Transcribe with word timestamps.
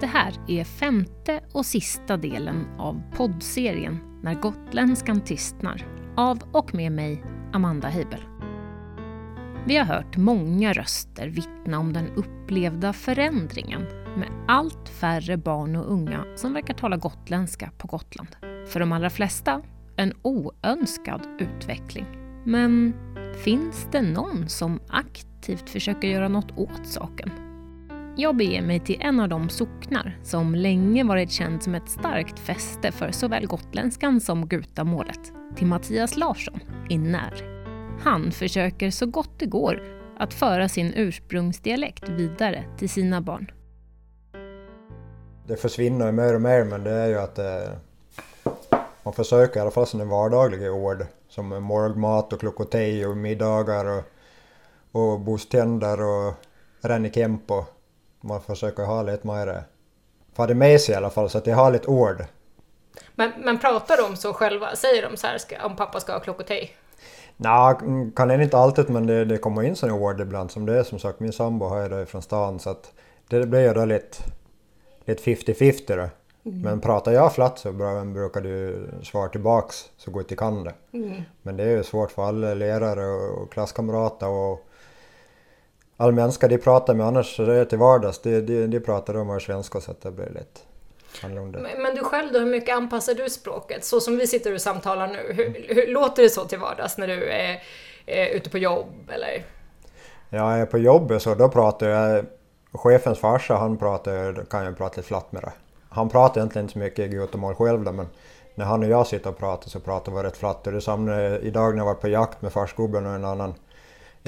Det 0.00 0.06
här 0.06 0.34
är 0.48 0.64
femte 0.64 1.40
och 1.52 1.66
sista 1.66 2.16
delen 2.16 2.66
av 2.78 3.02
poddserien 3.16 3.98
När 4.22 4.34
gotländskan 4.34 5.20
tystnar 5.20 5.86
av 6.16 6.38
och 6.52 6.74
med 6.74 6.92
mig, 6.92 7.24
Amanda 7.52 7.88
Heibel. 7.88 8.20
Vi 9.66 9.76
har 9.76 9.84
hört 9.84 10.16
många 10.16 10.72
röster 10.72 11.28
vittna 11.28 11.78
om 11.78 11.92
den 11.92 12.08
upplevda 12.08 12.92
förändringen 12.92 13.82
med 14.16 14.28
allt 14.48 14.88
färre 14.88 15.36
barn 15.36 15.76
och 15.76 15.92
unga 15.92 16.24
som 16.36 16.52
verkar 16.52 16.74
tala 16.74 16.96
gotländska 16.96 17.70
på 17.78 17.86
Gotland. 17.86 18.36
För 18.68 18.80
de 18.80 18.92
allra 18.92 19.10
flesta 19.10 19.62
en 19.96 20.12
oönskad 20.22 21.26
utveckling. 21.38 22.06
Men 22.44 22.94
finns 23.44 23.88
det 23.92 24.02
någon 24.02 24.48
som 24.48 24.80
aktivt 24.88 25.70
försöker 25.70 26.08
göra 26.08 26.28
något 26.28 26.58
åt 26.58 26.86
saken? 26.86 27.47
Jag 28.20 28.36
beger 28.36 28.62
mig 28.62 28.80
till 28.80 29.00
en 29.00 29.20
av 29.20 29.28
de 29.28 29.48
socknar 29.48 30.18
som 30.22 30.54
länge 30.54 31.04
varit 31.04 31.30
känd 31.30 31.62
som 31.62 31.74
ett 31.74 31.88
starkt 31.88 32.38
fäste 32.38 32.92
för 32.92 33.10
såväl 33.10 33.46
gotländskan 33.46 34.20
som 34.20 34.48
gutamålet, 34.48 35.20
till 35.56 35.66
Mattias 35.66 36.16
Larsson 36.16 36.60
i 36.90 36.98
När. 36.98 37.64
Han 38.00 38.32
försöker 38.32 38.90
så 38.90 39.06
gott 39.06 39.38
det 39.38 39.46
går 39.46 39.82
att 40.18 40.34
föra 40.34 40.68
sin 40.68 40.92
ursprungsdialekt 40.96 42.08
vidare 42.08 42.64
till 42.78 42.88
sina 42.88 43.20
barn. 43.20 43.50
Det 45.46 45.56
försvinner 45.56 46.12
mer 46.12 46.34
och 46.34 46.42
mer 46.42 46.64
men 46.64 46.84
det 46.84 46.92
är 46.92 47.08
ju 47.08 47.18
att 47.18 47.38
eh, 47.38 47.70
man 49.02 49.14
försöker 49.14 49.60
i 49.60 49.62
alla 49.62 49.70
fall 49.70 49.86
sina 49.86 50.04
vardagliga 50.04 50.72
ord 50.72 51.06
som 51.28 51.62
morgmat 51.62 52.32
och 52.32 52.40
klockotej 52.40 53.06
och 53.06 53.16
middagar 53.16 53.84
och, 53.84 54.04
och 54.92 55.20
boständer 55.20 56.00
och 56.00 56.34
rennikempo. 56.80 57.64
Man 58.28 58.40
försöker 58.40 58.82
ha 58.82 59.02
lite 59.02 59.26
mer, 59.26 59.62
få 60.36 60.46
det 60.46 60.54
med 60.54 60.80
sig 60.80 60.92
i 60.92 60.96
alla 60.96 61.10
fall 61.10 61.30
så 61.30 61.38
att 61.38 61.44
de 61.44 61.50
har 61.50 61.70
lite 61.70 61.88
ord. 61.88 62.24
Men, 63.14 63.32
men 63.44 63.58
pratar 63.58 63.96
de 63.96 64.16
så 64.16 64.32
själva? 64.32 64.76
Säger 64.76 65.10
de 65.10 65.16
så 65.16 65.26
här 65.26 65.38
ska, 65.38 65.66
om 65.66 65.76
pappa 65.76 66.00
ska 66.00 66.12
ha 66.12 66.20
klockotej? 66.20 66.76
Nej, 67.36 67.76
kan 68.16 68.30
en 68.30 68.42
inte 68.42 68.58
alltid 68.58 68.90
men 68.90 69.06
det, 69.06 69.24
det 69.24 69.38
kommer 69.38 69.62
in 69.62 69.76
sådana 69.76 69.98
ord 69.98 70.20
ibland 70.20 70.50
som 70.50 70.66
det 70.66 70.78
är 70.78 70.82
som 70.82 70.98
sagt 70.98 71.20
min 71.20 71.32
sambo 71.32 71.66
har 71.66 71.82
ju 71.82 71.88
det 71.88 72.06
från 72.06 72.22
stan 72.22 72.58
så 72.58 72.70
att 72.70 72.92
det 73.28 73.46
blir 73.46 73.60
ju 73.60 73.74
då 73.74 73.84
lite, 73.84 74.18
lite 75.04 75.22
50-50 75.22 75.96
då. 75.96 76.08
Mm. 76.50 76.62
Men 76.62 76.80
pratar 76.80 77.12
jag 77.12 77.34
flatt 77.34 77.58
så 77.58 77.72
brukar 77.72 78.40
du 78.40 78.86
svara 79.02 79.28
tillbaks 79.28 79.90
så 79.96 80.10
gott 80.10 80.26
jag 80.28 80.38
kan 80.38 80.64
det. 80.64 80.74
Mm. 80.92 81.22
Men 81.42 81.56
det 81.56 81.62
är 81.62 81.70
ju 81.70 81.84
svårt 81.84 82.10
för 82.10 82.28
alla 82.28 82.54
lärare 82.54 83.06
och 83.06 83.52
klasskamrater 83.52 84.28
och 84.28 84.67
alla 86.00 86.12
människor 86.12 86.48
de 86.48 86.58
pratar 86.58 86.94
med 86.94 87.06
annars 87.06 87.36
så 87.36 87.42
det 87.42 87.54
är 87.54 87.64
till 87.64 87.78
vardags, 87.78 88.18
de, 88.18 88.40
de, 88.40 88.66
de 88.66 88.80
pratar 88.80 89.16
om 89.16 89.40
svenska 89.40 89.80
så 89.80 89.90
att 89.90 90.00
det 90.00 90.10
blir 90.10 90.26
lite 90.26 90.60
men, 91.22 91.82
men 91.82 91.94
du 91.94 92.04
själv 92.04 92.32
då, 92.32 92.38
hur 92.38 92.46
mycket 92.46 92.76
anpassar 92.76 93.14
du 93.14 93.30
språket? 93.30 93.84
Så 93.84 94.00
som 94.00 94.16
vi 94.16 94.26
sitter 94.26 94.54
och 94.54 94.60
samtalar 94.60 95.06
nu, 95.06 95.32
hur, 95.32 95.74
hur 95.74 95.92
låter 95.92 96.22
det 96.22 96.30
så 96.30 96.44
till 96.44 96.58
vardags 96.58 96.98
när 96.98 97.06
du 97.06 97.30
är, 97.30 97.62
är 98.06 98.26
ute 98.26 98.50
på 98.50 98.58
jobb 98.58 98.94
eller? 99.08 99.44
Ja, 100.30 100.52
jag 100.52 100.60
är 100.60 100.66
på 100.66 100.78
jobbet 100.78 101.22
så 101.22 101.34
då 101.34 101.48
pratar 101.48 101.88
jag, 101.88 102.24
chefens 102.72 103.18
farsa 103.18 103.56
han 103.56 103.76
pratar, 103.76 104.44
kan 104.44 104.64
jag 104.64 104.76
prata 104.76 104.96
lite 104.96 105.08
flatt 105.08 105.32
med 105.32 105.42
det. 105.42 105.52
Han 105.88 106.08
pratar 106.08 106.40
egentligen 106.40 106.64
inte 106.64 106.72
så 106.72 106.78
mycket 106.78 107.12
i 107.12 107.54
själv 107.54 107.84
då, 107.84 107.92
men 107.92 108.06
när 108.54 108.64
han 108.64 108.82
och 108.82 108.88
jag 108.88 109.06
sitter 109.06 109.30
och 109.30 109.38
pratar 109.38 109.68
så 109.68 109.80
pratar 109.80 110.12
vi 110.12 110.22
rätt 110.22 110.36
flatt. 110.36 110.66
Och 110.66 110.72
det 110.72 110.80
samma 110.80 111.38
idag 111.38 111.74
när 111.74 111.78
jag 111.80 111.84
var 111.84 111.94
på 111.94 112.08
jakt 112.08 112.42
med 112.42 112.52
farsgubben 112.52 113.06
och 113.06 113.12
en 113.12 113.24
annan 113.24 113.54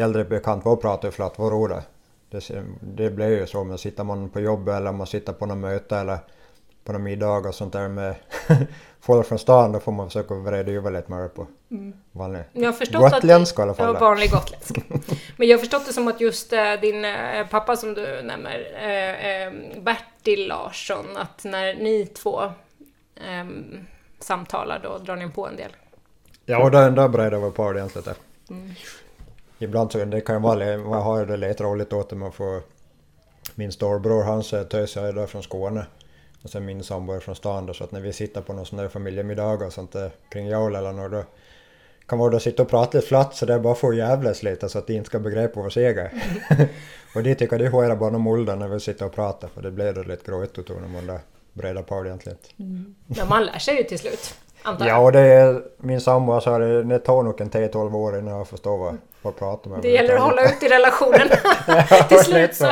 äldre 0.00 0.24
bekant, 0.24 0.64
vad 0.64 0.80
pratar 0.80 1.08
vi 1.08 1.12
flatt, 1.12 1.38
vad 1.38 1.52
roligt. 1.52 1.88
Det, 2.30 2.62
det 2.80 3.10
blir 3.10 3.28
ju 3.28 3.46
så, 3.46 3.64
men 3.64 3.78
sitter 3.78 4.04
man 4.04 4.28
på 4.28 4.40
jobbet 4.40 4.74
eller 4.74 4.92
man 4.92 5.06
sitter 5.06 5.32
på 5.32 5.46
något 5.46 5.58
möte 5.58 5.96
eller 5.96 6.18
på 6.84 6.92
någon 6.92 7.02
middag 7.02 7.48
och 7.48 7.54
sånt 7.54 7.72
där 7.72 7.88
med 7.88 8.14
folk 9.00 9.26
från 9.26 9.38
stan, 9.38 9.72
då 9.72 9.80
får 9.80 9.92
man 9.92 10.06
försöka 10.06 10.34
vrida 10.34 10.72
över 10.72 10.90
lite 10.90 11.10
mer 11.12 11.28
på 11.28 11.46
mm. 11.70 11.92
vanlig 12.12 12.42
gotländska 12.92 13.62
i 13.62 13.64
alla 13.64 13.74
fall. 13.74 13.94
Ja, 13.94 14.00
vanlig 14.00 14.30
gotländsk. 14.30 14.76
Men 15.36 15.48
jag 15.48 15.56
har 15.56 15.60
förstått 15.60 15.86
det 15.86 15.92
som 15.92 16.08
att 16.08 16.20
just 16.20 16.52
äh, 16.52 16.72
din 16.80 17.04
äh, 17.04 17.46
pappa 17.50 17.76
som 17.76 17.94
du 17.94 18.22
nämner, 18.22 18.58
äh, 19.46 19.82
Bertil 19.82 20.48
Larsson, 20.48 21.16
att 21.16 21.44
när 21.44 21.74
ni 21.74 22.06
två 22.06 22.42
ähm, 23.28 23.86
samtalar 24.20 24.80
då 24.82 24.98
drar 24.98 25.16
ni 25.16 25.28
på 25.28 25.46
en 25.46 25.56
del. 25.56 25.70
Ja, 26.44 26.62
och 26.62 26.70
där, 26.70 26.90
där 26.90 27.08
bredar 27.08 27.38
vi 27.38 27.50
på 27.50 27.62
ordentligt. 27.62 28.08
Mm. 28.50 28.74
Ibland 29.62 29.92
så 29.92 30.04
det 30.04 30.20
kan 30.20 30.36
ju 30.36 30.40
vara, 30.40 30.78
man 30.78 31.02
har 31.02 31.26
det 31.26 31.36
lite 31.36 31.64
roligt 31.64 31.92
åt 31.92 32.10
det, 32.10 32.16
man 32.16 32.32
får 32.32 32.62
min 33.54 33.72
storbror, 33.72 34.22
hans 34.22 34.50
tös 34.50 34.96
jag 34.96 35.08
är 35.08 35.12
där 35.12 35.26
från 35.26 35.42
Skåne. 35.42 35.86
Och 36.42 36.50
sen 36.50 36.64
min 36.64 36.84
sambo 36.84 37.12
är 37.12 37.20
från 37.20 37.36
stan 37.36 37.66
då, 37.66 37.74
så 37.74 37.84
att 37.84 37.92
när 37.92 38.00
vi 38.00 38.12
sitter 38.12 38.40
på 38.40 38.52
någon 38.52 38.66
sån 38.66 38.78
där 38.78 38.88
familjemiddag 38.88 39.66
och 39.66 39.72
sånt 39.72 39.92
där 39.92 40.10
kring 40.28 40.46
jul 40.46 40.74
eller 40.74 40.92
något 40.92 41.12
då 41.12 41.24
kan 42.06 42.18
vara 42.18 42.30
då 42.30 42.40
sitta 42.40 42.62
och 42.62 42.68
prata 42.68 42.98
lite 42.98 43.08
flatt 43.08 43.36
så 43.36 43.46
det 43.46 43.54
är 43.54 43.58
bara 43.58 43.74
för 43.74 43.88
att 43.88 43.96
jävlas 43.96 44.42
lite 44.42 44.68
så 44.68 44.78
att 44.78 44.86
de 44.86 44.94
inte 44.94 45.06
ska 45.06 45.18
begripa 45.18 45.60
vad 45.60 45.72
säger. 45.72 46.10
och 47.14 47.22
de 47.22 47.34
tycker 47.34 47.58
det 47.58 47.66
är 47.66 47.96
bara 47.96 48.16
om 48.16 48.22
mulder 48.22 48.56
när 48.56 48.68
vi 48.68 48.80
sitter 48.80 49.06
och 49.06 49.12
pratar 49.12 49.48
för 49.48 49.62
det 49.62 49.70
blir 49.70 49.92
då 49.92 50.02
lite 50.02 50.30
gråtigt 50.30 50.68
när 50.68 50.88
man 50.88 51.06
där 51.06 51.20
breda 51.52 51.82
på 51.82 51.94
ordentligt. 51.94 52.54
Mm. 52.58 52.94
Ja, 53.06 53.24
man 53.24 53.44
lär 53.44 53.58
sig 53.58 53.76
ju 53.76 53.84
till 53.84 53.98
slut. 53.98 54.34
Antar 54.62 54.86
jag. 54.86 54.96
Ja, 54.96 55.00
och 55.00 55.12
det 55.12 55.20
är, 55.20 55.62
min 55.76 56.00
sambo 56.00 56.40
sa 56.40 56.58
det, 56.58 56.82
det 56.82 56.98
tar 56.98 57.22
nog 57.22 57.40
en 57.40 57.50
10-12 57.50 57.94
år 57.94 58.18
innan 58.18 58.36
jag 58.36 58.48
förstår 58.48 58.78
vad, 58.78 58.96
vad 59.22 59.36
pratar 59.36 59.70
med. 59.70 59.82
Det 59.82 59.90
gäller 59.90 60.14
att 60.14 60.22
hålla 60.22 60.44
ut 60.44 60.62
i 60.62 60.68
relationen 60.68 61.28
till 62.08 62.18
slut 62.18 62.54
så. 62.54 62.70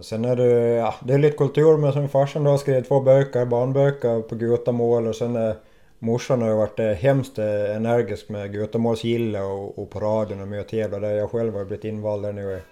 Sen 0.00 0.24
är 0.24 0.36
det, 0.36 0.50
ja, 0.74 0.94
det 1.00 1.14
är 1.14 1.18
lite 1.18 1.36
kultur 1.36 1.76
med 1.76 1.92
som 1.92 2.08
farsan 2.08 2.44
då 2.44 2.50
har 2.50 2.58
skrivit 2.58 2.88
två 2.88 3.00
böcker, 3.00 3.44
barnböcker 3.44 4.22
på 4.22 4.34
gutamål 4.34 5.06
och 5.06 5.16
sen 5.16 5.36
är 5.36 5.56
morsan 5.98 6.42
har 6.42 6.54
varit 6.54 6.78
eh, 6.78 6.86
hemskt 6.86 7.38
eh, 7.38 7.76
energisk 7.76 8.28
med 8.28 8.52
gutamålsgille 8.52 9.40
och, 9.40 9.78
och 9.78 9.90
på 9.90 10.00
radion 10.00 10.40
och 10.40 10.48
med 10.48 10.60
och 10.60 10.68
tävla 10.68 10.98
där 10.98 11.10
jag 11.10 11.30
själv 11.30 11.54
har 11.54 11.64
blivit 11.64 11.84
invald 11.84 12.22
där 12.22 12.32
nu 12.32 12.62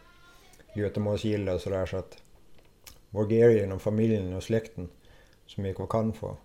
i 0.74 0.78
gutamålsgille 0.80 1.52
och 1.52 1.60
sådär 1.60 1.86
så 1.86 1.96
att 1.96 2.16
vår 3.10 3.24
grej 3.26 3.62
inom 3.62 3.80
familjen 3.80 4.36
och 4.36 4.42
släkten 4.42 4.88
så 5.46 5.60
mycket 5.60 5.82
vi 5.82 5.86
kan 5.86 6.12
få 6.12 6.36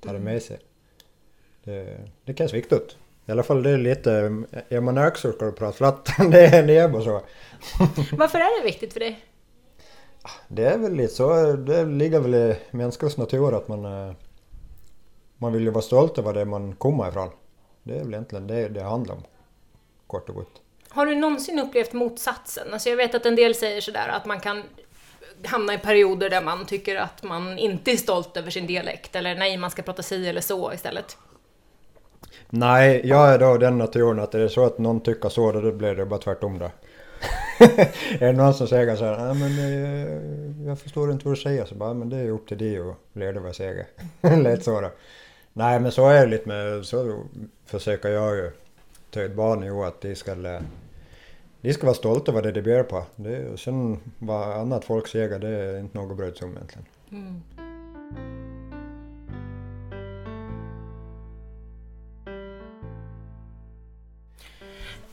ta 0.00 0.12
det 0.12 0.18
med 0.18 0.42
sig. 0.42 0.58
Det, 1.66 1.98
det 2.24 2.38
känns 2.38 2.54
viktigt. 2.54 2.96
I 3.26 3.32
alla 3.32 3.42
fall 3.42 3.62
det 3.62 3.70
är 3.70 3.78
lite, 3.78 4.10
är 4.68 4.80
man 4.80 4.98
öksor 4.98 5.32
ska 5.32 5.44
du 5.44 5.52
prata 5.52 5.76
flatt. 5.76 6.10
det 6.30 6.46
är 6.46 6.62
det 6.62 6.88
bara 6.88 7.02
så. 7.02 7.10
Varför 8.12 8.38
är 8.38 8.60
det 8.60 8.66
viktigt 8.66 8.92
för 8.92 9.00
dig? 9.00 9.24
Det 10.48 10.64
är 10.64 10.78
väl 10.78 10.94
lite 10.94 11.14
så, 11.14 11.52
det 11.52 11.84
ligger 11.84 12.20
väl 12.20 12.34
i 12.34 12.56
människans 12.70 13.16
natur 13.16 13.56
att 13.56 13.68
man, 13.68 13.84
eh, 13.84 14.14
man 15.38 15.52
vill 15.52 15.62
ju 15.62 15.70
vara 15.70 15.82
stolt 15.82 16.18
över 16.18 16.34
det 16.34 16.44
man 16.44 16.74
kommer 16.74 17.08
ifrån. 17.08 17.30
Det 17.82 17.94
är 17.94 17.98
väl 17.98 18.14
egentligen 18.14 18.46
det 18.46 18.68
det 18.68 18.82
handlar 18.82 19.14
om, 19.14 19.22
kort 20.06 20.28
och 20.28 20.34
gott. 20.34 20.62
Har 20.88 21.06
du 21.06 21.14
någonsin 21.14 21.58
upplevt 21.58 21.92
motsatsen? 21.92 22.72
Alltså 22.72 22.88
jag 22.88 22.96
vet 22.96 23.14
att 23.14 23.26
en 23.26 23.36
del 23.36 23.54
säger 23.54 23.80
sådär 23.80 24.08
att 24.08 24.26
man 24.26 24.40
kan 24.40 24.62
hamna 25.44 25.74
i 25.74 25.78
perioder 25.78 26.30
där 26.30 26.42
man 26.42 26.66
tycker 26.66 26.96
att 26.96 27.22
man 27.22 27.58
inte 27.58 27.92
är 27.92 27.96
stolt 27.96 28.36
över 28.36 28.50
sin 28.50 28.66
dialekt 28.66 29.16
eller 29.16 29.34
nej, 29.34 29.56
man 29.56 29.70
ska 29.70 29.82
prata 29.82 30.02
si 30.02 30.28
eller 30.28 30.40
så 30.40 30.72
istället. 30.72 31.16
Nej, 32.50 33.00
jag 33.04 33.28
är 33.34 33.38
då 33.38 33.58
den 33.58 33.78
naturen 33.78 34.20
att 34.20 34.34
är 34.34 34.38
det 34.38 34.48
så 34.48 34.64
att 34.64 34.78
någon 34.78 35.00
tycker 35.00 35.28
så, 35.28 35.52
då 35.52 35.72
blir 35.72 35.94
det 35.94 36.06
bara 36.06 36.20
tvärtom 36.20 36.58
då. 36.58 36.64
är 38.20 38.26
det 38.26 38.32
någon 38.32 38.54
som 38.54 38.66
säger 38.66 38.96
så 38.96 39.04
här, 39.04 39.34
nej 39.34 39.34
men 39.34 39.58
eh, 39.58 40.66
jag 40.68 40.78
förstår 40.78 41.12
inte 41.12 41.24
vad 41.24 41.36
du 41.36 41.40
säger, 41.40 41.64
så 41.64 41.74
bara, 41.74 41.94
men 41.94 42.08
det 42.08 42.16
är 42.16 42.30
upp 42.30 42.48
till 42.48 42.58
dig 42.58 42.78
att 42.78 42.96
lära 43.12 43.40
vad 43.40 43.48
jag 43.48 43.56
säger. 43.56 43.86
Lätt 44.42 44.64
så 44.64 44.80
då. 44.80 44.90
Nej 45.52 45.80
men 45.80 45.92
så 45.92 46.08
är 46.08 46.20
det 46.20 46.30
lite 46.30 46.48
med, 46.48 46.84
så 46.84 47.22
försöker 47.66 48.08
jag 48.08 48.36
ju 48.36 48.50
ta 49.10 49.20
ett 49.20 49.34
barn 49.34 49.64
i 49.64 49.70
att 49.70 50.00
de 50.00 50.14
ska 50.14 50.34
de 51.60 51.72
ska 51.72 51.86
vara 51.86 51.94
stolta 51.94 52.32
över 52.32 52.42
det 52.42 52.52
de 52.52 52.62
ber 52.62 52.82
på. 52.82 53.04
Det, 53.16 53.60
sen 53.60 54.00
vad 54.18 54.56
annat 54.56 54.84
folk 54.84 55.08
säger, 55.08 55.38
det 55.38 55.48
är 55.48 55.78
inte 55.78 55.98
något 55.98 56.10
att 56.10 56.16
bry 56.16 56.32
sig 56.34 56.46
om 56.46 56.52
egentligen. 56.52 56.86
Mm. 57.10 57.42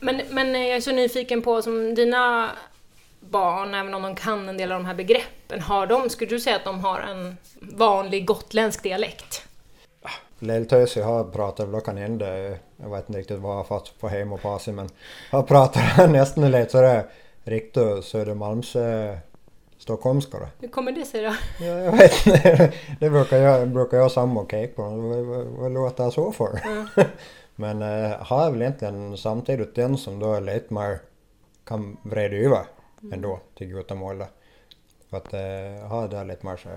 Men, 0.03 0.21
men 0.29 0.53
jag 0.53 0.77
är 0.77 0.81
så 0.81 0.91
nyfiken 0.91 1.41
på 1.41 1.61
som 1.61 1.95
dina 1.95 2.49
barn, 3.19 3.73
även 3.73 3.93
om 3.93 4.01
de 4.01 4.15
kan 4.15 4.49
en 4.49 4.57
del 4.57 4.71
av 4.71 4.79
de 4.79 4.85
här 4.85 4.95
begreppen, 4.95 5.61
har 5.61 5.87
de, 5.87 6.09
skulle 6.09 6.29
du 6.29 6.39
säga 6.39 6.55
att 6.55 6.63
de 6.63 6.79
har 6.79 6.99
en 6.99 7.37
vanlig 7.59 8.25
gotländsk 8.25 8.83
dialekt? 8.83 9.47
Lilltös 10.39 10.95
jag 10.95 11.05
har 11.05 11.23
pratat, 11.23 11.71
då 11.71 11.79
kan 11.79 11.97
hända, 11.97 12.37
jag 12.77 12.89
vet 12.91 13.09
inte 13.09 13.19
riktigt 13.19 13.39
vad 13.39 13.51
jag 13.51 13.57
har 13.57 13.63
fått 13.63 13.99
på 13.99 14.07
hem 14.07 14.33
och 14.33 14.41
på 14.41 14.59
sig, 14.59 14.73
men 14.73 14.89
jag 15.31 15.47
pratar 15.47 16.07
nästan 16.11 16.51
lite 16.51 16.71
sådär 16.71 17.03
riktigt 17.43 18.05
Södermalms 18.05 18.75
äh, 18.75 19.17
stockholmska 19.77 20.39
då. 20.39 20.47
Hur 20.59 20.67
kommer 20.67 20.91
det 20.91 21.05
sig 21.05 21.23
då? 21.23 21.35
Ja, 21.59 21.65
jag 21.65 21.91
vet 21.91 22.27
inte, 22.27 22.73
det 22.99 23.09
brukar 23.09 23.37
jag, 23.37 23.67
brukar 23.67 23.97
jag 23.97 24.11
samma 24.11 24.41
och 24.41 24.49
på. 24.49 24.83
Vad, 24.83 25.25
vad, 25.25 25.45
vad 25.45 25.71
låter 25.71 26.03
jag 26.03 26.13
så 26.13 26.31
för? 26.31 26.59
Mm. 26.65 26.87
Men 27.55 27.81
eh, 27.81 28.11
har 28.19 28.43
jag 28.43 28.51
väl 28.51 28.61
egentligen 28.61 29.17
samtidigt 29.17 29.75
den 29.75 29.97
som 29.97 30.19
då 30.19 30.33
är 30.33 30.41
lite 30.41 30.73
mer 30.73 30.99
kan 31.63 31.97
vrida 32.03 32.35
över 32.35 32.65
mm. 33.01 33.13
ändå 33.13 33.39
till 33.55 33.67
gutamål. 33.67 34.23
För 35.09 35.17
att 35.17 35.33
eh, 35.33 35.87
ha 35.87 36.07
det 36.07 36.23
lite 36.23 36.45
mer 36.45 36.57
så 36.57 36.69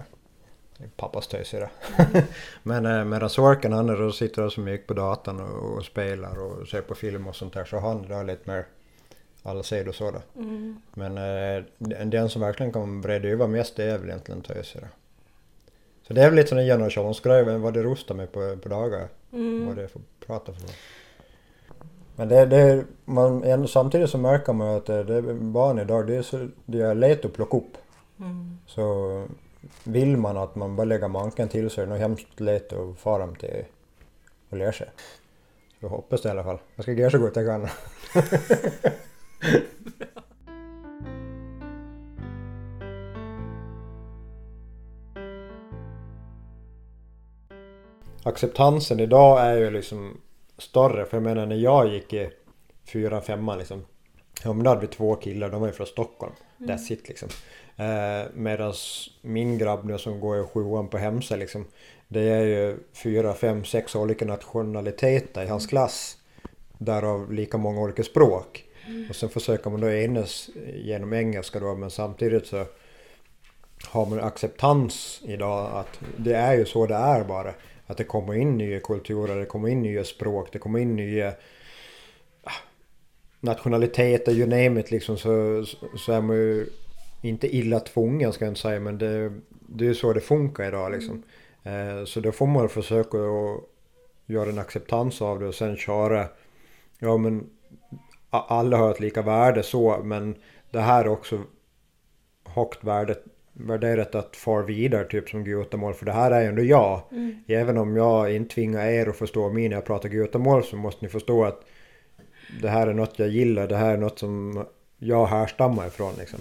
pappas 0.96 1.26
tösare. 1.26 1.70
Mm. 1.98 2.22
men 2.62 2.86
eh, 2.86 3.04
medan 3.04 3.30
Sorken 3.30 3.72
han 3.72 3.88
är, 3.88 4.10
sitter 4.10 4.42
och 4.42 4.52
så 4.52 4.60
mycket 4.60 4.86
på 4.86 4.94
datorn 4.94 5.40
och, 5.40 5.76
och, 5.76 5.84
spelar 5.84 6.38
och 6.38 6.68
ser 6.68 6.80
på 6.80 6.94
film 6.94 7.26
och 7.28 7.36
sånt 7.36 7.54
där 7.54 7.64
så 7.64 7.78
han 7.78 8.12
är 8.12 8.24
lite 8.24 8.50
mer 8.50 8.66
alla 9.42 9.62
säger 9.62 9.92
så 9.92 10.10
då. 10.10 10.40
Mm. 10.40 10.80
Men 10.94 11.18
eh, 11.18 11.64
den 12.06 12.28
som 12.28 12.42
verkligen 12.42 12.72
kommer 12.72 13.02
breda 13.02 13.28
över 13.28 13.46
mest 13.46 13.76
det 13.76 13.84
är 13.84 13.98
väl 13.98 14.08
egentligen 14.08 14.42
tösare. 14.42 14.88
Så 16.02 16.14
det 16.14 16.22
är 16.22 16.26
väl 16.26 16.36
lite 16.36 16.48
sån 16.48 16.58
en 16.58 16.66
generationsgrej, 16.66 17.58
vad 17.58 17.74
det 17.74 17.82
rustar 17.82 18.14
med 18.14 18.32
på, 18.32 18.56
på 18.56 18.68
dagar. 18.68 19.08
Mm. 19.32 19.66
Vad 19.66 19.76
det 19.76 19.82
är 19.82 19.86
för 19.86 20.00
prata 20.26 20.52
för. 20.52 20.70
Men 22.16 22.28
det, 22.28 22.46
det, 22.46 22.84
man, 23.04 23.68
samtidigt 23.68 24.10
så 24.10 24.18
märker 24.18 24.52
man 24.52 24.68
att 24.76 24.86
det, 24.86 25.04
det 25.04 25.34
barn 25.34 25.78
idag, 25.78 26.06
det 26.06 26.16
är, 26.16 26.22
så, 26.22 26.48
det 26.66 26.80
är 26.80 26.94
lätt 26.94 27.24
att 27.24 27.32
plocka 27.32 27.56
upp. 27.56 27.76
Mm. 28.20 28.58
Så 28.66 29.26
vill 29.84 30.16
man 30.16 30.36
att 30.36 30.54
man 30.54 30.76
bara 30.76 30.84
lägger 30.84 31.08
manken 31.08 31.48
till 31.48 31.70
så 31.70 31.80
är 31.80 31.86
det 31.86 31.90
nog 31.92 32.00
hemskt 32.00 32.40
lätt 32.40 32.72
att 32.72 32.98
få 32.98 33.18
dem 33.18 33.36
till 33.36 33.64
att 34.50 34.58
lära 34.58 34.72
sig. 34.72 34.88
Jag 35.80 35.88
hoppas 35.88 36.22
det 36.22 36.28
i 36.28 36.30
alla 36.30 36.44
fall. 36.44 36.58
Jag 36.76 36.84
ska 36.84 36.92
göra 36.92 37.10
så 37.10 37.18
gott 37.18 37.36
jag 37.36 37.46
kan. 37.46 37.68
Acceptansen 48.26 49.00
idag 49.00 49.46
är 49.46 49.56
ju 49.56 49.70
liksom 49.70 50.20
större. 50.58 51.04
För 51.04 51.16
jag 51.16 51.24
menar 51.24 51.46
när 51.46 51.56
jag 51.56 51.88
gick 51.88 52.12
i 52.12 52.30
fyra, 52.92 53.20
femma 53.20 53.56
liksom. 53.56 53.84
Ja 54.44 54.52
men 54.52 54.64
då 54.64 54.70
hade 54.70 54.80
vi 54.80 54.86
två 54.86 55.14
killar, 55.14 55.48
de 55.48 55.60
var 55.60 55.68
ju 55.68 55.72
från 55.72 55.86
Stockholm. 55.86 56.32
Mm. 56.60 56.70
That's 56.70 56.92
it 56.92 57.08
liksom. 57.08 57.28
Eh, 57.76 58.26
Medan 58.34 58.74
min 59.22 59.58
grabb 59.58 59.84
nu 59.84 59.98
som 59.98 60.20
går 60.20 60.40
i 60.40 60.44
sjuan 60.44 60.88
på 60.88 60.98
Hemse 60.98 61.36
liksom. 61.36 61.64
Det 62.08 62.20
är 62.20 62.42
ju 62.42 62.78
fyra, 62.92 63.34
fem, 63.34 63.64
sex 63.64 63.94
olika 63.94 64.24
nationaliteter 64.24 65.42
i 65.42 65.46
hans 65.46 65.64
mm. 65.64 65.68
klass. 65.68 66.16
Därav 66.78 67.32
lika 67.32 67.58
många 67.58 67.80
olika 67.80 68.02
språk. 68.02 68.64
Mm. 68.86 69.06
Och 69.10 69.16
sen 69.16 69.28
försöker 69.28 69.70
man 69.70 69.80
då 69.80 69.90
enas 69.90 70.50
genom 70.74 71.12
engelska 71.12 71.60
då 71.60 71.74
men 71.74 71.90
samtidigt 71.90 72.46
så 72.46 72.64
har 73.84 74.06
man 74.06 74.20
acceptans 74.20 75.20
idag 75.24 75.70
att 75.74 76.00
det 76.16 76.34
är 76.34 76.54
ju 76.54 76.64
så 76.64 76.86
det 76.86 76.94
är 76.94 77.24
bara. 77.24 77.54
Att 77.86 77.96
det 77.96 78.04
kommer 78.04 78.34
in 78.34 78.58
nya 78.58 78.80
kulturer, 78.80 79.36
det 79.36 79.46
kommer 79.46 79.68
in 79.68 79.82
nya 79.82 80.04
språk, 80.04 80.48
det 80.52 80.58
kommer 80.58 80.78
in 80.78 80.96
nya 80.96 81.34
ah, 82.42 82.50
nationaliteter, 83.40 84.32
you 84.32 84.48
name 84.48 84.80
it 84.80 84.90
liksom 84.90 85.18
så, 85.18 85.64
så 85.96 86.12
är 86.12 86.20
man 86.20 86.36
ju 86.36 86.66
inte 87.22 87.56
illa 87.56 87.80
tvungen 87.80 88.32
ska 88.32 88.44
jag 88.44 88.50
inte 88.50 88.60
säga 88.60 88.80
men 88.80 88.98
det, 88.98 89.32
det 89.68 89.86
är 89.86 89.94
så 89.94 90.12
det 90.12 90.20
funkar 90.20 90.68
idag 90.68 90.92
liksom. 90.92 91.22
Eh, 91.62 92.04
så 92.04 92.20
då 92.20 92.32
får 92.32 92.46
man 92.46 92.68
försöka 92.68 93.18
att 93.18 93.60
göra 94.26 94.50
en 94.50 94.58
acceptans 94.58 95.22
av 95.22 95.40
det 95.40 95.46
och 95.46 95.54
sen 95.54 95.76
köra 95.76 96.28
ja 96.98 97.16
men 97.16 97.50
alla 98.30 98.76
har 98.76 98.90
ett 98.90 99.00
lika 99.00 99.22
värde 99.22 99.62
så 99.62 100.00
men 100.04 100.36
det 100.70 100.80
här 100.80 101.04
är 101.04 101.08
också 101.08 101.42
högt 102.44 102.84
värde 102.84 103.16
värderat 103.58 104.14
att 104.14 104.36
far 104.36 104.62
vidare 104.62 105.04
typ 105.04 105.28
som 105.28 105.44
gutamål 105.44 105.94
för 105.94 106.06
det 106.06 106.12
här 106.12 106.30
är 106.30 106.40
ju 106.40 106.48
ändå 106.48 106.62
jag. 106.62 107.00
Mm. 107.12 107.44
Även 107.46 107.78
om 107.78 107.96
jag 107.96 108.34
inte 108.34 108.54
tvingar 108.54 108.86
er 108.86 109.06
att 109.06 109.16
förstå 109.16 109.50
mig 109.50 109.68
när 109.68 109.76
jag 109.76 109.84
pratar 109.84 110.08
gutamål 110.08 110.64
så 110.64 110.76
måste 110.76 111.04
ni 111.04 111.10
förstå 111.10 111.44
att 111.44 111.60
det 112.60 112.68
här 112.68 112.86
är 112.86 112.94
något 112.94 113.18
jag 113.18 113.28
gillar, 113.28 113.66
det 113.66 113.76
här 113.76 113.92
är 113.92 113.96
något 113.96 114.18
som 114.18 114.64
jag 114.98 115.26
härstammar 115.26 115.86
ifrån 115.86 116.12
liksom. 116.18 116.40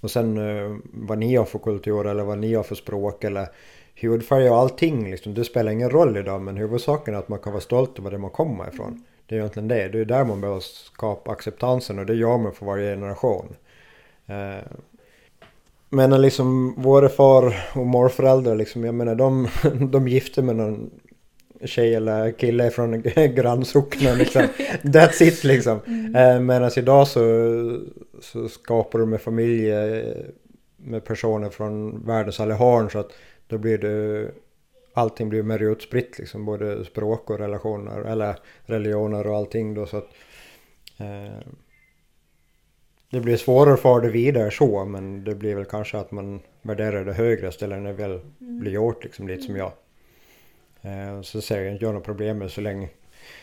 Och 0.00 0.10
sen 0.10 0.38
uh, 0.38 0.78
vad 0.84 1.18
ni 1.18 1.36
har 1.36 1.44
för 1.44 1.58
kultur 1.58 2.06
eller 2.06 2.24
vad 2.24 2.38
ni 2.38 2.54
har 2.54 2.62
för 2.62 2.74
språk 2.74 3.24
eller 3.24 3.48
hudfärg 4.00 4.50
och 4.50 4.56
allting 4.56 5.10
liksom, 5.10 5.34
det 5.34 5.44
spelar 5.44 5.72
ingen 5.72 5.90
roll 5.90 6.16
idag 6.16 6.40
men 6.40 6.56
huvudsaken 6.56 7.14
är 7.14 7.18
att 7.18 7.28
man 7.28 7.38
kan 7.38 7.52
vara 7.52 7.60
stolt 7.60 7.98
över 7.98 8.10
det 8.10 8.18
man 8.18 8.30
kommer 8.30 8.68
ifrån. 8.68 9.04
Det 9.26 9.34
är 9.34 9.38
egentligen 9.38 9.68
det, 9.68 9.88
det 9.88 9.98
är 9.98 10.04
där 10.04 10.24
man 10.24 10.40
behöver 10.40 10.60
skapa 10.60 11.30
acceptansen 11.30 11.98
och 11.98 12.06
det 12.06 12.14
gör 12.14 12.38
man 12.38 12.52
för 12.52 12.66
varje 12.66 12.94
generation. 12.94 13.56
Men 15.90 16.22
liksom 16.22 16.74
våra 16.82 17.08
far 17.08 17.54
och 17.74 17.86
morföräldrar 17.86 18.56
liksom, 18.56 18.84
jag 18.84 18.94
menar 18.94 19.14
de, 19.14 19.48
de 19.90 20.08
gifte 20.08 20.42
med 20.42 20.56
någon 20.56 20.90
tjej 21.64 21.94
eller 21.94 22.30
kille 22.30 22.70
från 22.70 23.02
grannsocknen 23.34 24.18
liksom. 24.18 24.42
That's 24.82 25.22
it 25.22 25.44
liksom. 25.44 25.80
Mm. 25.86 26.16
Eh, 26.16 26.40
Medan 26.40 26.70
idag 26.76 27.08
så, 27.08 27.20
så 28.20 28.48
skapar 28.48 28.98
de 28.98 29.10
med 29.10 29.20
familj 29.20 29.72
med 30.76 31.04
personer 31.04 31.50
från 31.50 32.06
världens 32.06 32.40
alla 32.40 32.54
hörn 32.54 32.90
så 32.90 32.98
att 32.98 33.12
då 33.46 33.58
blir 33.58 33.78
det 33.78 34.30
allting 34.94 35.28
blir 35.28 35.42
mer 35.42 35.62
utspritt 35.62 36.18
liksom 36.18 36.44
både 36.44 36.84
språk 36.84 37.30
och 37.30 37.38
relationer 37.38 38.00
eller 38.00 38.36
religioner 38.66 39.26
och 39.26 39.36
allting 39.36 39.74
då 39.74 39.86
så 39.86 39.96
att 39.96 40.08
eh, 40.98 41.48
det 43.10 43.20
blir 43.20 43.36
svårare 43.36 43.76
föra 43.76 44.00
det 44.00 44.10
vidare 44.10 44.50
så 44.50 44.84
men 44.84 45.24
det 45.24 45.34
blir 45.34 45.54
väl 45.54 45.64
kanske 45.64 45.98
att 45.98 46.10
man 46.10 46.40
värderar 46.62 47.04
det 47.04 47.12
högre 47.12 47.48
istället 47.48 47.78
när 47.78 47.90
det 47.90 47.96
väl 47.96 48.20
mm. 48.40 48.60
blir 48.60 48.72
gjort 48.72 49.04
liksom 49.04 49.28
lite 49.28 49.42
som 49.42 49.56
jag. 49.56 49.72
Eh, 50.82 51.22
så 51.22 51.40
ser 51.40 51.60
jag 51.60 51.72
inte 51.72 51.84
jag 51.84 51.92
några 51.92 52.04
problem 52.04 52.38
med 52.38 52.50
så 52.50 52.60
länge 52.60 52.88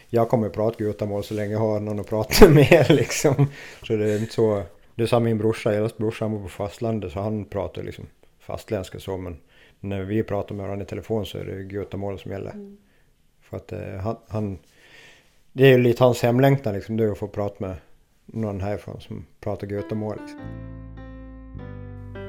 jag 0.10 0.30
kommer 0.30 0.48
att 0.48 0.54
prata 0.54 0.78
gutamål 0.78 1.24
så 1.24 1.34
länge 1.34 1.52
jag 1.52 1.60
har 1.60 1.80
någon 1.80 2.00
att 2.00 2.10
prata 2.10 2.50
med 2.54 2.86
liksom. 2.90 3.48
Så 3.84 3.96
det 3.96 4.12
är 4.12 4.20
inte 4.20 4.34
så. 4.34 4.64
Det 4.96 5.04
är 5.04 5.08
som 5.08 5.24
min 5.24 5.38
brorsa, 5.38 5.74
äldst 5.74 5.98
brorsa, 5.98 6.26
han 6.26 6.32
bor 6.32 6.44
på 6.44 6.50
fastlandet 6.50 7.12
så 7.12 7.20
han 7.20 7.46
pratar 7.46 7.84
liksom 7.84 8.06
fastländska 8.40 9.00
så 9.00 9.18
men 9.18 9.38
när 9.80 10.04
vi 10.04 10.24
pratar 10.24 10.56
med 10.56 10.66
varandra 10.66 10.86
i 10.86 10.88
telefon 10.88 11.26
så 11.26 11.38
är 11.38 11.46
det 11.46 11.64
gutamål 11.64 12.20
som 12.20 12.32
gäller. 12.32 12.52
Mm. 12.52 12.78
För 13.42 13.58
att 13.58 13.72
eh, 13.72 13.96
han, 13.96 14.18
han, 14.28 14.60
det 15.54 15.66
är 15.66 15.72
ju 15.72 15.78
lite 15.78 16.04
hans 16.04 16.22
hemlängtan 16.22 16.74
liksom, 16.74 16.98
det 16.98 17.04
är 17.04 17.12
att 17.12 17.18
få 17.18 17.28
prata 17.28 17.68
med 17.68 17.76
någon 18.26 18.62
härifrån 18.62 19.02
som 19.02 19.26
pratar 19.40 19.68
götemål. 19.68 20.18
Liksom. 20.22 20.40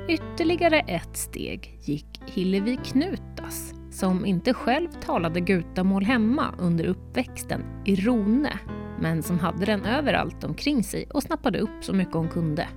Ytterligare 0.08 0.80
ett 0.80 1.16
steg 1.16 1.78
gick 1.82 2.22
Hillevi 2.26 2.76
Knutas 2.76 3.74
som 3.90 4.26
inte 4.26 4.54
själv 4.54 4.88
talade 4.88 5.40
gutamål 5.40 6.04
hemma 6.04 6.54
under 6.58 6.84
uppväxten 6.84 7.64
i 7.84 7.96
Rone 7.96 8.58
men 9.00 9.22
som 9.22 9.38
hade 9.38 9.66
den 9.66 9.84
överallt 9.84 10.44
omkring 10.44 10.84
sig 10.84 11.06
och 11.10 11.22
snappade 11.22 11.58
upp 11.58 11.84
så 11.84 11.92
mycket 11.92 12.14
hon 12.14 12.28
kunde. 12.28 12.68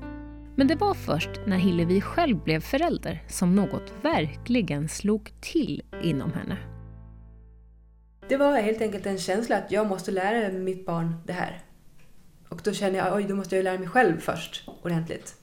Men 0.56 0.68
det 0.68 0.76
var 0.76 0.94
först 0.94 1.30
när 1.48 1.58
Hillevi 1.58 2.02
själv 2.02 2.44
blev 2.44 2.60
förälder 2.60 3.24
som 3.28 3.56
något 3.56 3.94
verkligen 4.02 4.90
slog 4.90 5.32
till 5.42 5.82
inom 6.04 6.34
henne. 6.34 6.58
Det 8.30 8.38
var 8.38 8.62
helt 8.62 8.82
enkelt 8.82 9.06
en 9.06 9.18
känsla 9.18 9.58
att 9.58 9.72
jag 9.72 9.88
måste 9.88 10.12
lära 10.12 10.52
mitt 10.52 10.86
barn 10.86 11.16
det 11.26 11.34
här. 11.34 11.62
Och 12.50 12.62
då 12.64 12.74
kände 12.74 12.98
jag 12.98 13.16
oj, 13.16 13.24
då 13.24 13.36
måste 13.36 13.56
jag 13.56 13.64
lära 13.64 13.80
mig 13.80 13.88
själv 13.88 14.20
först 14.20 14.64
ordentligt. 14.82 15.36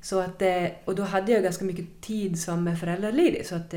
Så 0.00 0.20
att, 0.20 0.42
eh, 0.42 0.66
och 0.84 0.94
då 0.94 1.02
hade 1.02 1.32
jag 1.32 1.42
ganska 1.42 1.64
mycket 1.64 2.00
tid 2.00 2.40
som 2.40 2.76
föräldraledig 2.76 3.46
så 3.46 3.54
att, 3.54 3.74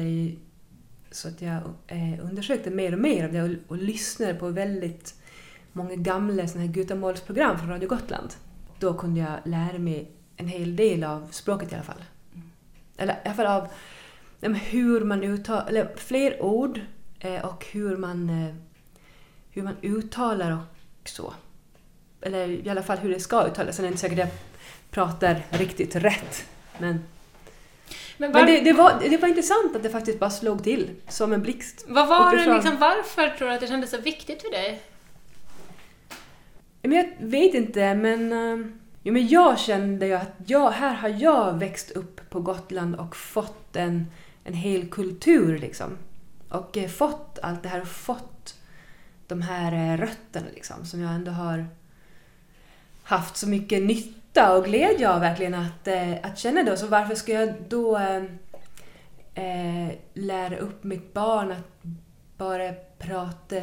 så 1.12 1.27
att 1.27 1.41
jag 1.41 1.62
eh, 1.88 2.25
undersökte 2.25 2.71
mer 2.71 2.93
och 2.93 3.00
mer 3.00 3.25
av 3.25 3.31
det 3.31 3.41
och, 3.41 3.50
och 3.67 3.77
lyssnade 3.77 4.33
på 4.33 4.50
väldigt 4.50 5.15
många 5.74 5.95
gamla 5.95 6.47
såna 6.47 6.63
här 6.63 6.71
gutamålsprogram 6.71 7.59
från 7.59 7.69
Radio 7.69 7.89
Gotland. 7.89 8.33
Då 8.79 8.93
kunde 8.93 9.19
jag 9.19 9.39
lära 9.43 9.77
mig 9.79 10.12
en 10.38 10.47
hel 10.47 10.75
del 10.75 11.03
av 11.03 11.27
språket 11.31 11.71
i 11.71 11.75
alla 11.75 11.83
fall. 11.83 12.03
Eller 12.97 13.13
i 13.13 13.17
alla 13.25 13.33
fall 13.33 13.45
av 13.45 13.67
hur 14.53 15.01
man 15.01 15.24
uttalar, 15.24 15.67
eller 15.67 15.95
fler 15.95 16.41
ord 16.41 16.81
eh, 17.19 17.45
och 17.45 17.65
hur 17.71 17.97
man, 17.97 18.29
hur 19.51 19.63
man 19.63 19.75
uttalar 19.81 20.51
och 20.51 21.09
så 21.09 21.33
eller 22.22 22.48
i 22.48 22.69
alla 22.69 22.84
fall 22.84 22.98
hur 22.98 23.10
det 23.10 23.19
ska 23.19 23.48
uttalas. 23.48 23.75
Sen 23.75 23.86
är 23.86 23.89
det 23.89 23.91
inte 23.91 24.01
säkert 24.01 24.19
att 24.19 24.29
jag 24.29 24.38
pratar 24.91 25.41
riktigt 25.50 25.95
rätt. 25.95 26.45
Men, 26.77 27.03
men, 28.17 28.31
var... 28.31 28.39
men 28.39 28.53
det, 28.53 28.62
det, 28.62 28.74
var, 28.74 29.00
det 29.10 29.17
var 29.17 29.27
intressant 29.27 29.75
att 29.75 29.84
det 29.84 29.89
faktiskt 29.89 30.19
bara 30.19 30.29
slog 30.29 30.63
till 30.63 30.89
som 31.07 31.34
en 31.34 31.41
blixt. 31.41 31.86
Vad 31.88 32.07
var 32.07 32.36
det, 32.36 32.53
liksom, 32.53 32.77
varför 32.79 33.29
tror 33.29 33.48
du 33.48 33.53
att 33.53 33.62
det 33.62 33.67
kändes 33.67 33.91
så 33.91 33.98
viktigt 33.98 34.41
för 34.41 34.51
dig? 34.51 34.81
Men 36.81 36.91
jag 36.91 37.13
vet 37.19 37.53
inte, 37.53 37.95
men, 37.95 38.34
uh, 38.34 38.67
jo, 39.03 39.13
men 39.13 39.27
jag 39.27 39.60
kände 39.60 40.05
ju 40.05 40.13
att 40.13 40.34
jag, 40.45 40.72
här 40.72 40.93
har 40.93 41.10
jag 41.10 41.60
växt 41.60 41.91
upp 41.91 42.29
på 42.29 42.39
Gotland 42.39 42.95
och 42.95 43.15
fått 43.15 43.75
en, 43.75 44.12
en 44.43 44.53
hel 44.53 44.89
kultur 44.89 45.57
liksom. 45.57 45.98
Och 46.50 46.77
eh, 46.77 46.89
fått 46.89 47.39
allt 47.41 47.63
det 47.63 47.69
här 47.69 47.81
och 47.81 47.88
fått 47.88 48.62
de 49.27 49.41
här 49.41 49.74
eh, 49.74 49.98
rötterna 49.98 50.48
liksom 50.53 50.86
som 50.86 51.01
jag 51.01 51.12
ändå 51.12 51.31
har 51.31 51.67
haft 53.05 53.38
så 53.38 53.47
mycket 53.47 53.83
nytta 53.83 54.57
och 54.57 54.65
glädje 54.65 55.09
av 55.09 55.19
verkligen 55.19 55.53
att, 55.53 55.88
eh, 55.88 56.13
att 56.24 56.38
känna 56.38 56.63
det. 56.63 56.77
Så 56.77 56.88
varför 56.88 57.15
ska 57.15 57.31
jag 57.31 57.53
då 57.67 57.97
eh, 57.97 58.24
eh, 59.35 59.93
lära 60.13 60.57
upp 60.57 60.83
mitt 60.83 61.13
barn 61.13 61.51
att 61.51 61.83
bara 62.38 62.74
prata 62.97 63.55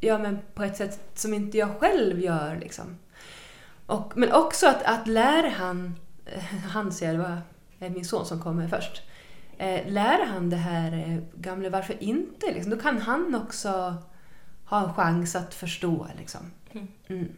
ja, 0.00 0.18
men 0.18 0.38
på 0.54 0.62
ett 0.62 0.76
sätt 0.76 1.00
som 1.14 1.34
inte 1.34 1.58
jag 1.58 1.80
själv 1.80 2.20
gör? 2.20 2.56
Liksom. 2.56 2.98
Och, 3.86 4.12
men 4.16 4.32
också 4.32 4.66
att, 4.66 4.82
att 4.82 5.08
lära 5.08 5.48
han, 5.48 5.94
han 6.72 6.92
säger 6.92 7.12
det 7.12 7.18
var 7.18 7.38
min 7.88 8.04
son 8.04 8.26
som 8.26 8.40
kommer 8.40 8.68
först, 8.68 9.02
eh, 9.58 9.86
lär 9.92 10.26
han 10.26 10.50
det 10.50 10.56
här 10.56 10.92
eh, 10.92 11.40
gamla 11.40 11.70
varför 11.70 12.02
inte, 12.02 12.46
liksom, 12.52 12.70
då 12.70 12.78
kan 12.78 13.00
han 13.00 13.34
också 13.34 13.96
ha 14.64 14.88
en 14.88 14.94
chans 14.94 15.36
att 15.36 15.54
förstå. 15.54 16.06
Liksom. 16.18 16.40
Mm. 17.08 17.28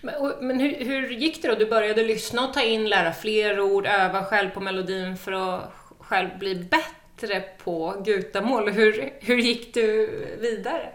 Men, 0.00 0.14
och, 0.14 0.44
men 0.44 0.60
hur, 0.60 0.84
hur 0.84 1.10
gick 1.10 1.42
det 1.42 1.48
då? 1.48 1.54
Du 1.54 1.66
började 1.66 2.02
lyssna 2.02 2.48
och 2.48 2.54
ta 2.54 2.62
in, 2.62 2.88
lära 2.88 3.12
fler 3.12 3.60
ord, 3.60 3.86
öva 3.86 4.24
själv 4.24 4.50
på 4.50 4.60
melodin 4.60 5.16
för 5.16 5.32
att 5.32 5.72
själv 5.98 6.28
bli 6.38 6.54
bättre 6.54 7.40
på 7.64 8.02
gutamål. 8.04 8.70
Hur, 8.70 9.12
hur 9.20 9.36
gick 9.36 9.74
du 9.74 10.06
vidare? 10.40 10.88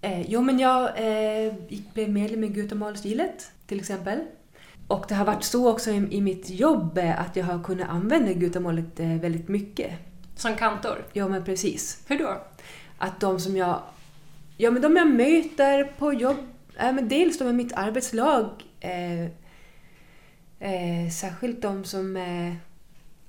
Eh, 0.00 0.30
jo, 0.30 0.40
men 0.42 0.58
jag 0.58 0.82
eh, 0.84 1.54
blev 1.94 2.08
medlem 2.08 2.44
i 2.44 2.48
Gutamålsgillet 2.48 3.50
till 3.66 3.80
exempel. 3.80 4.18
Och 4.88 5.04
det 5.08 5.14
har 5.14 5.24
varit 5.24 5.44
så 5.44 5.70
också 5.70 5.90
i, 5.90 6.08
i 6.10 6.20
mitt 6.20 6.50
jobb 6.50 6.98
eh, 6.98 7.20
att 7.20 7.36
jag 7.36 7.44
har 7.44 7.64
kunnat 7.64 7.88
använda 7.88 8.32
gutamålet 8.32 9.00
eh, 9.00 9.08
väldigt 9.08 9.48
mycket. 9.48 9.90
Som 10.36 10.56
kantor? 10.56 11.04
Ja, 11.12 11.28
men 11.28 11.44
precis. 11.44 12.04
Hur 12.08 12.18
då? 12.18 12.40
Att 12.98 13.20
de 13.20 13.40
som 13.40 13.56
jag... 13.56 13.82
Ja, 14.56 14.70
men 14.70 14.82
de 14.82 14.96
jag 14.96 15.10
möter 15.10 15.84
på 15.84 16.12
jobb... 16.12 16.36
Äh, 16.82 16.92
men 16.92 17.08
dels 17.08 17.38
de 17.38 17.48
i 17.48 17.52
mitt 17.52 17.72
arbetslag. 17.72 18.64
Eh, 18.80 19.22
eh, 20.70 21.10
särskilt 21.12 21.62
de 21.62 21.84
som 21.84 22.16
eh, 22.16 22.54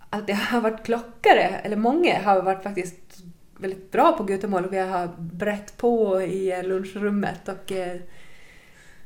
alltid 0.09 0.35
har 0.35 0.61
varit 0.61 0.85
klockare, 0.85 1.61
eller 1.63 1.75
många 1.75 2.21
har 2.21 2.41
varit 2.41 2.63
faktiskt 2.63 3.23
väldigt 3.57 3.91
bra 3.91 4.11
på 4.11 4.23
och 4.23 4.73
vi 4.73 4.79
har 4.79 5.09
brett 5.17 5.77
på 5.77 6.21
i 6.21 6.63
lunchrummet 6.63 7.49
och 7.49 7.71
eh, 7.71 7.97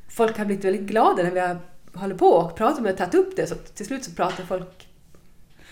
folk 0.10 0.38
har 0.38 0.46
blivit 0.46 0.66
väldigt 0.66 0.82
glada 0.82 1.24
när 1.24 1.32
vi 1.32 1.39
har 1.39 1.58
hållit 1.94 2.18
på 2.18 2.30
och 2.30 2.56
pratat 2.56 2.84
med 2.84 2.92
och 2.92 2.98
tagit 2.98 3.16
upp 3.16 3.36
det 3.36 3.48
så 3.48 3.56
till 3.56 3.86
slut 3.86 4.04
så 4.04 4.12
pratar 4.12 4.44
folk 4.44 4.88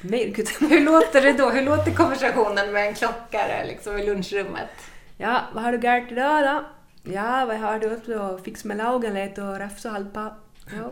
mer 0.01 0.27
gutamål. 0.27 0.71
Hur 0.71 0.85
låter 0.85 1.21
det 1.21 1.33
då? 1.33 1.49
Hur 1.49 1.61
låter 1.61 1.91
konversationen 1.91 2.71
med 2.71 2.87
en 2.87 2.93
klockare 2.93 3.65
liksom, 3.67 3.97
i 3.97 4.05
lunchrummet? 4.05 4.69
Ja, 5.17 5.41
vad 5.53 5.63
har 5.63 5.71
du 5.71 5.99
gjort 5.99 6.11
idag 6.11 6.43
då? 6.43 6.74
Ja, 7.13 7.45
vad 7.45 7.57
har 7.57 7.79
du 7.79 7.87
gjort 7.87 8.05
då? 8.05 8.39
Fix 8.43 8.65
med 8.65 8.77
lagen 8.77 9.13
lite 9.13 9.41
och 9.41 9.57
räfsa 9.57 9.89
halv 9.89 10.13
på. 10.13 10.29
Ja. 10.71 10.91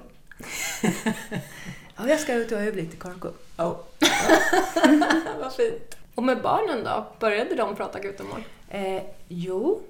ja, 1.97 2.07
jag 2.07 2.19
ska 2.19 2.33
ut 2.33 2.51
och 2.51 2.57
öva 2.57 2.75
lite 2.75 2.97
korko. 2.97 3.27
Oh. 3.57 3.75
vad 5.39 5.53
fint. 5.53 5.97
Och 6.15 6.23
med 6.23 6.41
barnen 6.41 6.83
då? 6.83 7.05
Började 7.19 7.55
de 7.55 7.75
prata 7.75 7.99
gutamål? 7.99 8.43
Eh, 8.69 9.01
jo, 9.27 9.81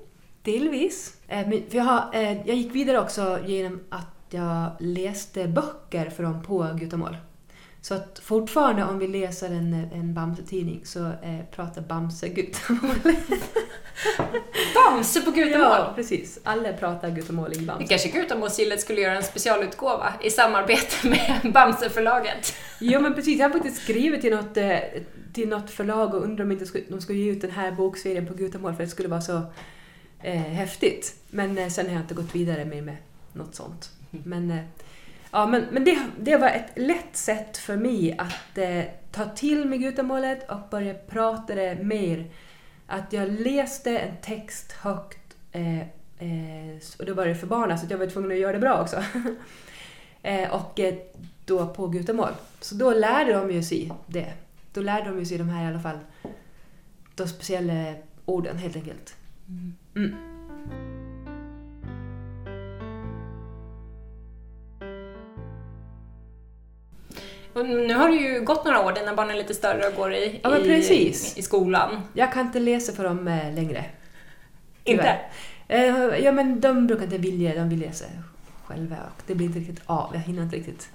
delvis. 0.41 1.17
Eh, 1.27 1.47
men 1.47 1.63
för 1.69 1.77
jag, 1.77 1.83
har, 1.83 2.09
eh, 2.13 2.47
jag 2.47 2.55
gick 2.55 2.75
vidare 2.75 2.99
också 2.99 3.39
genom 3.45 3.79
att 3.89 4.07
jag 4.29 4.71
läste 4.79 5.47
böcker 5.47 6.09
för 6.09 6.23
dem 6.23 6.43
på 6.43 6.69
gutamål. 6.79 7.17
Så 7.83 7.93
att 7.93 8.19
fortfarande 8.23 8.83
om 8.83 8.99
vi 8.99 9.07
läser 9.07 9.49
en, 9.49 9.73
en 9.73 10.13
Bamse-tidning 10.13 10.81
så 10.85 11.05
eh, 11.05 11.39
pratar 11.55 11.81
Bamse 11.81 12.29
gutamål. 12.29 12.95
Bamse 14.75 15.21
på 15.21 15.31
gutamål? 15.31 15.67
Ja, 15.67 15.93
precis. 15.95 16.39
Alla 16.43 16.73
pratar 16.73 17.09
gutamål 17.09 17.53
i 17.53 17.59
Bamse. 17.59 17.83
Det 17.83 17.87
kanske 17.87 18.09
Gutamålsgillet 18.09 18.81
skulle 18.81 19.01
göra 19.01 19.17
en 19.17 19.23
specialutgåva 19.23 20.13
i 20.21 20.29
samarbete 20.29 21.07
med 21.07 21.53
Bamseförlaget. 21.53 22.53
Jo 22.79 23.01
men 23.01 23.13
precis, 23.13 23.39
jag 23.39 23.45
har 23.45 23.53
faktiskt 23.53 23.83
skrivit 23.83 24.21
till 24.21 24.35
något, 24.35 24.57
eh, 24.57 24.79
till 25.33 25.49
något 25.49 25.71
förlag 25.71 26.13
och 26.13 26.23
undrar 26.23 26.45
om 26.45 26.51
inte 26.51 26.65
de 26.89 27.01
skulle 27.01 27.19
ge 27.19 27.31
ut 27.31 27.41
den 27.41 27.51
här 27.51 27.71
bokserien 27.71 28.27
på 28.27 28.33
gutamål 28.33 28.75
för 28.75 28.83
det 28.83 28.89
skulle 28.89 29.09
vara 29.09 29.21
så 29.21 29.41
eh, 30.21 30.41
häftigt. 30.41 31.15
Men 31.29 31.57
eh, 31.57 31.69
sen 31.69 31.85
har 31.85 31.93
jag 31.93 32.01
inte 32.01 32.13
gått 32.13 32.35
vidare 32.35 32.65
med, 32.65 32.83
med 32.83 32.97
något 33.33 33.55
sånt. 33.55 33.89
Men, 34.09 34.51
eh, 34.51 34.63
ja, 35.33 35.47
men, 35.47 35.65
men 35.71 35.83
det, 35.83 35.97
det 36.19 36.37
var 36.37 36.47
ett 36.47 36.71
lätt 36.75 37.15
sätt 37.17 37.57
för 37.57 37.77
mig 37.77 38.15
att 38.17 38.57
eh, 38.57 38.83
ta 39.11 39.25
till 39.25 39.65
mig 39.65 39.77
gutamålet 39.79 40.51
och 40.51 40.69
börja 40.71 40.93
prata 40.93 41.55
det 41.55 41.83
mer. 41.83 42.25
Att 42.87 43.13
jag 43.13 43.31
läste 43.31 43.97
en 43.97 44.15
text 44.21 44.71
högt 44.71 45.35
eh, 45.51 45.79
eh, 45.79 46.77
och 46.99 47.05
då 47.05 47.13
var 47.13 47.25
det 47.25 47.35
för 47.35 47.47
barnen 47.47 47.79
så 47.79 47.85
jag 47.89 47.97
var 47.97 48.07
tvungen 48.07 48.31
att 48.31 48.37
göra 48.37 48.53
det 48.53 48.59
bra 48.59 48.81
också. 48.81 49.03
eh, 50.23 50.53
och 50.53 50.79
eh, 50.79 50.95
då 51.45 51.67
på 51.67 51.87
gutamål. 51.87 52.31
Så 52.59 52.75
då 52.75 52.93
lärde 52.93 53.33
de 53.33 53.51
ju 53.51 53.63
sig 53.63 53.91
det. 54.07 54.33
Då 54.73 54.81
lärde 54.81 55.09
de 55.09 55.19
ju 55.19 55.25
sig 55.25 55.37
de 55.37 55.49
här 55.49 55.63
i 55.63 55.67
alla 55.67 55.79
fall 55.79 55.99
de 57.15 57.27
speciella 57.27 57.93
orden 58.25 58.57
helt 58.57 58.75
enkelt. 58.75 59.15
Mm. 59.95 60.32
Och 67.53 67.65
nu 67.65 67.93
har 67.93 68.09
det 68.09 68.15
ju 68.15 68.41
gått 68.41 68.65
några 68.65 68.85
år, 68.85 68.93
dina 68.93 69.15
barn 69.15 69.29
är 69.29 69.35
lite 69.35 69.53
större 69.53 69.87
och 69.87 69.95
går 69.95 70.13
i, 70.13 70.39
Ja, 70.43 70.57
i, 70.57 70.63
precis. 70.63 71.37
i 71.37 71.41
skolan. 71.41 72.01
Jag 72.13 72.33
kan 72.33 72.45
inte 72.45 72.59
läsa 72.59 72.93
för 72.93 73.03
dem 73.03 73.27
eh, 73.27 73.53
längre. 73.55 73.85
Inte? 74.83 75.17
Eh, 75.67 75.85
ja, 76.23 76.31
men 76.31 76.59
de 76.59 76.87
brukar 76.87 77.03
inte 77.03 77.17
vilja, 77.17 77.55
de 77.55 77.69
vill 77.69 77.79
läsa 77.79 78.05
själva 78.65 78.95
och 78.95 79.23
det 79.27 79.35
blir 79.35 79.45
inte 79.45 79.59
riktigt 79.59 79.81
av. 79.85 80.09
Jag 80.13 80.21
hinner 80.21 80.43
inte 80.43 80.55
riktigt. 80.55 80.89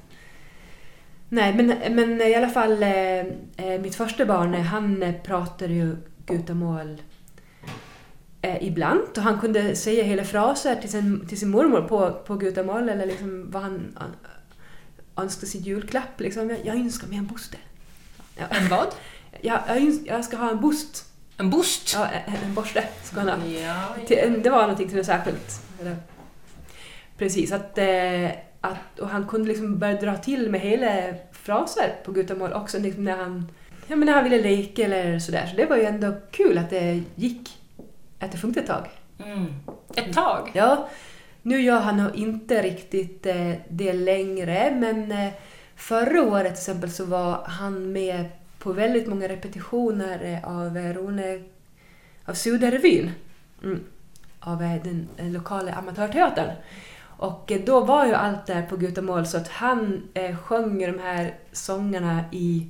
Nej, 1.29 1.55
men, 1.55 1.95
men 1.95 2.21
i 2.21 2.35
alla 2.35 2.49
fall 2.49 2.83
eh, 2.83 3.81
mitt 3.81 3.95
första 3.95 4.27
barn, 4.27 4.55
han 4.55 5.15
pratade 5.25 5.75
ju 5.75 5.97
gutamål 6.27 7.03
ibland 8.61 9.01
och 9.17 9.23
han 9.23 9.41
kunde 9.41 9.77
säga 9.77 10.05
hela 10.05 10.25
fraser 10.25 10.75
till 10.75 10.91
sin, 10.91 11.27
till 11.29 11.39
sin 11.39 11.51
mormor 11.51 11.81
på, 11.81 12.13
på 12.27 12.35
gutamål 12.35 12.89
eller 12.89 13.07
liksom 13.07 13.51
vad 13.51 13.63
han 13.63 13.97
han 15.19 15.25
önskade 15.27 15.47
sin 15.47 15.63
julklapp. 15.63 16.21
Liksom. 16.21 16.51
Jag, 16.51 16.59
jag 16.65 16.77
önskar 16.77 17.09
mig 17.09 17.19
en 17.19 17.27
bostad. 17.27 17.61
Ja. 18.37 18.45
En 18.51 18.69
vad? 18.69 18.87
Jag, 19.41 19.61
jag, 19.69 19.93
jag 20.07 20.25
ska 20.25 20.37
ha 20.37 20.51
en 20.51 20.61
boost. 20.61 21.05
En 21.39 21.51
boost? 21.51 21.95
Ja, 21.95 22.07
en, 22.27 22.35
en 22.45 22.55
borste 22.55 22.85
ska 23.03 23.21
han 23.21 23.29
ha. 23.29 23.47
Ja, 23.47 23.97
en- 24.09 24.43
det 24.43 24.51
var 24.51 24.61
någonting 24.63 24.89
till 24.89 24.97
något 24.97 25.07
särskilt. 25.07 25.61
Eller, 25.81 25.97
precis, 27.19 27.53
att, 27.53 27.79
eh, 27.79 28.31
att, 28.61 28.99
och 29.01 29.09
han 29.09 29.27
kunde 29.29 29.49
liksom 29.49 29.79
börja 29.79 30.01
dra 30.01 30.17
till 30.17 30.51
med 30.51 30.61
hela 30.61 31.15
fraser 31.33 31.95
på 32.05 32.13
gutamål 32.13 32.53
också 32.53 32.79
liksom 32.79 33.05
när, 33.05 33.17
han, 33.17 33.53
ja, 33.87 33.97
men 33.97 34.07
när 34.07 34.13
han 34.13 34.25
ville 34.25 34.43
leka 34.43 34.85
eller 34.85 35.19
sådär. 35.19 35.47
Så 35.47 35.57
det 35.57 35.67
var 35.67 35.77
ju 35.77 35.85
ändå 35.85 36.15
kul 36.31 36.59
att 36.59 36.71
det 36.71 37.03
gick, 37.15 37.51
att 38.19 38.33
det 38.33 38.39
funkade 38.39 38.61
ett 38.61 38.67
tag. 38.73 38.89
Mm. 39.27 39.47
Ett 39.97 40.13
tag? 40.13 40.51
Ja, 40.55 40.89
nu 41.49 41.61
gör 41.61 41.81
han 41.81 41.97
nog 41.97 42.15
inte 42.17 42.63
riktigt 42.63 43.27
eh, 43.27 43.53
det 43.69 43.93
längre, 43.93 44.77
men 44.81 45.13
eh, 45.13 45.33
förra 45.77 46.23
året 46.23 46.45
till 46.45 46.53
exempel 46.53 46.91
så 46.91 47.05
var 47.05 47.45
han 47.45 47.93
med 47.93 48.25
på 48.59 48.73
väldigt 48.73 49.07
många 49.07 49.29
repetitioner 49.29 50.25
eh, 50.25 50.59
av 50.59 50.77
eh, 50.77 50.95
Rone, 50.95 51.43
av 52.25 52.35
Sudarevyn. 52.35 53.11
Mm. 53.63 53.81
Av 54.41 54.59
den 54.59 55.09
lokala 55.19 55.73
amatörteatern. 55.73 56.51
Och 57.01 57.53
då 57.67 57.81
var 57.81 58.07
ju 58.07 58.15
allt 58.15 58.47
där 58.47 58.63
på 58.63 58.77
gutamål 58.77 59.27
så 59.27 59.37
att 59.37 59.49
han 59.49 60.03
eh, 60.15 60.37
sjöng 60.37 60.79
de 60.79 60.99
här 60.99 61.35
sångerna 61.53 62.25
i, 62.33 62.67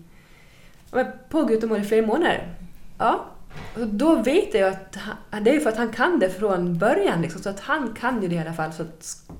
på 1.28 1.42
gutamål 1.42 1.80
i 1.80 1.84
flera 1.84 2.06
månader. 2.06 2.54
Ja, 2.98 3.24
då 3.86 4.14
vet 4.22 4.54
jag 4.54 4.68
att 4.72 4.96
han, 5.30 5.44
det 5.44 5.56
är 5.56 5.60
för 5.60 5.70
att 5.70 5.76
han 5.76 5.88
kan 5.88 6.18
det 6.18 6.30
från 6.30 6.78
början, 6.78 7.22
liksom, 7.22 7.42
så 7.42 7.48
att 7.50 7.60
han 7.60 7.94
kan 8.00 8.22
ju 8.22 8.28
det 8.28 8.34
i 8.34 8.38
alla 8.38 8.52
fall. 8.52 8.72
Så 8.72 8.82
att 8.82 9.00
sk- 9.00 9.32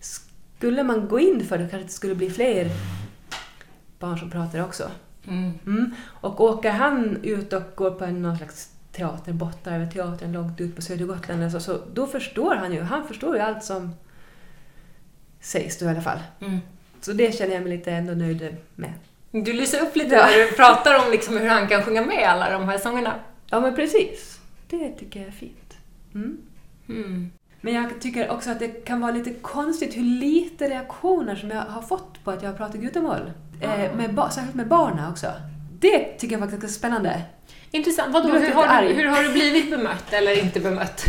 skulle 0.00 0.82
man 0.82 1.08
gå 1.08 1.20
in 1.20 1.46
för 1.46 1.58
det 1.58 1.68
kanske 1.70 1.86
det 1.86 1.92
skulle 1.92 2.14
bli 2.14 2.30
fler 2.30 2.70
barn 3.98 4.18
som 4.18 4.30
pratar 4.30 4.64
också. 4.64 4.90
Mm. 5.28 5.52
Mm. 5.66 5.94
Och 6.06 6.40
åker 6.40 6.70
han 6.70 7.18
ut 7.22 7.52
och 7.52 7.62
går 7.74 7.90
på 7.90 8.04
en, 8.04 8.22
någon 8.22 8.36
slags 8.36 8.68
teater, 8.92 9.32
borta 9.32 9.70
över 9.74 9.86
teatern 9.86 10.32
långt 10.32 10.60
ut 10.60 10.76
på 10.76 10.82
Södergotland, 10.82 11.42
alltså, 11.44 11.60
så 11.60 11.78
då 11.94 12.06
förstår 12.06 12.54
han 12.54 12.72
ju, 12.72 12.80
han 12.82 13.08
förstår 13.08 13.36
ju 13.36 13.42
allt 13.42 13.64
som 13.64 13.94
sägs 15.40 15.78
då 15.78 15.86
i 15.86 15.88
alla 15.88 16.00
fall. 16.02 16.18
Mm. 16.40 16.58
Så 17.00 17.12
det 17.12 17.34
känner 17.38 17.54
jag 17.54 17.62
mig 17.62 17.76
lite 17.76 17.92
ändå 17.92 18.12
nöjd 18.14 18.56
med. 18.74 18.92
Du 19.30 19.52
lyser 19.52 19.80
upp 19.82 19.96
lite 19.96 20.14
Ja. 20.14 20.26
när 20.26 20.36
du 20.36 20.52
pratar 20.52 21.04
om 21.06 21.10
liksom 21.12 21.36
hur 21.36 21.48
han 21.48 21.68
kan 21.68 21.82
sjunga 21.82 22.02
med 22.02 22.28
alla 22.28 22.50
de 22.50 22.68
här 22.68 22.78
sångerna. 22.78 23.14
Ja 23.50 23.60
men 23.60 23.74
precis, 23.74 24.40
det 24.70 24.88
tycker 24.90 25.20
jag 25.20 25.28
är 25.28 25.32
fint. 25.32 25.76
Mm. 26.14 26.38
Mm. 26.88 27.30
Men 27.60 27.74
jag 27.74 28.00
tycker 28.00 28.30
också 28.30 28.50
att 28.50 28.58
det 28.58 28.68
kan 28.68 29.00
vara 29.00 29.12
lite 29.12 29.30
konstigt 29.34 29.96
hur 29.96 30.02
lite 30.02 30.68
reaktioner 30.68 31.36
som 31.36 31.50
jag 31.50 31.62
har 31.62 31.82
fått 31.82 32.24
på 32.24 32.30
att 32.30 32.42
jag 32.42 32.50
har 32.50 32.56
pratat 32.56 32.80
gutamål. 32.80 33.32
Eh, 33.60 33.96
med 33.96 34.14
ba- 34.14 34.30
särskilt 34.30 34.54
med 34.54 34.68
barnen 34.68 35.10
också. 35.10 35.32
Det 35.80 35.98
tycker 36.04 36.38
jag 36.38 36.50
faktiskt 36.50 36.64
är 36.64 36.78
spänande. 36.78 37.22
Intressant. 37.70 38.14
Vadå, 38.14 38.28
hur, 38.28 38.52
har 38.52 38.82
du, 38.82 38.88
hur 38.94 39.06
har 39.06 39.22
du 39.22 39.32
blivit 39.32 39.70
bemött 39.70 40.12
eller 40.12 40.44
inte 40.44 40.60
bemött? 40.60 41.04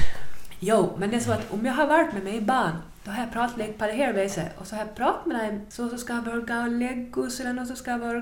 Jo, 0.60 0.94
men 0.98 1.10
det 1.10 1.16
är 1.16 1.20
så 1.20 1.32
att 1.32 1.54
om 1.54 1.66
jag 1.66 1.74
har 1.74 1.88
varit 1.88 2.14
med 2.14 2.24
mig 2.24 2.42
barn, 2.42 2.72
då 3.04 3.12
har 3.12 3.24
jag 3.24 3.34
pratat 3.34 3.58
lite 3.58 3.74
på 3.74 3.86
det 3.86 3.92
här 3.92 4.14
viset. 4.14 4.58
Och 4.60 4.68
så 4.68 4.76
har 4.76 4.86
jag 4.86 4.96
pratat 4.96 5.26
med 5.26 5.54
dem, 5.54 5.62
så, 5.70 5.90
så 5.90 5.98
ska 5.98 6.14
jag 6.14 6.24
börja 6.24 6.68
lägga 6.68 7.22
oss 7.22 7.40
eller 7.40 7.66
så 7.66 7.76
ska 7.76 7.92
jag 7.92 8.00
börja 8.00 8.22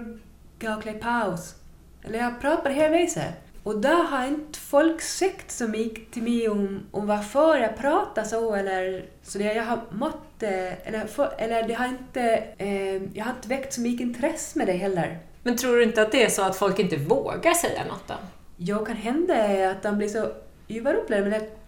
gå 0.59 0.73
och 0.75 0.81
klä 0.81 0.93
paus. 0.93 1.55
Eller 2.03 2.17
jag 2.17 2.25
har 2.25 2.31
pratat 2.39 2.63
på 2.63 2.69
det 2.69 2.75
här 2.75 2.89
viset. 2.89 3.46
Och 3.67 3.81
där 3.81 4.03
har 4.03 4.27
inte 4.27 4.59
folk 4.59 5.01
sagt 5.01 5.51
så 5.51 5.67
mycket 5.67 6.11
till 6.11 6.23
mig 6.23 6.49
om, 6.49 6.85
om 6.91 7.07
varför 7.07 7.57
jag 7.57 7.77
pratar 7.77 8.23
så 8.23 8.55
eller 8.55 9.05
så 9.23 9.37
det 9.37 9.53
jag 9.53 9.63
har 9.63 9.79
mått, 9.91 10.43
eh, 10.43 10.87
eller, 10.87 11.07
för, 11.07 11.33
eller 11.37 11.67
det 11.67 11.73
har 11.73 11.87
inte, 11.87 12.21
eh, 12.57 12.95
jag 12.95 13.25
har 13.25 13.31
inte 13.31 13.47
väckt 13.47 13.73
så 13.73 13.81
mycket 13.81 14.01
intresse 14.01 14.57
med 14.57 14.67
det 14.67 14.73
heller. 14.73 15.19
Men 15.43 15.57
tror 15.57 15.75
du 15.75 15.83
inte 15.83 16.01
att 16.01 16.11
det 16.11 16.23
är 16.23 16.29
så 16.29 16.41
att 16.41 16.55
folk 16.55 16.79
inte 16.79 16.97
vågar 16.97 17.53
säga 17.53 17.85
något 17.85 18.07
då? 18.07 18.13
Jo, 18.57 18.85
kan 18.85 18.95
hända 18.95 19.69
att 19.69 19.83
de 19.83 19.97
blir 19.97 20.07
så 20.07 20.31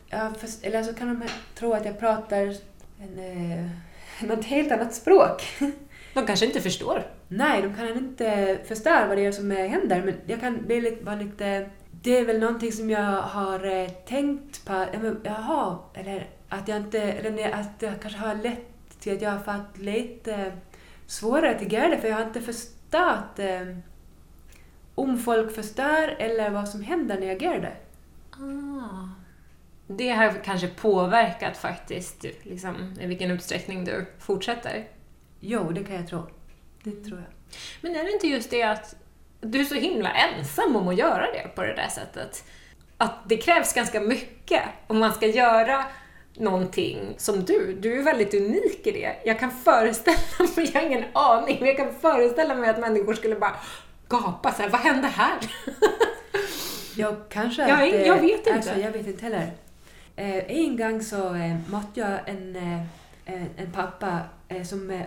ja, 0.09 0.33
fast, 0.41 0.65
eller 0.65 0.83
så 0.83 0.93
kan 0.93 1.07
de 1.07 1.27
tro 1.55 1.73
att 1.73 1.85
jag 1.85 1.99
pratar 1.99 2.55
en, 3.01 3.19
eh, 3.19 3.65
något 4.27 4.45
helt 4.45 4.71
annat 4.71 4.93
språk. 4.93 5.41
De 6.13 6.25
kanske 6.25 6.45
inte 6.45 6.61
förstår. 6.61 7.03
Nej, 7.27 7.61
de 7.61 7.75
kan 7.75 7.97
inte 7.97 8.57
förstå 8.67 9.05
vad 9.07 9.17
det 9.17 9.25
är 9.25 9.31
som 9.31 9.51
händer, 9.51 10.01
men 10.05 10.15
jag 10.25 10.39
kan 10.39 10.65
bli 10.65 10.81
lite, 10.81 11.03
vara 11.03 11.15
lite... 11.15 11.69
Det 12.01 12.17
är 12.17 12.25
väl 12.25 12.39
någonting 12.39 12.71
som 12.71 12.89
jag 12.89 13.21
har 13.21 13.65
eh, 13.65 13.89
tänkt 13.89 14.65
på, 14.65 14.85
jaha, 15.23 15.77
eller 15.93 16.29
att 16.49 16.67
jag 16.67 16.77
inte, 16.77 17.01
eller 17.01 17.51
att 17.51 17.81
jag 17.81 18.01
kanske 18.01 18.19
har 18.19 18.35
lett 18.35 18.99
till 18.99 19.13
att 19.13 19.21
jag 19.21 19.31
har 19.31 19.39
fått 19.39 19.77
lite 19.77 20.51
svårare 21.07 21.59
till 21.59 21.73
Gerda, 21.73 21.97
för 21.97 22.07
jag 22.07 22.15
har 22.15 22.25
inte 22.25 22.41
förstått 22.41 23.39
eh, 23.39 23.77
om 24.95 25.17
folk 25.17 25.55
förstår 25.55 26.07
eller 26.07 26.49
vad 26.49 26.69
som 26.69 26.81
händer 26.81 27.19
när 27.19 27.27
jag 27.27 27.41
gör 27.41 27.59
det. 27.59 27.73
Ah. 28.31 29.09
Det 29.87 30.09
har 30.09 30.43
kanske 30.43 30.67
påverkat 30.67 31.57
faktiskt 31.57 32.25
liksom, 32.43 32.95
i 33.01 33.05
vilken 33.05 33.31
utsträckning 33.31 33.85
du 33.85 34.05
fortsätter. 34.19 34.87
Jo, 35.39 35.71
det 35.71 35.83
kan 35.83 35.95
jag 35.95 36.07
tro. 36.07 36.23
Det 36.83 36.91
tror 36.91 37.17
jag. 37.17 37.27
Men 37.81 37.95
är 37.95 38.03
det 38.03 38.11
inte 38.11 38.27
just 38.27 38.49
det 38.49 38.63
att 38.63 38.95
du 39.41 39.59
är 39.59 39.63
så 39.63 39.75
himla 39.75 40.11
ensam 40.13 40.75
om 40.75 40.87
att 40.87 40.97
göra 40.97 41.31
det 41.31 41.55
på 41.55 41.61
det 41.61 41.73
där 41.73 41.87
sättet? 41.87 42.43
Att 42.97 43.13
det 43.25 43.37
krävs 43.37 43.73
ganska 43.73 44.01
mycket 44.01 44.63
om 44.87 44.99
man 44.99 45.13
ska 45.13 45.27
göra 45.27 45.85
någonting 46.33 47.13
som 47.17 47.45
du. 47.45 47.77
Du 47.79 47.99
är 47.99 48.03
väldigt 48.03 48.33
unik 48.33 48.87
i 48.87 48.91
det. 48.91 49.15
Jag 49.25 49.39
kan 49.39 49.51
föreställa 49.51 50.17
mig, 50.55 50.71
jag 50.73 50.81
har 50.81 50.87
ingen 50.87 51.05
aning, 51.13 51.57
men 51.59 51.67
jag 51.67 51.77
kan 51.77 51.93
föreställa 52.01 52.55
mig 52.55 52.69
att 52.69 52.79
människor 52.79 53.13
skulle 53.13 53.35
bara 53.35 53.55
gapa 54.07 54.51
så 54.51 54.61
här, 54.61 54.69
vad 54.69 54.81
hände 54.81 55.07
här? 55.07 55.37
Jag 56.95 57.15
kanske 57.29 57.61
jag, 57.61 57.83
att, 57.83 58.07
jag 58.07 58.21
vet 58.21 58.37
inte. 58.37 58.53
Alltså, 58.53 58.79
jag 58.79 58.91
vet 58.91 59.07
inte 59.07 59.23
heller. 59.23 59.51
Eh, 60.15 60.51
en 60.51 60.77
gång 60.77 61.03
så 61.03 61.35
eh, 61.35 61.55
mötte 61.67 61.99
jag 61.99 62.19
en, 62.25 62.55
eh, 62.55 63.43
en 63.57 63.71
pappa 63.73 64.19
eh, 64.47 64.63
som 64.63 64.91
eh, 64.91 65.01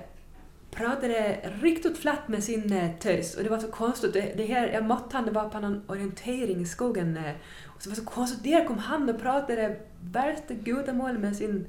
pratade 0.76 1.40
riktigt 1.62 1.98
flatt 1.98 2.28
med 2.28 2.44
sin 2.44 2.72
eh, 2.72 2.90
tös 2.98 3.36
och 3.36 3.44
det 3.44 3.50
var 3.50 3.58
så 3.58 3.70
konstigt. 3.70 4.12
Det, 4.12 4.32
det 4.36 4.46
här, 4.46 4.68
jag 4.68 4.84
mötte 4.84 5.16
han, 5.16 5.24
det 5.24 5.30
var 5.30 5.48
på 5.48 5.60
någon 5.60 5.82
orientering 5.86 6.60
i 6.60 6.66
skogen. 6.66 7.16
Eh, 7.16 7.32
och 7.66 7.82
så 7.82 7.90
var 7.90 7.96
det 7.96 8.02
så 8.02 8.08
konstigt, 8.08 8.44
där 8.44 8.64
kom 8.64 8.78
han 8.78 9.10
och 9.10 9.20
pratade 9.20 9.80
värsta 10.00 10.54
gudamål 10.54 11.18
med 11.18 11.36
sin, 11.36 11.66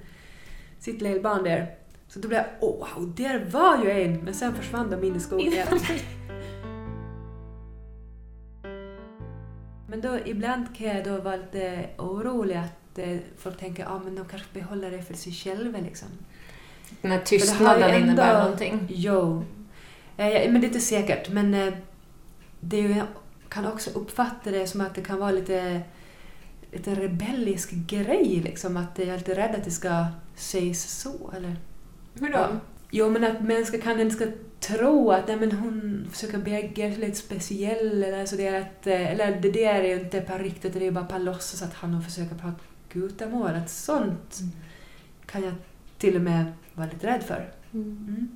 sitt 0.80 1.02
lilla 1.02 1.22
barn 1.22 1.44
där. 1.44 1.76
Så 2.08 2.20
då 2.20 2.28
blev 2.28 2.40
jag, 2.40 2.70
oh, 2.70 2.88
wow, 2.96 3.16
där 3.16 3.46
var 3.52 3.84
ju 3.84 3.92
en! 3.92 4.24
Men 4.24 4.34
sen 4.34 4.56
försvann 4.56 4.90
de 4.90 5.04
in 5.04 5.16
i 5.16 5.20
skogen. 5.20 5.54
Men 9.88 10.02
då 10.02 10.20
ibland 10.26 10.76
kan 10.76 10.88
jag 10.88 11.04
då 11.04 11.18
vara 11.22 11.36
lite 11.36 11.90
orolig 11.98 12.56
att 12.56 12.98
eh, 12.98 13.18
folk 13.38 13.58
tänker 13.58 13.86
att 13.86 13.92
ah, 13.92 14.02
de 14.06 14.26
kanske 14.26 14.54
behåller 14.54 14.92
det 14.92 15.02
för 15.02 15.14
sig 15.14 15.34
själva. 15.34 15.80
Liksom. 15.80 16.10
Den 17.04 17.12
här 17.12 17.20
tystnaden 17.20 17.84
ändå, 17.84 17.98
innebär 17.98 18.44
någonting. 18.44 18.88
Jo. 18.90 19.46
Eh, 20.18 20.52
men 20.52 20.62
det 20.62 20.66
är 20.66 20.70
inte 20.70 20.80
säkert. 20.80 21.30
Men 21.30 21.54
eh, 21.54 21.74
det 22.60 22.78
ju, 22.78 22.96
kan 23.50 23.68
också 23.68 23.90
uppfatta 23.90 24.52
det 24.52 24.68
som 24.68 24.82
att 24.82 24.96
det 24.96 25.02
kan 25.02 25.20
vara 25.20 25.32
lite, 25.32 25.82
lite 26.72 26.96
rebellisk 26.96 27.72
grej. 27.72 28.42
Liksom, 28.44 28.78
att 28.78 29.00
jag 29.00 29.08
är 29.08 29.18
lite 29.18 29.36
rädd 29.36 29.56
att 29.56 29.64
det 29.64 29.72
ska 29.72 30.06
sägas 30.36 30.82
så. 30.82 31.32
Eller? 31.38 31.56
Hur 32.20 32.30
då? 32.30 32.38
Ja. 32.38 32.50
Jo, 32.92 33.10
men 33.10 33.24
att 33.24 33.42
människor 33.42 33.78
kan, 33.78 34.12
ska 34.12 34.26
tro 34.60 35.12
att 35.12 35.28
nej, 35.28 35.38
men 35.38 35.52
hon 35.52 36.08
försöker 36.12 36.38
bägge 36.38 36.96
lite 36.98 37.18
speciell 37.18 38.04
eller 38.04 38.26
så 38.26 38.36
det 38.36 38.48
är 38.48 38.62
att, 38.62 38.88
eh, 38.88 39.12
eller 39.12 39.42
det 39.42 39.52
där 39.52 39.74
är 39.74 39.88
ju 39.88 40.00
inte 40.00 40.22
på 40.22 40.38
riktigt, 40.38 40.74
det 40.74 40.88
är 40.88 40.92
bara 40.92 41.06
på 41.06 41.18
låtsas 41.18 41.62
att 41.62 41.74
han 41.74 42.02
försöker 42.02 42.36
prata 42.36 42.60
gutamål. 42.94 43.52
Att 43.56 43.70
sånt 43.70 44.40
mm. 44.40 44.52
kan 45.26 45.44
jag 45.44 45.54
till 46.04 46.16
och 46.16 46.22
med 46.22 46.46
vara 46.74 46.88
lite 46.88 47.08
rädd 47.08 47.24
för. 47.24 47.52
Mm. 47.74 48.06
Mm. 48.08 48.30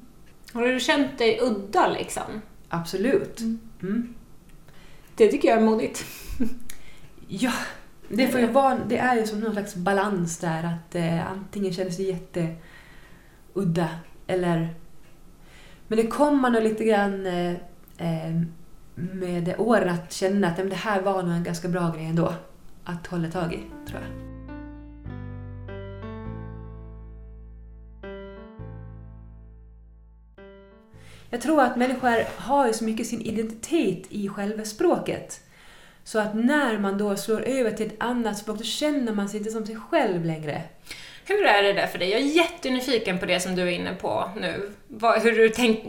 Har 0.53 0.67
du 0.67 0.79
känt 0.79 1.17
dig 1.17 1.39
udda 1.41 1.87
liksom? 1.87 2.41
Absolut. 2.69 3.39
Mm. 3.39 3.59
mm. 3.81 4.13
Det 5.15 5.27
tycker 5.27 5.49
jag 5.49 5.57
är 5.57 5.65
modigt. 5.65 6.05
ja, 7.27 7.53
det, 8.09 8.27
får 8.27 8.39
ju 8.39 8.47
vara, 8.47 8.79
det 8.87 8.97
är 8.97 9.15
ju 9.15 9.27
som 9.27 9.39
någon 9.39 9.53
slags 9.53 9.75
balans 9.75 10.37
där 10.37 10.63
att 10.63 10.95
eh, 10.95 11.31
antingen 11.31 11.73
känns 11.73 11.97
det 11.97 12.03
jätteudda 12.03 13.89
eller 14.27 14.75
men 15.87 15.97
det 15.97 16.07
kommer 16.07 16.49
nog 16.49 16.63
lite 16.63 16.83
grann 16.83 17.25
eh, 17.25 17.51
eh 17.97 18.41
med 18.95 19.55
åren 19.57 19.89
att 19.89 20.13
känna 20.13 20.47
att 20.47 20.55
det 20.55 20.75
här 20.75 21.01
var 21.01 21.23
nog 21.23 21.33
en 21.33 21.43
ganska 21.43 21.67
bra 21.67 21.91
grej 21.91 22.05
ändå. 22.05 22.33
Att 22.83 23.07
hålla 23.07 23.31
tag 23.31 23.53
i, 23.53 23.59
tror 23.87 24.01
jag. 24.01 24.26
Jag 31.29 31.41
tror 31.41 31.61
att 31.61 31.77
människor 31.77 32.41
har 32.41 32.67
ju 32.67 32.73
så 32.73 32.83
mycket 32.83 33.07
sin 33.07 33.21
identitet 33.21 34.03
i 34.09 34.29
själva 34.29 34.65
språket. 34.65 35.41
Så 36.03 36.19
att 36.19 36.35
när 36.35 36.77
man 36.77 36.97
då 36.97 37.15
slår 37.15 37.41
över 37.41 37.71
till 37.71 37.87
ett 37.87 38.03
annat 38.03 38.37
språk, 38.37 38.57
då 38.57 38.63
känner 38.63 39.13
man 39.13 39.29
sig 39.29 39.37
inte 39.37 39.51
som 39.51 39.65
sig 39.65 39.75
själv 39.75 40.25
längre. 40.25 40.61
Hur 41.25 41.45
är 41.45 41.63
det 41.63 41.73
där 41.73 41.87
för 41.87 41.99
dig? 41.99 42.09
Jag 42.09 42.21
är 42.21 42.25
jättenyfiken 42.25 43.19
på 43.19 43.25
det 43.25 43.39
som 43.39 43.55
du 43.55 43.61
är 43.61 43.71
inne 43.71 43.93
på 43.93 44.29
nu. 44.35 44.71
hur 45.21 45.31
du 45.31 45.49
tänk, 45.49 45.85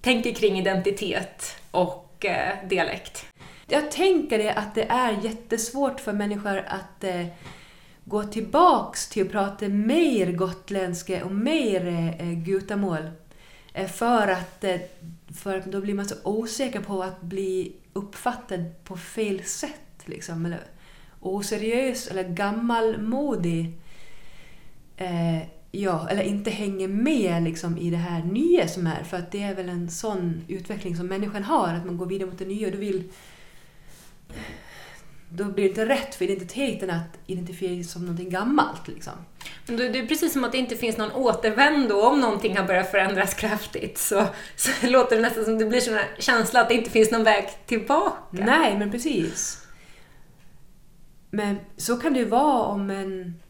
tänker 0.00 0.32
kring 0.32 0.58
identitet 0.58 1.56
och 1.70 2.24
eh, 2.24 2.68
dialekt. 2.68 3.26
Jag 3.66 3.90
tänker 3.90 4.38
det 4.38 4.52
att 4.52 4.74
det 4.74 4.84
är 4.84 5.18
jättesvårt 5.22 6.00
för 6.00 6.12
människor 6.12 6.58
att 6.66 7.04
eh, 7.04 7.26
gå 8.04 8.22
tillbaks 8.22 9.08
till 9.08 9.26
att 9.26 9.32
prata 9.32 9.68
mer 9.68 10.32
gotländska 10.32 11.24
och 11.24 11.32
mer 11.32 11.86
eh, 12.18 12.32
gutamål. 12.32 13.10
Eh, 13.74 13.88
för 13.88 14.28
att, 14.28 14.64
eh, 14.64 14.80
för 15.34 15.58
att 15.58 15.64
då 15.64 15.80
blir 15.80 15.94
man 15.94 16.08
så 16.08 16.14
osäker 16.24 16.80
på 16.80 17.02
att 17.02 17.20
bli 17.20 17.72
uppfattad 17.92 18.84
på 18.84 18.96
fel 18.96 19.44
sätt. 19.44 19.80
Liksom, 20.04 20.46
eller 20.46 20.60
oseriös 21.20 22.06
eller 22.06 22.28
gammalmodig 22.28 23.78
eh, 24.96 25.38
ja, 25.70 26.08
eller 26.08 26.22
inte 26.22 26.50
hänger 26.50 26.88
med 26.88 27.42
liksom, 27.42 27.78
i 27.78 27.90
det 27.90 27.96
här 27.96 28.22
nya 28.22 28.68
som 28.68 28.86
är. 28.86 29.04
För 29.04 29.16
att 29.16 29.30
det 29.30 29.42
är 29.42 29.54
väl 29.54 29.68
en 29.68 29.90
sån 29.90 30.44
utveckling 30.48 30.96
som 30.96 31.06
människan 31.06 31.44
har, 31.44 31.68
att 31.68 31.86
man 31.86 31.96
går 31.96 32.06
vidare 32.06 32.30
mot 32.30 32.38
det 32.38 32.44
nya 32.44 32.66
och 32.66 32.72
då 32.72 32.78
vill 32.78 33.02
då 35.36 35.44
blir 35.44 35.64
det 35.64 35.68
inte 35.68 35.86
rätt 35.86 36.14
för 36.14 36.24
identiteten 36.24 36.90
att 36.90 37.18
identifiera 37.26 37.84
som 37.84 38.02
någonting 38.02 38.30
gammalt. 38.30 38.88
Liksom. 38.88 39.12
Men 39.66 39.76
det 39.76 39.98
är 39.98 40.06
precis 40.06 40.32
som 40.32 40.44
att 40.44 40.52
det 40.52 40.58
inte 40.58 40.76
finns 40.76 40.96
någon 40.96 41.12
återvändo. 41.12 41.94
Om 41.94 42.20
någonting 42.20 42.56
har 42.56 42.64
börjat 42.64 42.90
förändras 42.90 43.34
kraftigt 43.34 43.98
så, 43.98 44.26
så 44.56 44.70
låter 44.86 45.16
det 45.16 45.22
nästan 45.22 45.44
som 45.44 45.58
det 45.58 45.66
blir 45.66 45.92
en 45.92 46.00
känsla 46.18 46.60
att 46.60 46.68
det 46.68 46.74
inte 46.74 46.90
finns 46.90 47.10
någon 47.10 47.24
väg 47.24 47.48
tillbaka. 47.66 48.16
Nej, 48.30 48.78
men 48.78 48.90
precis. 48.90 49.66
Men 51.30 51.56
så 51.76 51.96
kan 51.96 52.12
det 52.12 52.18
ju 52.18 52.24
vara 52.24 52.62
om 52.62 52.90
en 52.90 53.40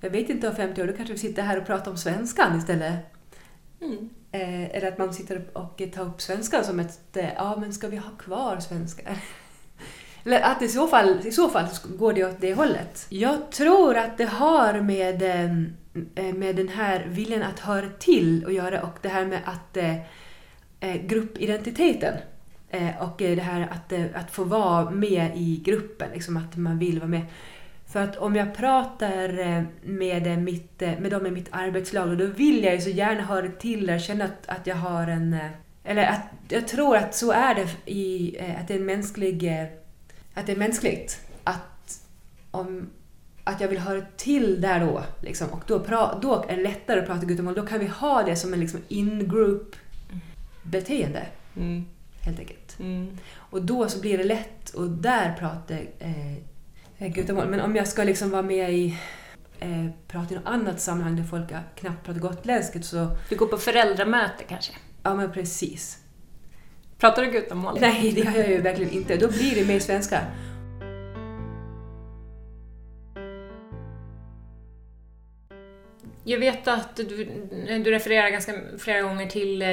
jag 0.00 0.10
vet 0.10 0.30
inte 0.30 0.48
om 0.48 0.56
50 0.56 0.82
år, 0.82 0.86
då 0.86 0.92
kanske 0.92 1.12
vi 1.12 1.18
sitter 1.18 1.42
här 1.42 1.60
och 1.60 1.66
pratar 1.66 1.90
om 1.90 1.96
svenskan 1.96 2.58
istället. 2.58 2.94
Mm. 3.80 4.10
Eh, 4.32 4.76
eller 4.76 4.88
att 4.88 4.98
man 4.98 5.14
sitter 5.14 5.44
och 5.52 5.82
tar 5.94 6.02
upp 6.02 6.20
svenskan 6.20 6.64
som 6.64 6.80
ett, 6.80 7.16
eh, 7.16 7.32
ja 7.36 7.56
men 7.56 7.72
ska 7.72 7.88
vi 7.88 7.96
ha 7.96 8.10
kvar 8.10 8.60
svenska? 8.60 9.16
Eller 10.24 10.40
att 10.40 10.62
i 10.62 10.68
så, 10.68 10.86
fall, 10.86 11.18
i 11.24 11.32
så 11.32 11.48
fall 11.48 11.66
går 11.98 12.12
det 12.12 12.24
åt 12.24 12.40
det 12.40 12.54
hållet. 12.54 13.06
Jag 13.08 13.50
tror 13.50 13.96
att 13.96 14.18
det 14.18 14.24
har 14.24 14.80
med, 14.80 15.22
eh, 15.22 15.52
eh, 16.14 16.34
med 16.34 16.56
den 16.56 16.68
här 16.68 17.06
viljan 17.08 17.42
att 17.42 17.58
höra 17.58 17.88
till 17.98 18.46
att 18.46 18.54
göra 18.54 18.82
och 18.82 18.98
det 19.02 19.08
här 19.08 19.24
med 19.24 19.40
att 19.44 19.76
eh, 19.76 20.96
gruppidentiteten 20.96 22.14
och 23.00 23.14
det 23.18 23.42
här 23.42 23.68
att, 23.70 23.92
att 24.14 24.30
få 24.30 24.44
vara 24.44 24.90
med 24.90 25.30
i 25.34 25.62
gruppen, 25.64 26.08
liksom 26.14 26.36
att 26.36 26.56
man 26.56 26.78
vill 26.78 26.98
vara 26.98 27.08
med. 27.08 27.22
För 27.86 28.00
att 28.00 28.16
om 28.16 28.36
jag 28.36 28.56
pratar 28.56 29.28
med, 29.86 30.38
mitt, 30.38 30.80
med 30.80 31.10
dem 31.10 31.26
i 31.26 31.30
mitt 31.30 31.48
arbetslag, 31.50 32.18
då 32.18 32.26
vill 32.26 32.64
jag 32.64 32.74
ju 32.74 32.80
så 32.80 32.90
gärna 32.90 33.22
höra 33.22 33.48
till 33.48 33.90
och 33.90 34.00
känna 34.00 34.24
att, 34.24 34.46
att 34.46 34.66
jag 34.66 34.76
har 34.76 35.06
en... 35.06 35.36
Eller 35.84 36.06
att 36.06 36.22
jag 36.48 36.68
tror 36.68 36.96
att 36.96 37.14
så 37.14 37.32
är 37.32 37.54
det 37.54 37.92
i... 37.92 38.38
Att 38.60 38.68
det 38.68 38.74
är 38.74 38.78
en 38.78 38.86
mänsklig... 38.86 39.50
Att 40.34 40.46
det 40.46 40.52
är 40.52 40.56
mänskligt. 40.56 41.20
Att, 41.44 42.00
om, 42.50 42.90
att 43.44 43.60
jag 43.60 43.68
vill 43.68 43.78
höra 43.78 44.02
till 44.16 44.60
där 44.60 44.80
då. 44.80 45.04
Liksom, 45.20 45.48
och 45.48 45.62
då, 45.66 45.80
pra, 45.80 46.18
då 46.22 46.44
är 46.48 46.56
det 46.56 46.62
lättare 46.62 47.00
att 47.00 47.06
prata 47.06 47.26
gutamål. 47.26 47.54
Då 47.54 47.66
kan 47.66 47.80
vi 47.80 47.86
ha 47.86 48.22
det 48.22 48.36
som 48.36 48.52
en 48.52 48.60
liksom 48.60 48.80
in-group 48.88 49.76
beteende. 50.62 51.26
Mm. 51.56 51.84
Helt 52.20 52.38
enkelt. 52.38 52.78
Mm. 52.78 53.18
Och 53.34 53.62
då 53.62 53.88
så 53.88 54.00
blir 54.00 54.18
det 54.18 54.24
lätt 54.24 54.76
att 54.76 55.02
där 55.02 55.36
prata 55.38 55.74
eh, 56.98 57.08
gudamål. 57.08 57.48
Men 57.48 57.60
om 57.60 57.76
jag 57.76 57.88
ska 57.88 58.04
liksom 58.04 58.30
vara 58.30 58.42
med 58.42 58.72
i 58.72 58.98
eh, 59.60 59.86
prata 60.08 60.34
i 60.34 60.36
något 60.36 60.46
annat 60.46 60.80
sammanhang 60.80 61.16
där 61.16 61.24
folk 61.24 61.48
knappt 61.76 62.06
pratar 62.06 62.20
gotländska 62.20 62.82
så... 62.82 63.16
Du 63.28 63.36
går 63.36 63.46
på 63.46 63.58
föräldramöte 63.58 64.44
kanske? 64.48 64.72
Ja, 65.02 65.14
men 65.14 65.32
precis. 65.32 65.98
Pratar 67.02 67.22
du 67.22 67.30
gutamål? 67.30 67.78
Nej, 67.80 68.12
det 68.12 68.20
gör 68.20 68.38
jag 68.38 68.48
ju 68.48 68.60
verkligen 68.60 68.92
inte. 68.92 69.16
Då 69.16 69.28
blir 69.28 69.54
det 69.54 69.64
mer 69.64 69.80
svenska. 69.80 70.20
Jag 76.24 76.38
vet 76.38 76.68
att 76.68 76.96
du, 76.96 77.24
du 77.84 77.90
refererar 77.90 78.30
ganska 78.30 78.52
flera 78.78 79.02
gånger 79.02 79.26
till 79.26 79.62
eh, 79.62 79.68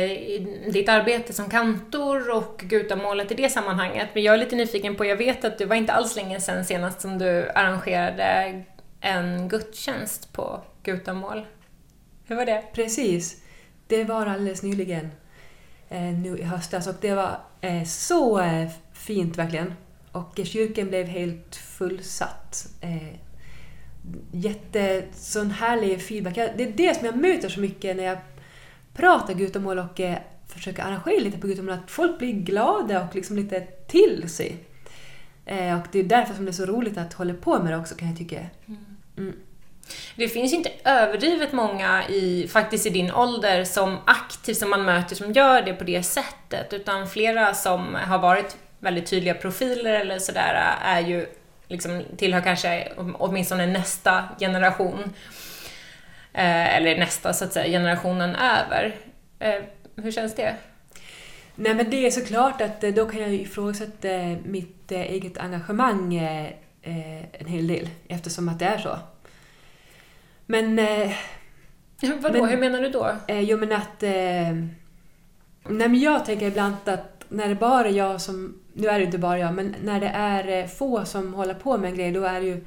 ditt 0.72 0.89
arbete 0.89 1.34
som 1.34 1.50
kantor 1.50 2.36
och 2.36 2.63
gutamålet 2.63 3.32
i 3.32 3.36
det 3.36 3.50
sammanhanget. 3.50 4.08
Men 4.13 4.24
jag 4.24 4.34
är 4.34 4.38
lite 4.38 4.56
nyfiken 4.56 4.96
på, 4.96 5.06
jag 5.06 5.18
vet 5.18 5.46
att 5.46 5.58
det 5.58 5.65
var 5.65 5.76
inte 5.76 5.94
alls 5.94 6.15
länge 6.15 6.39
sedan 6.39 6.65
senast 6.65 7.02
som 7.02 7.18
du 7.18 7.50
arrangerade 7.50 8.63
en 9.02 9.50
gudstjänst 9.50 10.34
på 10.34 10.62
gutamål. 10.84 11.46
Hur 12.28 12.36
var 12.36 12.46
det? 12.46 12.63
Precis. 12.74 13.42
Det 13.88 14.04
var 14.04 14.26
alldeles 14.26 14.63
nyligen, 14.63 15.12
nu 15.89 16.38
i 16.38 16.43
höstas, 16.43 16.88
och 16.88 16.95
det 17.02 17.13
var 17.13 17.39
eh, 17.62 17.84
så 17.84 18.39
eh, 18.39 18.69
fint 18.93 19.38
verkligen. 19.38 19.73
Och 20.12 20.39
kyrkan 20.43 20.88
blev 20.88 21.08
helt 21.08 21.56
fullsatt. 21.56 22.67
Eh, 22.82 23.15
jätte, 24.32 25.04
sån 25.13 25.52
härlig 25.52 26.02
feedback. 26.02 26.36
Det 26.36 26.63
är 26.63 26.71
det 26.71 26.97
som 26.97 27.06
jag 27.06 27.17
möter 27.17 27.49
så 27.49 27.60
mycket 27.60 27.97
när 27.97 28.04
jag 28.04 28.17
pratar 28.93 29.34
gutamål 29.34 29.80
och 29.80 29.99
eh, 29.99 30.17
försöker 30.47 30.84
arrangera 30.84 31.23
lite 31.23 31.38
på 31.38 31.47
gutamål, 31.47 31.73
att 31.73 31.91
folk 31.91 32.19
blir 32.19 32.34
glada 32.34 33.04
och 33.04 33.15
liksom 33.15 33.36
lite 33.36 33.62
till 33.88 34.30
sig. 34.30 34.58
Eh, 35.45 35.80
och 35.80 35.88
det 35.91 35.99
är 35.99 36.04
därför 36.04 36.34
som 36.34 36.45
det 36.45 36.52
är 36.52 36.54
så 36.54 36.65
roligt 36.65 36.97
att 36.97 37.13
hålla 37.13 37.34
på 37.34 37.63
med 37.63 37.73
det 37.73 37.78
också 37.78 37.95
kan 37.95 38.08
jag 38.08 38.17
tycka. 38.17 38.45
Mm. 39.17 39.34
Det 40.15 40.28
finns 40.28 40.54
ju 40.54 40.58
inte 40.58 40.71
överdrivet 40.84 41.52
många 41.52 42.08
i, 42.08 42.47
faktiskt 42.47 42.86
i 42.86 42.89
din 42.89 43.12
ålder 43.12 43.63
som 43.63 43.97
aktivt 44.06 44.58
som 44.58 44.69
man 44.69 44.86
möter 44.86 45.15
som 45.15 45.32
gör 45.32 45.62
det 45.62 45.73
på 45.73 45.84
det 45.84 46.04
sättet, 46.04 46.73
utan 46.73 47.08
flera 47.08 47.54
som 47.54 47.95
har 47.95 48.19
varit 48.19 48.58
väldigt 48.80 49.10
tydliga 49.10 49.34
profiler 49.34 49.93
eller 49.93 50.19
sådär 50.19 50.54
eh, 50.54 50.89
är 50.89 50.99
ju 50.99 51.25
liksom 51.67 52.04
tillhör 52.17 52.41
kanske 52.41 52.91
åtminstone 52.97 53.65
nästa 53.65 54.23
generation. 54.39 55.13
Eh, 56.34 56.75
eller 56.75 56.97
nästa, 56.97 57.34
så 57.34 57.45
att 57.45 57.54
säga, 57.54 57.80
generationen 57.80 58.36
över. 58.36 58.95
Eh, 59.39 59.63
hur 59.95 60.12
känns 60.12 60.36
det? 60.36 60.56
Nej 61.56 61.73
men 61.73 61.89
det 61.89 62.06
är 62.06 62.12
såklart 62.12 62.62
att 62.62 62.84
eh, 62.84 62.93
då 62.93 63.06
kan 63.06 63.21
jag 63.21 63.34
ifrågasätta 63.34 64.10
eh, 64.10 64.38
mitt 64.43 64.91
eget 64.91 65.38
engagemang 65.38 66.15
en 67.32 67.45
hel 67.45 67.67
del 67.67 67.89
eftersom 68.08 68.49
att 68.49 68.60
det 68.60 68.65
är 68.65 68.78
så. 68.78 68.99
Men... 70.50 70.80
Eh, 70.80 71.12
Vadå, 72.02 72.42
men, 72.42 72.50
hur 72.50 72.58
menar 72.58 72.82
du 72.82 72.90
då? 72.90 73.16
Eh, 73.28 73.40
jo 73.40 73.58
men 73.58 73.72
att... 73.72 74.04
Eh, 74.04 74.12
nej 75.68 75.90
men 75.90 76.00
jag 76.00 76.26
tänker 76.26 76.48
ibland 76.48 76.76
att 76.86 77.26
när 77.30 77.48
det 77.50 77.56
bara 77.56 77.88
är 77.88 77.94
jag 77.94 78.22
som... 78.22 78.62
Nu 78.74 78.88
är 78.88 79.00
det 79.00 79.06
inte 79.06 79.18
bara 79.18 79.40
jag, 79.40 79.54
men 79.54 79.76
när 79.84 80.00
det 80.00 80.08
är 80.08 80.68
få 80.68 81.06
som 81.06 81.34
håller 81.34 81.54
på 81.54 81.78
med 81.78 81.90
en 81.90 81.98
grej 81.98 82.12
då 82.12 82.24
är 82.24 82.42
det 82.42 82.48
ju... 82.48 82.66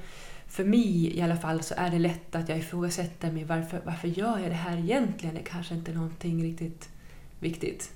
För 0.49 0.65
mig 0.65 1.19
i 1.19 1.23
alla 1.23 1.37
fall 1.37 1.63
så 1.63 1.75
är 1.77 1.91
det 1.91 1.99
lätt 1.99 2.35
att 2.35 2.49
jag 2.49 2.59
ifrågasätter 2.59 3.31
mig. 3.31 3.45
Varför, 3.45 3.81
varför 3.85 4.09
gör 4.09 4.39
jag 4.39 4.51
det 4.51 4.55
här 4.55 4.79
egentligen? 4.79 5.35
Det 5.35 5.43
kanske 5.43 5.75
inte 5.75 5.91
är 5.91 5.95
någonting 5.95 6.45
riktigt 6.45 6.89
viktigt. 7.41 7.91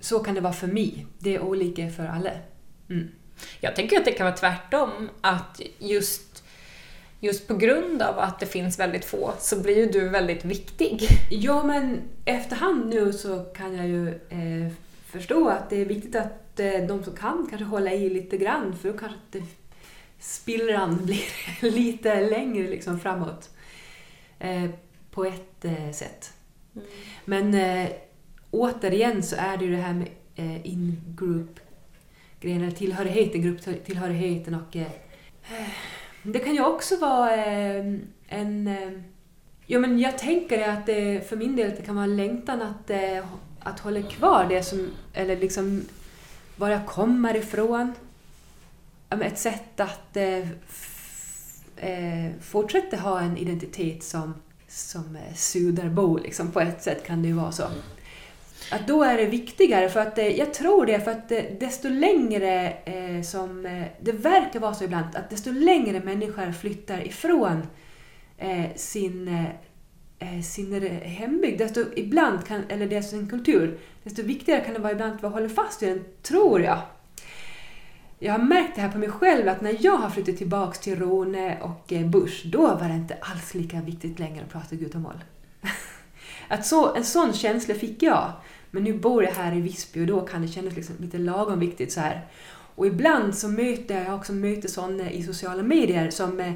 Så 0.00 0.18
kan 0.18 0.34
det 0.34 0.40
vara 0.40 0.52
för 0.52 0.66
mig. 0.66 1.06
Det 1.18 1.34
är 1.34 1.40
olika 1.40 1.90
för 1.90 2.06
alla. 2.06 2.30
Mm. 2.90 3.08
Jag 3.60 3.76
tänker 3.76 3.96
att 3.98 4.04
det 4.04 4.12
kan 4.12 4.26
vara 4.26 4.36
tvärtom. 4.36 5.10
Att 5.20 5.60
just, 5.78 6.25
just 7.20 7.48
på 7.48 7.56
grund 7.56 8.02
av 8.02 8.18
att 8.18 8.40
det 8.40 8.46
finns 8.46 8.78
väldigt 8.78 9.04
få 9.04 9.32
så 9.38 9.60
blir 9.60 9.76
ju 9.76 9.86
du 9.86 10.08
väldigt 10.08 10.44
viktig. 10.44 11.08
Ja, 11.30 11.62
men 11.64 12.00
efterhand 12.24 12.88
nu 12.88 13.12
så 13.12 13.44
kan 13.44 13.76
jag 13.76 13.86
ju 13.86 14.08
eh, 14.08 14.72
förstå 15.06 15.48
att 15.48 15.70
det 15.70 15.80
är 15.80 15.84
viktigt 15.84 16.16
att 16.16 16.60
eh, 16.60 16.86
de 16.88 17.04
som 17.04 17.16
kan 17.16 17.46
kanske 17.50 17.64
hålla 17.64 17.92
i 17.92 18.10
lite 18.10 18.36
grann 18.36 18.76
för 18.78 18.92
då 18.92 18.98
kanske 18.98 19.18
det 19.30 19.42
spillran 20.18 21.00
blir 21.04 21.70
lite 21.70 22.20
längre 22.20 22.68
liksom 22.68 23.00
framåt. 23.00 23.50
Eh, 24.38 24.70
på 25.16 25.24
ett 25.24 25.64
eh, 25.64 25.90
sätt. 25.92 26.32
Mm. 26.74 26.86
Men 27.24 27.54
eh, 27.54 27.90
återigen 28.50 29.22
så 29.22 29.36
är 29.36 29.56
det 29.56 29.64
ju 29.64 29.70
det 29.70 29.82
här 29.82 29.94
med 29.94 30.08
eh, 30.34 30.66
in-group 30.66 31.60
grejen, 32.40 32.62
eller 32.62 32.76
tillhörigheten, 32.76 33.42
grupptillhörigheten 33.42 34.54
och 34.54 34.76
det 36.32 36.38
kan 36.38 36.54
ju 36.54 36.64
också 36.64 36.96
vara 36.96 37.36
ehm, 37.36 38.00
en... 38.28 38.68
Ehm, 38.68 39.02
ja, 39.66 39.78
men 39.78 39.98
jag 39.98 40.18
tänker 40.18 40.68
att 40.68 40.86
det 40.86 41.28
för 41.28 41.36
min 41.36 41.56
del 41.56 41.70
det 41.76 41.82
kan 41.82 41.96
vara 41.96 42.06
längtan 42.06 42.62
att, 42.62 42.90
eh, 42.90 43.24
att 43.60 43.80
hålla 43.80 44.02
kvar 44.02 44.46
det 44.48 44.62
som, 44.62 44.90
eller 45.14 45.36
liksom 45.36 45.82
var 46.56 46.68
jag 46.68 46.86
kommer 46.86 47.36
ifrån. 47.36 47.92
Ett 49.10 49.38
sätt 49.38 49.80
att 49.80 50.16
eh, 50.16 50.50
eh, 51.76 52.32
fortsätta 52.40 52.96
ha 52.96 53.20
en 53.20 53.36
identitet 53.36 54.02
som, 54.02 54.34
som 54.68 55.18
Sudarbo, 55.34 56.16
liksom, 56.16 56.50
på 56.50 56.60
ett 56.60 56.82
sätt 56.82 57.06
kan 57.06 57.22
det 57.22 57.28
ju 57.28 57.34
vara 57.34 57.52
så 57.52 57.64
att 58.70 58.86
då 58.86 59.02
är 59.02 59.16
det 59.16 59.26
viktigare 59.26 59.88
för 59.88 60.00
att 60.00 60.18
eh, 60.18 60.38
jag 60.38 60.54
tror 60.54 60.86
det 60.86 61.00
för 61.00 61.10
att 61.10 61.32
eh, 61.32 61.42
desto 61.60 61.88
längre 61.88 62.76
eh, 62.84 63.22
som 63.22 63.66
eh, 63.66 63.84
det 64.00 64.12
verkar 64.12 64.60
vara 64.60 64.74
så 64.74 64.84
ibland 64.84 65.16
att 65.16 65.30
desto 65.30 65.52
längre 65.52 66.00
människor 66.00 66.52
flyttar 66.52 67.06
ifrån 67.06 67.66
eh, 68.38 68.74
sin, 68.76 69.28
eh, 70.18 70.40
sin 70.42 70.82
hembygd, 71.02 71.58
desto 71.58 71.84
ibland 71.96 72.46
kan, 72.46 72.62
eller 72.68 72.86
desto 72.86 73.10
sin 73.10 73.30
kultur, 73.30 73.78
desto 74.02 74.22
viktigare 74.22 74.60
kan 74.60 74.74
det 74.74 74.80
vara 74.80 74.92
ibland 74.92 75.24
att 75.24 75.32
hålla 75.32 75.48
fast 75.48 75.82
vid 75.82 75.88
den, 75.88 76.04
tror 76.22 76.60
jag. 76.60 76.78
Jag 78.18 78.32
har 78.32 78.38
märkt 78.38 78.74
det 78.74 78.80
här 78.80 78.92
på 78.92 78.98
mig 78.98 79.10
själv 79.10 79.48
att 79.48 79.60
när 79.60 79.76
jag 79.80 79.96
har 79.96 80.10
flyttat 80.10 80.36
tillbaks 80.36 80.78
till 80.78 80.98
Rone 80.98 81.58
och 81.60 81.92
Bush, 82.10 82.46
då 82.46 82.60
var 82.60 82.88
det 82.88 82.94
inte 82.94 83.16
alls 83.20 83.54
lika 83.54 83.80
viktigt 83.80 84.18
längre 84.18 84.44
att 84.44 84.52
prata 84.52 84.76
gudamål. 84.76 85.24
att 86.48 86.66
så, 86.66 86.94
en 86.94 87.04
sån 87.04 87.32
känsla 87.32 87.74
fick 87.74 88.02
jag. 88.02 88.32
Men 88.70 88.84
nu 88.84 88.98
bor 88.98 89.24
jag 89.24 89.32
här 89.32 89.56
i 89.56 89.60
Visby 89.60 90.02
och 90.02 90.06
då 90.06 90.20
kan 90.20 90.42
det 90.42 90.48
kännas 90.48 90.76
liksom 90.76 90.94
lite 90.98 91.18
lagom 91.18 91.60
viktigt 91.60 91.92
så 91.92 92.00
här. 92.00 92.26
Och 92.76 92.86
ibland 92.86 93.34
så 93.34 93.48
möter 93.48 94.04
jag 94.04 94.14
också 94.14 94.32
möter 94.32 94.68
sådana 94.68 95.10
i 95.10 95.22
sociala 95.22 95.62
medier 95.62 96.10
som 96.10 96.40
eh, 96.40 96.52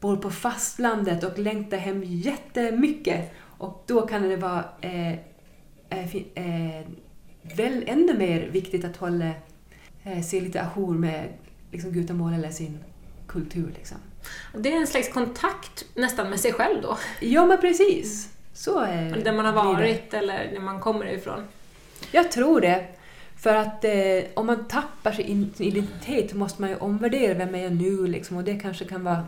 bor 0.00 0.16
på 0.16 0.30
fastlandet 0.30 1.24
och 1.24 1.38
längtar 1.38 1.76
hem 1.76 2.02
jättemycket. 2.04 3.32
Och 3.58 3.84
då 3.86 4.06
kan 4.06 4.22
det 4.22 4.36
vara 4.36 4.64
eh, 4.80 5.12
eh, 5.90 6.16
eh, 6.34 6.86
väl 7.42 7.84
ännu 7.86 8.18
mer 8.18 8.48
viktigt 8.48 8.84
att 8.84 8.96
hålla 8.96 9.30
eh, 10.04 10.22
sig 10.22 10.40
lite 10.40 10.62
ajour 10.62 10.94
med 10.94 11.28
liksom, 11.72 11.92
gutamål 11.92 12.34
eller 12.34 12.50
sin 12.50 12.78
kultur. 13.26 13.72
Liksom. 13.76 13.98
Det 14.58 14.72
är 14.72 14.76
en 14.76 14.86
slags 14.86 15.08
kontakt 15.08 15.84
nästan 15.94 16.30
med 16.30 16.40
sig 16.40 16.52
själv 16.52 16.82
då? 16.82 16.98
Ja, 17.20 17.46
men 17.46 17.60
precis. 17.60 18.28
Så 18.60 18.80
är 18.80 19.24
Där 19.24 19.32
man 19.32 19.44
har 19.44 19.52
varit 19.52 20.14
eller 20.14 20.52
där 20.52 20.60
man 20.60 20.80
kommer 20.80 21.06
ifrån? 21.06 21.44
Jag 22.12 22.32
tror 22.32 22.60
det. 22.60 22.86
För 23.36 23.54
att 23.54 23.84
eh, 23.84 23.92
om 24.34 24.46
man 24.46 24.68
tappar 24.68 25.12
sin 25.12 25.54
identitet 25.58 26.34
måste 26.34 26.60
man 26.60 26.70
ju 26.70 26.76
omvärdera 26.76 27.34
vem 27.34 27.54
är 27.54 27.58
jag 27.58 27.72
nu 27.72 28.06
liksom, 28.06 28.36
och 28.36 28.44
det 28.44 28.58
kanske 28.58 28.84
kan 28.84 29.04
vara... 29.04 29.24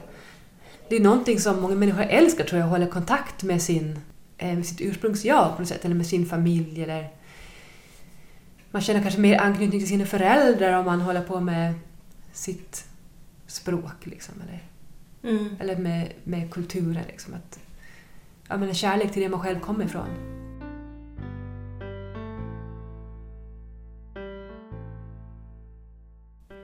Det 0.89 0.97
är 0.97 1.01
någonting 1.01 1.41
som 1.41 1.61
många 1.61 1.75
människor 1.75 2.03
älskar 2.03 2.45
tror 2.45 2.59
jag, 2.59 2.67
att 2.67 2.71
hålla 2.71 2.87
kontakt 2.87 3.43
med, 3.43 3.63
sin, 3.63 4.01
eh, 4.39 4.55
med 4.55 4.67
sitt 4.67 4.81
ursprungsjag 4.81 5.57
på 5.57 5.63
något 5.63 5.69
sätt, 5.69 5.85
eller 5.85 5.95
med 5.95 6.07
sin 6.07 6.27
familj 6.27 6.83
eller... 6.83 7.09
Man 8.71 8.83
känner 8.83 9.03
kanske 9.03 9.21
mer 9.21 9.41
anknytning 9.41 9.81
till 9.81 9.89
sina 9.89 10.07
föräldrar 10.07 10.73
om 10.73 10.85
man 10.85 11.01
håller 11.01 11.23
på 11.23 11.41
med 11.41 11.75
sitt 12.33 12.85
språk 13.47 14.07
liksom, 14.07 14.35
eller, 14.43 14.63
mm. 15.35 15.57
eller 15.61 15.77
med, 15.77 16.13
med 16.25 16.51
kulturen. 16.51 17.05
Liksom, 17.09 17.35
att, 17.35 17.59
ja, 18.49 18.57
men 18.57 18.69
en 18.69 18.75
kärlek 18.75 19.13
till 19.13 19.23
det 19.23 19.29
man 19.29 19.41
själv 19.41 19.61
kommer 19.61 19.85
ifrån. 19.85 20.09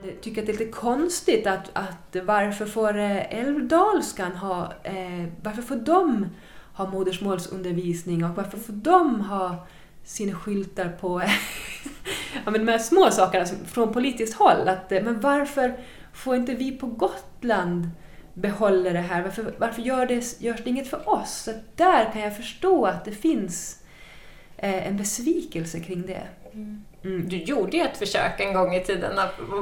Jag 0.03 0.21
tycker 0.21 0.41
att 0.41 0.47
det 0.47 0.53
är 0.53 0.57
lite 0.57 0.71
konstigt 0.71 1.47
att, 1.47 1.69
att 1.73 2.15
varför 2.23 2.65
får 2.65 2.97
eh, 2.97 3.39
älvdalskan 3.39 4.31
ha, 4.31 4.73
eh, 4.83 5.27
varför 5.43 5.61
får 5.61 5.75
de 5.75 6.25
ha 6.73 6.89
modersmålsundervisning 6.89 8.25
och 8.25 8.35
varför 8.35 8.57
får 8.57 8.73
de 8.73 9.21
ha 9.21 9.67
sina 10.03 10.33
skyltar 10.33 10.89
på 10.89 11.21
ja, 12.45 12.51
men 12.51 12.65
de 12.65 12.71
här 12.71 12.79
små 12.79 13.11
sakerna 13.11 13.45
från 13.45 13.93
politiskt 13.93 14.33
håll. 14.33 14.67
Att, 14.67 14.91
eh, 14.91 15.03
men 15.03 15.19
varför 15.19 15.79
får 16.13 16.35
inte 16.35 16.53
vi 16.53 16.71
på 16.71 16.87
Gotland 16.87 17.89
behåller 18.41 18.93
det 18.93 18.99
här? 18.99 19.23
Varför, 19.23 19.53
varför 19.57 19.81
gör 19.81 20.05
det, 20.05 20.41
görs 20.41 20.63
det 20.63 20.69
inget 20.69 20.87
för 20.87 21.09
oss? 21.09 21.31
Så 21.31 21.51
där 21.75 22.11
kan 22.13 22.21
jag 22.21 22.37
förstå 22.37 22.85
att 22.85 23.05
det 23.05 23.11
finns 23.11 23.83
eh, 24.57 24.87
en 24.87 24.97
besvikelse 24.97 25.79
kring 25.79 26.01
det. 26.01 26.21
Mm. 26.53 27.29
Du 27.29 27.37
gjorde 27.37 27.77
ju 27.77 27.83
ett 27.83 27.97
försök 27.97 28.39
en 28.39 28.53
gång 28.53 28.75
i 28.75 28.83
tiden 28.83 29.19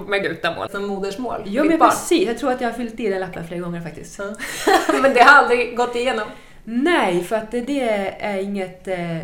med 0.08 0.22
gutamål 0.22 0.70
som 0.70 0.88
modersmål. 0.88 1.42
Jo, 1.46 1.64
men 1.64 1.80
precis. 1.80 2.28
Jag 2.28 2.38
tror 2.38 2.52
att 2.52 2.62
jag 2.62 2.70
har 2.70 2.78
fyllt 2.78 3.00
i 3.00 3.10
den 3.10 3.22
lappen 3.22 3.48
flera 3.48 3.62
gånger 3.62 3.82
faktiskt. 3.82 4.20
Mm. 4.20 4.36
men 5.02 5.14
det 5.14 5.22
har 5.22 5.44
aldrig 5.44 5.78
gått 5.78 5.96
igenom? 5.96 6.28
Nej, 6.64 7.24
för 7.24 7.36
att 7.36 7.52
det, 7.52 7.62
det 7.62 7.82
är 8.20 8.38
inget... 8.38 8.88
Eh, 8.88 9.18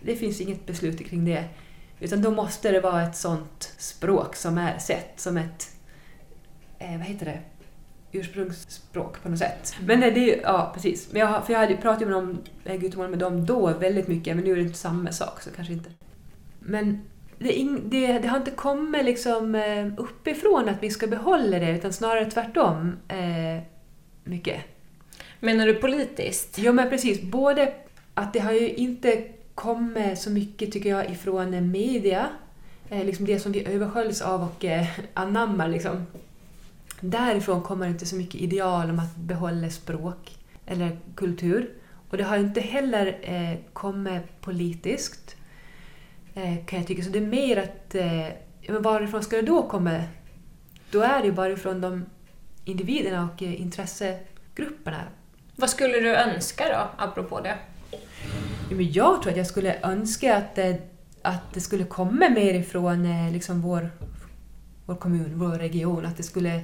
det 0.00 0.16
finns 0.16 0.40
inget 0.40 0.66
beslut 0.66 1.06
kring 1.08 1.24
det. 1.24 1.44
Utan 2.00 2.22
då 2.22 2.30
måste 2.30 2.72
det 2.72 2.80
vara 2.80 3.02
ett 3.02 3.16
sånt 3.16 3.74
språk 3.78 4.36
som 4.36 4.58
är 4.58 4.78
sett 4.78 5.20
som 5.20 5.36
ett, 5.36 5.68
eh, 6.78 6.90
vad 6.98 7.06
heter 7.06 7.26
det, 7.26 7.38
ursprungsspråk 8.14 9.22
på 9.22 9.28
något 9.28 9.38
sätt. 9.38 9.76
Men 9.86 10.00
det, 10.00 10.10
det 10.10 10.20
är 10.20 10.36
ju, 10.36 10.40
ja 10.42 10.70
precis. 10.74 11.12
Men 11.12 11.20
jag, 11.20 11.46
för 11.46 11.52
jag 11.52 11.60
hade 11.60 11.76
pratat 11.76 12.08
med 12.08 12.10
dem, 12.10 12.38
Gutemål 12.64 13.10
med 13.10 13.18
dem 13.18 13.46
då 13.46 13.72
väldigt 13.72 14.08
mycket, 14.08 14.36
men 14.36 14.44
nu 14.44 14.52
är 14.52 14.56
det 14.56 14.62
inte 14.62 14.78
samma 14.78 15.12
sak 15.12 15.42
så 15.42 15.50
kanske 15.50 15.72
inte. 15.72 15.90
Men 16.60 17.00
det, 17.38 17.52
in, 17.52 17.82
det, 17.84 18.18
det 18.18 18.28
har 18.28 18.38
inte 18.38 18.50
kommit 18.50 19.04
liksom 19.04 19.54
eh, 19.54 19.86
uppifrån 19.96 20.68
att 20.68 20.82
vi 20.82 20.90
ska 20.90 21.06
behålla 21.06 21.58
det, 21.58 21.70
utan 21.70 21.92
snarare 21.92 22.30
tvärtom 22.30 22.96
eh, 23.08 23.62
mycket. 24.24 24.60
Menar 25.40 25.66
du 25.66 25.74
politiskt? 25.74 26.58
Ja 26.58 26.72
men 26.72 26.90
precis, 26.90 27.22
både 27.22 27.72
att 28.14 28.32
det 28.32 28.38
har 28.38 28.52
ju 28.52 28.74
inte 28.74 29.24
kommit 29.54 30.18
så 30.18 30.30
mycket 30.30 30.72
tycker 30.72 30.90
jag 30.90 31.10
ifrån 31.10 31.70
media, 31.70 32.28
eh, 32.90 33.04
liksom 33.04 33.26
det 33.26 33.40
som 33.40 33.52
vi 33.52 33.66
översköljs 33.66 34.22
av 34.22 34.42
och 34.42 34.64
eh, 34.64 34.86
anammar 35.14 35.68
liksom. 35.68 36.06
Därifrån 37.00 37.62
kommer 37.62 37.86
inte 37.88 38.06
så 38.06 38.16
mycket 38.16 38.40
ideal 38.40 38.90
om 38.90 38.98
att 38.98 39.16
behålla 39.16 39.70
språk 39.70 40.38
eller 40.66 40.98
kultur. 41.16 41.70
Och 42.10 42.16
det 42.16 42.24
har 42.24 42.36
inte 42.36 42.60
heller 42.60 43.18
eh, 43.22 43.58
kommit 43.72 44.40
politiskt, 44.40 45.36
eh, 46.34 46.64
kan 46.66 46.78
jag 46.78 46.88
tycka. 46.88 47.02
Så 47.02 47.10
det 47.10 47.18
är 47.18 47.26
mer 47.26 47.56
att, 47.56 47.94
eh, 47.94 48.28
men 48.68 48.82
varifrån 48.82 49.22
ska 49.22 49.36
det 49.36 49.42
då 49.42 49.62
komma? 49.68 50.02
Då 50.90 51.00
är 51.00 51.20
det 51.20 51.26
ju 51.26 51.32
bara 51.32 51.50
ifrån 51.52 51.80
de 51.80 52.04
individerna 52.64 53.28
och 53.34 53.42
eh, 53.42 53.60
intressegrupperna. 53.60 55.00
Vad 55.56 55.70
skulle 55.70 56.00
du 56.00 56.16
önska 56.16 56.64
då, 56.68 57.04
apropå 57.04 57.40
det? 57.40 57.54
Ja, 58.70 58.76
men 58.76 58.92
jag 58.92 59.22
tror 59.22 59.32
att 59.32 59.38
jag 59.38 59.46
skulle 59.46 59.80
önska 59.82 60.36
att, 60.36 60.54
det- 60.54 60.82
att 61.22 61.54
det 61.54 61.60
skulle 61.60 61.84
komma 61.84 62.28
mer 62.28 62.54
ifrån 62.54 63.06
eh, 63.06 63.32
liksom 63.32 63.60
vår, 63.62 63.90
vår 64.86 64.94
kommun, 64.94 65.32
vår 65.38 65.48
region. 65.58 66.06
Att 66.06 66.16
det 66.16 66.22
skulle 66.22 66.60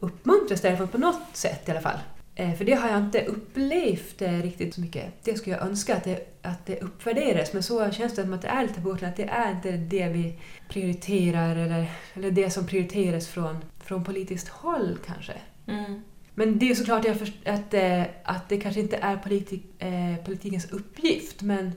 uppmuntras 0.00 0.60
därifrån 0.60 0.88
på 0.88 0.98
något 0.98 1.22
sätt 1.32 1.68
i 1.68 1.70
alla 1.70 1.80
fall. 1.80 1.98
Eh, 2.34 2.54
För 2.54 2.64
det 2.64 2.72
har 2.74 2.88
jag 2.88 2.98
inte 2.98 3.24
upplevt 3.24 4.22
eh, 4.22 4.32
riktigt 4.42 4.74
så 4.74 4.80
mycket. 4.80 5.04
Det 5.24 5.34
skulle 5.38 5.56
jag 5.56 5.66
önska 5.66 5.96
att 5.96 6.04
det, 6.04 6.38
att 6.42 6.66
det 6.66 6.80
uppvärderas. 6.80 7.52
Men 7.52 7.62
så 7.62 7.90
känns 7.90 8.14
det 8.14 8.22
som 8.22 8.32
att 8.32 8.42
det 8.42 8.48
är 8.48 8.62
lite 8.62 8.80
på. 8.80 8.90
Att 8.90 9.16
det 9.16 9.24
är 9.28 9.50
inte 9.52 9.70
det 9.72 10.08
vi 10.08 10.38
prioriterar 10.68 11.56
eller, 11.56 11.86
eller 12.14 12.30
det 12.30 12.50
som 12.50 12.66
prioriteras 12.66 13.28
från, 13.28 13.56
från 13.80 14.04
politiskt 14.04 14.48
håll 14.48 14.98
kanske. 15.06 15.32
Mm. 15.66 16.02
Men 16.34 16.58
det 16.58 16.70
är 16.70 16.74
såklart 16.74 17.04
jag 17.04 17.16
först- 17.18 17.48
att, 17.48 17.74
eh, 17.74 18.02
att 18.24 18.48
det 18.48 18.56
kanske 18.60 18.80
inte 18.80 18.96
är 18.96 19.16
politik, 19.16 19.82
eh, 19.82 20.24
politikens 20.24 20.70
uppgift, 20.70 21.42
men 21.42 21.72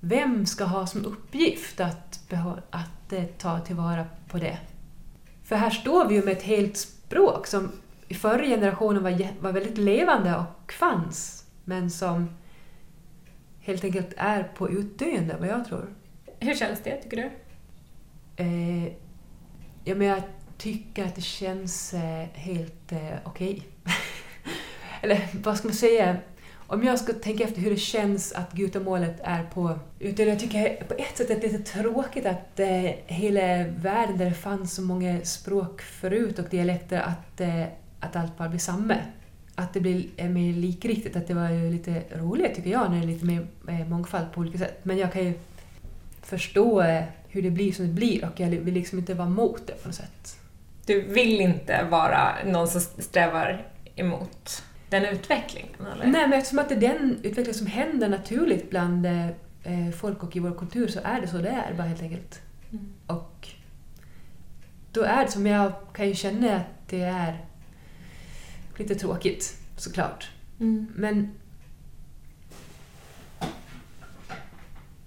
vem 0.00 0.46
ska 0.46 0.64
ha 0.64 0.86
som 0.86 1.04
uppgift 1.04 1.80
att, 1.80 2.20
att 2.70 3.12
eh, 3.12 3.24
ta 3.38 3.60
tillvara 3.60 4.06
på 4.28 4.38
det? 4.38 4.58
För 5.48 5.56
här 5.56 5.70
står 5.70 6.08
vi 6.08 6.14
ju 6.14 6.24
med 6.24 6.32
ett 6.32 6.42
helt 6.42 6.76
språk 6.76 7.46
som 7.46 7.72
i 8.08 8.14
förra 8.14 8.44
generationen 8.44 9.02
var, 9.02 9.28
var 9.40 9.52
väldigt 9.52 9.78
levande 9.78 10.36
och 10.36 10.72
fanns, 10.72 11.46
men 11.64 11.90
som 11.90 12.36
helt 13.60 13.84
enkelt 13.84 14.14
är 14.16 14.42
på 14.42 14.70
utdöende, 14.70 15.36
vad 15.40 15.48
jag 15.48 15.64
tror. 15.64 15.94
Hur 16.40 16.54
känns 16.54 16.80
det, 16.82 16.96
tycker 16.96 17.16
du? 17.16 17.30
Eh, 18.44 18.92
ja, 19.84 19.94
men 19.94 20.06
jag 20.06 20.22
tycker 20.58 21.04
att 21.04 21.14
det 21.14 21.20
känns 21.20 21.94
eh, 21.94 22.26
helt 22.32 22.92
eh, 22.92 23.16
okej. 23.24 23.62
Eller 25.00 25.28
vad 25.42 25.56
ska 25.56 25.68
man 25.68 25.74
säga? 25.74 26.16
Om 26.70 26.84
jag 26.84 26.98
ska 26.98 27.12
tänka 27.12 27.44
efter 27.44 27.60
hur 27.60 27.70
det 27.70 27.76
känns 27.76 28.32
att 28.32 28.52
Gutamålet 28.52 29.20
är 29.24 29.42
på... 29.42 29.78
Utan 29.98 30.28
jag 30.28 30.38
tycker 30.38 30.84
på 30.84 30.94
ett 30.94 31.16
sätt 31.16 31.30
att 31.30 31.40
det 31.40 31.46
är 31.46 31.52
lite 31.52 31.72
tråkigt 31.72 32.26
att 32.26 32.60
eh, 32.60 32.90
hela 33.06 33.64
världen 33.64 34.18
där 34.18 34.24
det 34.24 34.34
fanns 34.34 34.74
så 34.74 34.82
många 34.82 35.24
språk 35.24 35.82
förut 35.82 36.38
och 36.38 36.44
dialekter 36.50 37.00
att, 37.00 37.40
eh, 37.40 37.64
att 38.00 38.16
allt 38.16 38.38
bara 38.38 38.48
blir 38.48 38.58
samma. 38.58 38.94
Att 39.54 39.74
det 39.74 39.80
blir 39.80 40.06
eh, 40.16 40.28
mer 40.28 40.52
likriktigt. 40.52 41.16
Att 41.16 41.26
det 41.26 41.34
var 41.34 41.50
ju 41.50 41.70
lite 41.70 42.02
roligt 42.14 42.54
tycker 42.54 42.70
jag 42.70 42.90
när 42.90 42.98
det 42.98 43.04
är 43.04 43.06
lite 43.06 43.24
mer 43.24 43.46
eh, 43.68 43.88
mångfald 43.88 44.32
på 44.32 44.40
olika 44.40 44.58
sätt. 44.58 44.78
Men 44.82 44.98
jag 44.98 45.12
kan 45.12 45.24
ju 45.24 45.32
förstå 46.22 46.80
eh, 46.82 47.04
hur 47.28 47.42
det 47.42 47.50
blir 47.50 47.72
som 47.72 47.86
det 47.86 47.92
blir 47.92 48.24
och 48.24 48.40
jag 48.40 48.48
vill 48.48 48.74
liksom 48.74 48.98
inte 48.98 49.14
vara 49.14 49.28
emot 49.28 49.62
det 49.66 49.82
på 49.82 49.88
något 49.88 49.94
sätt. 49.94 50.38
Du 50.86 51.00
vill 51.00 51.40
inte 51.40 51.86
vara 51.90 52.34
någon 52.46 52.68
som 52.68 52.80
strävar 52.80 53.66
emot 53.96 54.62
den 54.90 55.04
utvecklingen, 55.04 55.74
eller? 55.92 56.06
Nej, 56.06 56.28
men 56.28 56.32
eftersom 56.32 56.58
att 56.58 56.68
det 56.68 56.74
är 56.74 56.80
den 56.80 57.18
utveckling 57.22 57.54
som 57.54 57.66
händer 57.66 58.08
naturligt 58.08 58.70
bland 58.70 59.06
eh, 59.06 59.28
eh, 59.62 59.90
folk 60.00 60.22
och 60.22 60.36
i 60.36 60.38
vår 60.38 60.58
kultur 60.58 60.88
så 60.88 61.00
är 61.04 61.20
det 61.20 61.28
så 61.28 61.38
det 61.38 61.48
är 61.48 61.74
bara 61.74 61.86
helt 61.86 62.02
enkelt. 62.02 62.40
Mm. 62.70 62.92
Och 63.06 63.48
då 64.92 65.02
är 65.02 65.24
det 65.24 65.30
som 65.30 65.46
jag 65.46 65.72
kan 65.92 66.08
ju 66.08 66.14
känna 66.14 66.56
att 66.56 66.88
det 66.88 67.02
är 67.02 67.44
lite 68.76 68.94
tråkigt 68.94 69.56
såklart. 69.76 70.30
Mm. 70.60 70.86
Men 70.94 71.30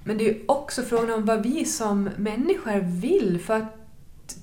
Men 0.04 0.18
det 0.18 0.30
är 0.30 0.34
ju 0.34 0.44
också 0.46 0.82
frågan 0.82 1.12
om 1.12 1.26
vad 1.26 1.44
vi 1.44 1.66
som 1.66 2.10
människor 2.18 2.80
vill. 2.80 3.40
För 3.40 3.58
att 3.58 3.76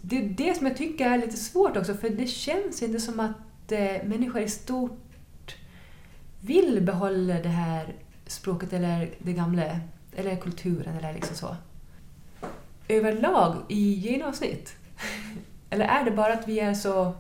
det 0.03 0.19
är 0.19 0.29
det 0.29 0.57
som 0.57 0.67
jag 0.67 0.77
tycker 0.77 1.11
är 1.11 1.19
lite 1.19 1.37
svårt 1.37 1.77
också. 1.77 1.95
För 1.95 2.11
det 2.11 2.27
känns 2.27 2.83
inte 2.83 3.01
som 3.01 3.21
att 3.21 3.73
eh, 3.73 4.05
människor 4.05 4.41
i 4.41 4.49
stort 4.49 5.08
vill 6.41 6.83
behålla 6.83 7.35
det 7.35 7.49
här 7.49 7.95
språket 8.27 8.73
eller 8.73 9.11
det 9.19 9.33
gamla, 9.33 9.81
eller 10.17 10.37
kulturen 10.37 10.97
eller 10.97 11.13
liksom 11.13 11.37
så. 11.37 11.57
Överlag 12.89 13.57
i 13.69 13.93
genomsnitt. 13.93 14.77
eller 15.71 15.85
är 15.85 16.05
det 16.05 16.11
bara 16.11 16.33
att 16.33 16.49
vi 16.49 16.61
är 16.61 16.75
så 16.75 17.15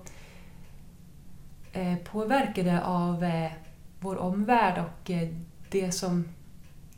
eh, 1.72 1.96
påverkade 1.96 2.84
av 2.84 3.24
eh, 3.24 3.52
vår 4.00 4.16
omvärld 4.16 4.84
och 4.84 5.10
eh, 5.10 5.28
det 5.70 5.92
som 5.92 6.24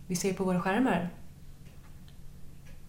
vi 0.07 0.17
ser 0.17 0.33
på 0.33 0.45
våra 0.45 0.61
skärmar? 0.61 1.11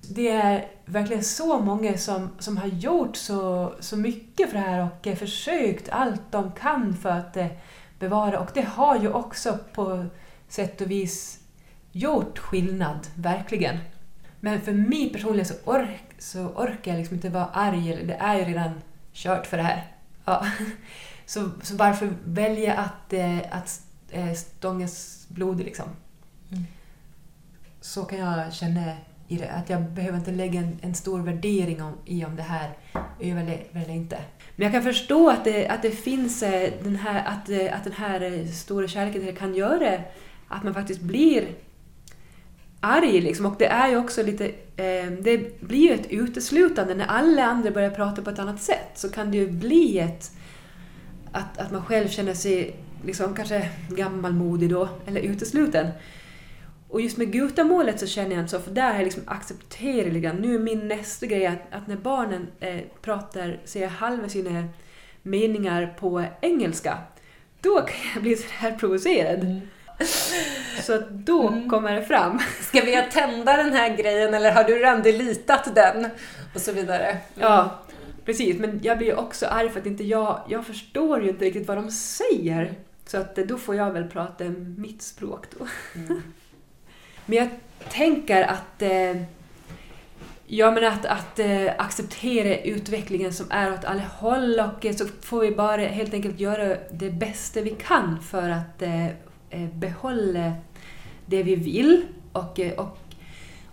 det 0.09 0.29
är 0.29 0.67
verkligen 0.85 1.23
så 1.23 1.59
många 1.59 1.97
som, 1.97 2.29
som 2.39 2.57
har 2.57 2.67
gjort 2.67 3.15
så, 3.15 3.73
så 3.79 3.97
mycket 3.97 4.49
för 4.49 4.57
det 4.57 4.63
här 4.63 4.83
och 4.83 5.07
eh, 5.07 5.15
försökt 5.15 5.89
allt 5.89 6.21
de 6.31 6.51
kan 6.51 6.95
för 6.95 7.09
att 7.09 7.37
eh, 7.37 7.47
bevara. 8.01 8.39
Och 8.39 8.49
det 8.53 8.61
har 8.61 8.99
ju 8.99 9.13
också 9.13 9.57
på 9.73 10.05
sätt 10.47 10.81
och 10.81 10.91
vis 10.91 11.39
gjort 11.91 12.39
skillnad, 12.39 13.07
verkligen. 13.15 13.77
Men 14.39 14.61
för 14.61 14.73
mig 14.73 15.09
personligen 15.09 15.45
så, 15.45 15.53
ork, 15.63 16.03
så 16.17 16.39
orkar 16.39 16.91
jag 16.91 16.99
liksom 16.99 17.15
inte 17.15 17.29
vara 17.29 17.45
arg, 17.45 18.05
det 18.05 18.13
är 18.13 18.39
ju 18.39 18.45
redan 18.45 18.81
kört 19.13 19.47
för 19.47 19.57
det 19.57 19.63
här. 19.63 19.91
Ja. 20.25 20.45
Så, 21.25 21.49
så 21.61 21.75
varför 21.75 22.13
välja 22.23 22.73
att, 22.73 23.13
eh, 23.13 23.37
att 23.51 23.81
eh, 24.09 24.33
stångas 24.33 25.25
blodig 25.27 25.65
liksom? 25.65 25.85
Mm. 26.51 26.63
Så 27.81 28.05
kan 28.05 28.19
jag 28.19 28.53
känna 28.53 28.95
i 29.27 29.37
det. 29.37 29.51
Att 29.51 29.69
jag 29.69 29.81
behöver 29.81 30.17
inte 30.17 30.31
lägga 30.31 30.59
en, 30.59 30.79
en 30.81 30.95
stor 30.95 31.19
värdering 31.19 31.83
om, 31.83 31.93
i 32.05 32.25
om 32.25 32.35
det 32.35 32.43
här 32.43 32.77
överlever 33.19 33.67
eller 33.73 33.93
inte. 33.93 34.17
Men 34.61 34.73
jag 34.73 34.83
kan 34.83 34.93
förstå 34.93 35.29
att 35.29 35.43
det, 35.43 35.67
att 35.67 35.81
det 35.81 35.91
finns 35.91 36.43
eh, 36.43 36.73
den 36.83 36.95
här, 36.95 37.23
att, 37.25 37.49
eh, 37.49 37.75
att 37.75 37.83
den 37.83 37.93
här 37.93 38.21
eh, 38.21 38.47
stora 38.47 38.87
kärleken 38.87 39.35
kan 39.35 39.55
göra 39.55 40.01
att 40.47 40.63
man 40.63 40.73
faktiskt 40.73 41.01
blir 41.01 41.47
arg. 42.79 43.21
Liksom. 43.21 43.45
Och 43.45 43.55
det 43.59 43.65
är 43.65 43.89
ju 43.89 43.97
också 43.97 44.23
lite... 44.23 44.45
Eh, 44.75 45.11
det 45.21 45.61
blir 45.61 45.87
ju 45.87 45.93
ett 45.93 46.07
uteslutande. 46.09 46.95
När 46.95 47.05
alla 47.05 47.43
andra 47.43 47.71
börjar 47.71 47.89
prata 47.89 48.21
på 48.21 48.29
ett 48.29 48.39
annat 48.39 48.61
sätt 48.61 48.91
så 48.95 49.09
kan 49.09 49.31
det 49.31 49.37
ju 49.37 49.51
bli 49.51 49.99
ett... 49.99 50.31
Att, 51.31 51.57
att 51.57 51.71
man 51.71 51.85
själv 51.85 52.07
känner 52.07 52.33
sig 52.33 52.75
liksom 53.05 53.35
kanske 53.35 53.69
gammalmodig 53.89 54.69
då, 54.69 54.89
eller 55.05 55.21
utesluten. 55.21 55.87
Och 56.91 57.01
just 57.01 57.17
med 57.17 57.31
Gutamålet 57.31 57.99
så 57.99 58.07
känner 58.07 58.35
jag 58.35 58.49
så, 58.49 58.59
för 58.59 58.71
där 58.71 58.87
har 58.87 58.93
jag 58.95 59.03
liksom 59.03 59.23
accepterat 59.25 60.13
lite. 60.13 60.33
Nu 60.33 60.55
är 60.55 60.59
min 60.59 60.87
nästa 60.87 61.25
grej 61.25 61.45
att, 61.45 61.59
att 61.71 61.87
när 61.87 61.95
barnen 61.95 62.47
eh, 62.59 62.79
pratar, 63.01 63.59
säger 63.65 63.87
halva 63.87 64.29
sina 64.29 64.63
meningar 65.21 65.95
på 65.99 66.23
engelska, 66.41 66.97
då 67.61 67.81
kan 67.81 67.95
jag 68.13 68.23
bli 68.23 68.35
så 68.35 68.47
här 68.49 68.71
provocerad. 68.71 69.61
Så 70.81 70.93
att 70.95 71.09
då 71.09 71.47
Mm. 71.47 71.69
kommer 71.69 71.95
det 71.95 72.03
fram. 72.05 72.39
Ska 72.61 72.81
vi 72.81 73.03
tända 73.11 73.57
den 73.57 73.73
här 73.73 73.97
grejen 73.97 74.33
eller 74.33 74.51
har 74.51 74.63
du 74.63 74.75
redan 74.75 75.01
delitat 75.01 75.75
den? 75.75 76.07
Och 76.55 76.61
så 76.61 76.71
vidare. 76.71 77.05
Mm. 77.07 77.19
Ja, 77.35 77.79
precis. 78.25 78.59
Men 78.59 78.79
jag 78.83 78.97
blir 78.97 79.19
också 79.19 79.45
arg 79.45 79.69
för 79.69 79.79
att 79.79 79.85
inte 79.85 80.03
jag, 80.03 80.41
jag 80.49 80.65
förstår 80.65 81.23
ju 81.23 81.29
inte 81.29 81.45
riktigt 81.45 81.67
vad 81.67 81.77
de 81.77 81.91
säger. 81.91 82.73
Så 83.05 83.17
att 83.17 83.37
eh, 83.37 83.45
då 83.45 83.57
får 83.57 83.75
jag 83.75 83.91
väl 83.91 84.07
prata 84.07 84.43
mitt 84.77 85.01
språk 85.01 85.45
då. 85.59 85.67
Mm. 85.95 86.21
Men 87.25 87.37
jag 87.37 87.49
tänker 87.89 88.43
att 88.43 88.81
eh, 88.81 89.21
Ja 90.53 90.71
men 90.71 90.85
att, 90.85 91.05
att 91.05 91.39
eh, 91.39 91.71
acceptera 91.77 92.57
utvecklingen 92.57 93.33
som 93.33 93.45
är 93.49 93.73
åt 93.73 93.85
alla 93.85 94.01
håll 94.01 94.59
och 94.59 94.85
eh, 94.85 94.95
så 94.95 95.05
får 95.21 95.39
vi 95.41 95.51
bara 95.51 95.81
helt 95.81 96.13
enkelt 96.13 96.39
göra 96.39 96.77
det 96.91 97.09
bästa 97.09 97.61
vi 97.61 97.69
kan 97.69 98.21
för 98.21 98.49
att 98.49 98.81
eh, 98.81 99.05
eh 99.49 99.69
behålla 99.73 100.53
det 101.25 101.43
vi 101.43 101.55
vill 101.55 102.05
och, 102.31 102.59
eh, 102.59 102.73
och, 102.73 102.97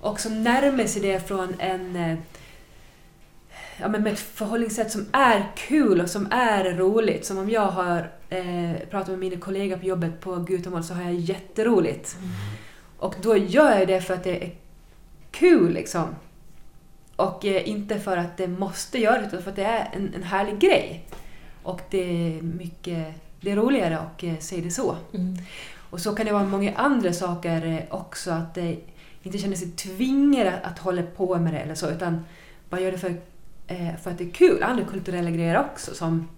och 0.00 0.20
som 0.20 0.42
närmar 0.42 0.84
sig 0.84 1.02
det 1.02 1.28
från 1.28 1.54
en 1.58 1.96
eh, 1.96 2.18
ja, 3.80 3.88
men 3.88 4.02
med 4.02 4.12
ett 4.12 4.18
förhållningssätt 4.18 4.92
som 4.92 5.06
är 5.12 5.46
kul 5.56 6.00
och 6.00 6.10
som 6.10 6.28
är 6.32 6.64
roligt. 6.64 7.24
Som 7.24 7.38
om 7.38 7.50
jag 7.50 7.66
har 7.66 8.10
eh, 8.28 8.72
pratat 8.90 9.08
med 9.08 9.18
mina 9.18 9.40
kollegor 9.40 9.76
på 9.76 9.86
jobbet 9.86 10.20
på 10.20 10.36
Gutamål 10.36 10.84
så 10.84 10.94
har 10.94 11.02
jag 11.02 11.14
jätteroligt. 11.14 12.16
Mm. 12.18 12.30
Och 12.98 13.14
då 13.22 13.36
gör 13.36 13.78
jag 13.78 13.88
det 13.88 14.00
för 14.00 14.14
att 14.14 14.24
det 14.24 14.44
är 14.44 14.54
kul 15.30 15.72
liksom. 15.72 16.14
Och 17.16 17.44
eh, 17.44 17.68
inte 17.68 17.98
för 17.98 18.16
att 18.16 18.36
det 18.36 18.48
måste 18.48 18.98
göra 18.98 19.18
det, 19.20 19.26
utan 19.26 19.42
för 19.42 19.50
att 19.50 19.56
det 19.56 19.64
är 19.64 19.88
en, 19.92 20.14
en 20.14 20.22
härlig 20.22 20.58
grej. 20.58 21.04
Och 21.62 21.80
det 21.90 21.98
är 21.98 22.42
mycket 22.42 23.14
det 23.40 23.50
är 23.50 23.56
roligare 23.56 23.98
att 23.98 24.22
eh, 24.22 24.38
se 24.38 24.60
det 24.60 24.70
så. 24.70 24.96
Mm. 25.12 25.36
Och 25.90 26.00
så 26.00 26.14
kan 26.14 26.26
det 26.26 26.32
vara 26.32 26.44
många 26.44 26.74
andra 26.74 27.12
saker 27.12 27.66
eh, 27.66 27.80
också, 27.90 28.30
att 28.30 28.54
det 28.54 28.76
inte 29.22 29.38
känner 29.38 29.56
sig 29.56 29.70
tvingade 29.70 30.56
att, 30.56 30.64
att 30.64 30.78
hålla 30.78 31.02
på 31.02 31.38
med 31.38 31.54
det 31.54 31.58
eller 31.58 31.74
så, 31.74 31.90
utan 31.90 32.24
bara 32.70 32.80
gör 32.80 32.92
det 32.92 32.98
för, 32.98 33.14
eh, 33.66 33.96
för 34.02 34.10
att 34.10 34.18
det 34.18 34.24
är 34.24 34.30
kul. 34.30 34.62
Andra 34.62 34.84
kulturella 34.84 35.30
grejer 35.30 35.60
också 35.60 35.94
som 35.94 36.28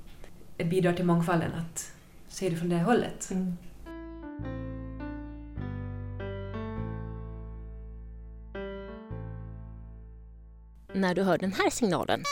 bidrar 0.56 0.92
till 0.92 1.04
mångfalden, 1.04 1.50
att 1.52 1.92
se 2.28 2.48
det 2.48 2.56
från 2.56 2.68
det 2.68 2.78
hållet. 2.78 3.30
Mm. 3.30 3.56
När 10.94 11.14
du 11.14 11.22
hör 11.22 11.38
den 11.38 11.52
här 11.52 11.70
signalen, 11.70 12.22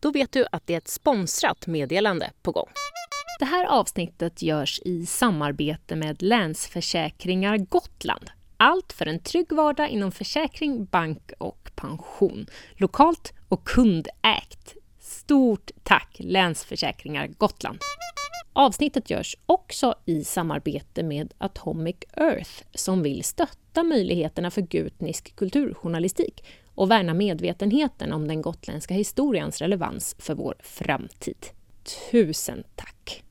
då 0.00 0.10
vet 0.10 0.32
du 0.32 0.46
att 0.52 0.66
det 0.66 0.74
är 0.74 0.78
ett 0.78 0.88
sponsrat 0.88 1.66
meddelande 1.66 2.30
på 2.42 2.52
gång. 2.52 2.68
Det 3.38 3.44
här 3.44 3.66
avsnittet 3.66 4.42
görs 4.42 4.80
i 4.84 5.06
samarbete 5.06 5.96
med 5.96 6.22
Länsförsäkringar 6.22 7.58
Gotland. 7.58 8.30
Allt 8.56 8.92
för 8.92 9.06
en 9.06 9.22
trygg 9.22 9.52
vardag 9.52 9.88
inom 9.88 10.12
försäkring, 10.12 10.84
bank 10.84 11.32
och 11.38 11.70
pension. 11.74 12.46
Lokalt 12.72 13.32
och 13.48 13.64
kundägt. 13.64 14.74
Stort 15.00 15.70
tack 15.82 16.16
Länsförsäkringar 16.18 17.26
Gotland! 17.26 17.78
Avsnittet 18.52 19.10
görs 19.10 19.36
också 19.46 19.94
i 20.04 20.24
samarbete 20.24 21.02
med 21.02 21.34
Atomic 21.38 21.96
Earth 22.16 22.62
som 22.74 23.02
vill 23.02 23.24
stötta 23.24 23.82
möjligheterna 23.82 24.50
för 24.50 24.60
gutnisk 24.62 25.36
kulturjournalistik 25.36 26.44
och 26.78 26.90
värna 26.90 27.14
medvetenheten 27.14 28.12
om 28.12 28.28
den 28.28 28.42
gotländska 28.42 28.94
historiens 28.94 29.60
relevans 29.60 30.16
för 30.18 30.34
vår 30.34 30.54
framtid. 30.60 31.46
Tusen 32.10 32.64
tack! 32.76 33.24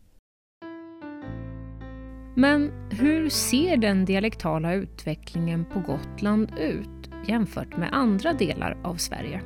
Men 2.35 2.71
hur 2.91 3.29
ser 3.29 3.77
den 3.77 4.05
dialektala 4.05 4.73
utvecklingen 4.73 5.65
på 5.65 5.79
Gotland 5.79 6.51
ut 6.59 7.09
jämfört 7.27 7.77
med 7.77 7.89
andra 7.93 8.33
delar 8.33 8.77
av 8.83 8.95
Sverige? 8.95 9.41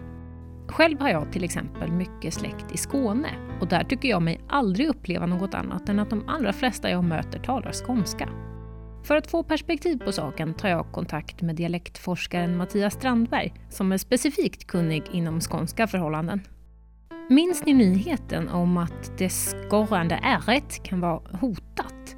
Själv 0.67 0.99
har 0.99 1.09
jag 1.09 1.31
till 1.31 1.43
exempel 1.43 1.91
mycket 1.91 2.33
släkt 2.33 2.71
i 2.73 2.77
Skåne 2.77 3.29
och 3.61 3.67
där 3.67 3.83
tycker 3.83 4.09
jag 4.09 4.21
mig 4.21 4.41
aldrig 4.49 4.89
uppleva 4.89 5.25
något 5.25 5.53
annat 5.53 5.89
än 5.89 5.99
att 5.99 6.09
de 6.09 6.29
allra 6.29 6.53
flesta 6.53 6.89
jag 6.89 7.03
möter 7.03 7.39
talar 7.39 7.71
skånska. 7.71 8.29
För 9.03 9.15
att 9.15 9.31
få 9.31 9.43
perspektiv 9.43 9.97
på 9.97 10.11
saken 10.11 10.53
tar 10.53 10.69
jag 10.69 10.91
kontakt 10.91 11.41
med 11.41 11.55
dialektforskaren 11.55 12.57
Mattias 12.57 12.93
Strandberg 12.93 13.53
som 13.69 13.91
är 13.91 13.97
specifikt 13.97 14.67
kunnig 14.67 15.03
inom 15.11 15.41
skånska 15.41 15.87
förhållanden. 15.87 16.41
Minns 17.29 17.65
ni 17.65 17.73
nyheten 17.73 18.49
om 18.49 18.77
att 18.77 19.17
det 19.17 19.29
skorrande 19.29 20.19
ärret 20.23 20.83
kan 20.83 20.99
vara 20.99 21.37
hotat? 21.37 22.15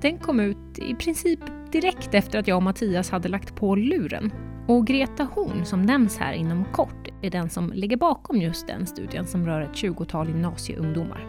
Den 0.00 0.18
kom 0.18 0.40
ut 0.40 0.78
i 0.78 0.94
princip 0.94 1.40
direkt 1.72 2.14
efter 2.14 2.38
att 2.38 2.48
jag 2.48 2.56
och 2.56 2.62
Mattias 2.62 3.10
hade 3.10 3.28
lagt 3.28 3.56
på 3.56 3.74
luren. 3.74 4.32
Och 4.68 4.86
Greta 4.86 5.24
Horn, 5.24 5.64
som 5.64 5.82
nämns 5.82 6.18
här 6.18 6.32
inom 6.32 6.64
kort, 6.64 7.08
är 7.22 7.30
den 7.30 7.50
som 7.50 7.72
ligger 7.72 7.96
bakom 7.96 8.36
just 8.36 8.66
den 8.66 8.86
studien 8.86 9.26
som 9.26 9.46
rör 9.46 9.60
ett 9.60 9.72
20-tal 9.72 10.28
gymnasieungdomar. 10.28 11.26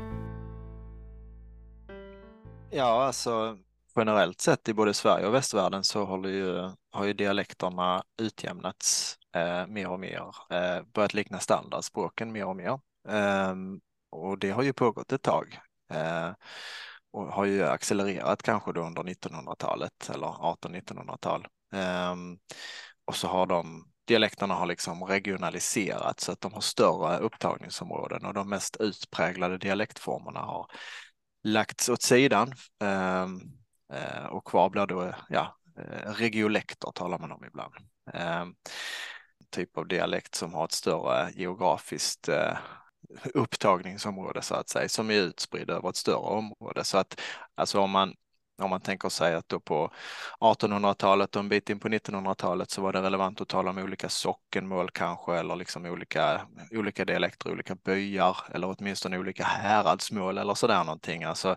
Ja, 2.72 3.06
alltså 3.06 3.58
generellt 3.96 4.42
sett 4.42 4.70
i 4.70 4.74
både 4.74 4.94
Sverige 4.94 5.28
och 5.28 5.34
västvärlden 5.34 5.84
så 5.84 6.06
håller 6.06 6.30
ju, 6.30 6.72
har 6.92 7.06
ju 7.06 7.14
dialekterna 7.14 8.04
utjämnats 8.22 9.18
eh, 9.36 9.68
mer 9.68 9.90
och 9.90 10.00
mer, 10.00 10.36
eh, 10.50 10.84
börjat 10.94 11.14
likna 11.14 11.40
standardspråken 11.40 12.32
mer 12.32 12.46
och 12.46 12.56
mer. 12.56 12.80
Eh, 13.10 13.56
och 14.12 14.40
det 14.40 14.52
har 14.52 14.64
ju 14.64 14.74
pågått 14.74 15.12
ett 15.12 15.22
tag. 15.22 15.60
Eh, 15.94 16.32
och 17.12 17.26
har 17.28 17.46
ju 17.46 17.64
accelererat 17.64 18.44
kanske 18.44 18.74
då 18.74 18.82
under 18.82 19.04
1900-talet 19.04 20.10
eller 20.14 20.28
18-1900-tal. 20.28 21.48
Ehm, 21.74 22.38
och 23.06 23.16
så 23.16 23.28
har 23.28 23.46
de 23.46 23.92
dialekterna 24.06 24.54
har 24.54 24.66
liksom 24.66 25.04
regionaliserats 25.04 26.24
så 26.24 26.32
att 26.32 26.42
de 26.42 26.54
har 26.54 26.62
större 26.62 27.18
upptagningsområden 27.18 28.26
och 28.26 28.34
de 28.34 28.50
mest 28.50 28.78
utpräglade 28.80 29.58
dialektformerna 29.58 30.40
har 30.40 30.68
lagts 31.44 31.90
åt 31.90 32.02
sidan. 32.02 32.54
Ehm, 32.84 33.42
Eh, 33.94 34.26
och 34.26 34.46
kvar 34.48 34.70
blir 34.70 34.86
då 34.86 35.14
ja, 35.30 35.58
eh, 35.78 36.12
regiolekter 36.12 36.92
talar 36.92 37.20
man 37.20 37.32
om 37.32 37.46
ibland. 37.46 37.74
Eh, 38.14 38.46
typ 39.50 39.78
av 39.78 39.88
dialekt 39.88 40.36
som 40.36 40.54
har 40.54 40.66
ett 40.66 40.72
större 40.72 41.32
geografiskt 41.32 42.30
upptagningsområde 43.34 44.42
så 44.42 44.56
att 44.56 44.70
säga, 44.70 44.90
som 44.90 45.10
är 45.10 45.14
utspridd 45.14 45.70
över 45.70 45.90
ett 45.90 45.96
större 45.96 46.16
område. 46.16 46.84
Så 46.84 46.98
att 46.98 47.22
alltså 47.56 47.80
om 47.80 47.92
man 47.92 48.14
om 48.62 48.70
man 48.70 48.82
tänker 48.82 49.10
sig 49.10 49.36
att 49.36 49.50
då 49.50 49.60
på 49.60 49.92
1800-talet 50.40 51.36
och 51.36 51.40
en 51.40 51.50
bit 51.50 51.70
in 51.70 51.80
på 51.80 51.88
1900-talet 51.88 52.72
så 52.72 52.82
var 52.82 52.94
det 52.94 53.02
relevant 53.02 53.42
att 53.42 53.48
tala 53.48 53.70
om 53.70 53.78
olika 53.78 54.10
sockenmål 54.10 54.90
kanske 54.92 55.36
eller 55.36 55.56
liksom 55.56 55.86
olika, 55.86 56.42
olika 56.72 57.06
dialekter, 57.06 57.52
olika 57.52 57.76
byar 57.76 58.38
eller 58.54 58.76
åtminstone 58.78 59.18
olika 59.18 59.44
häradsmål 59.44 60.38
eller 60.38 60.54
sådär 60.54 60.84
någonting. 60.84 61.24
Alltså 61.24 61.56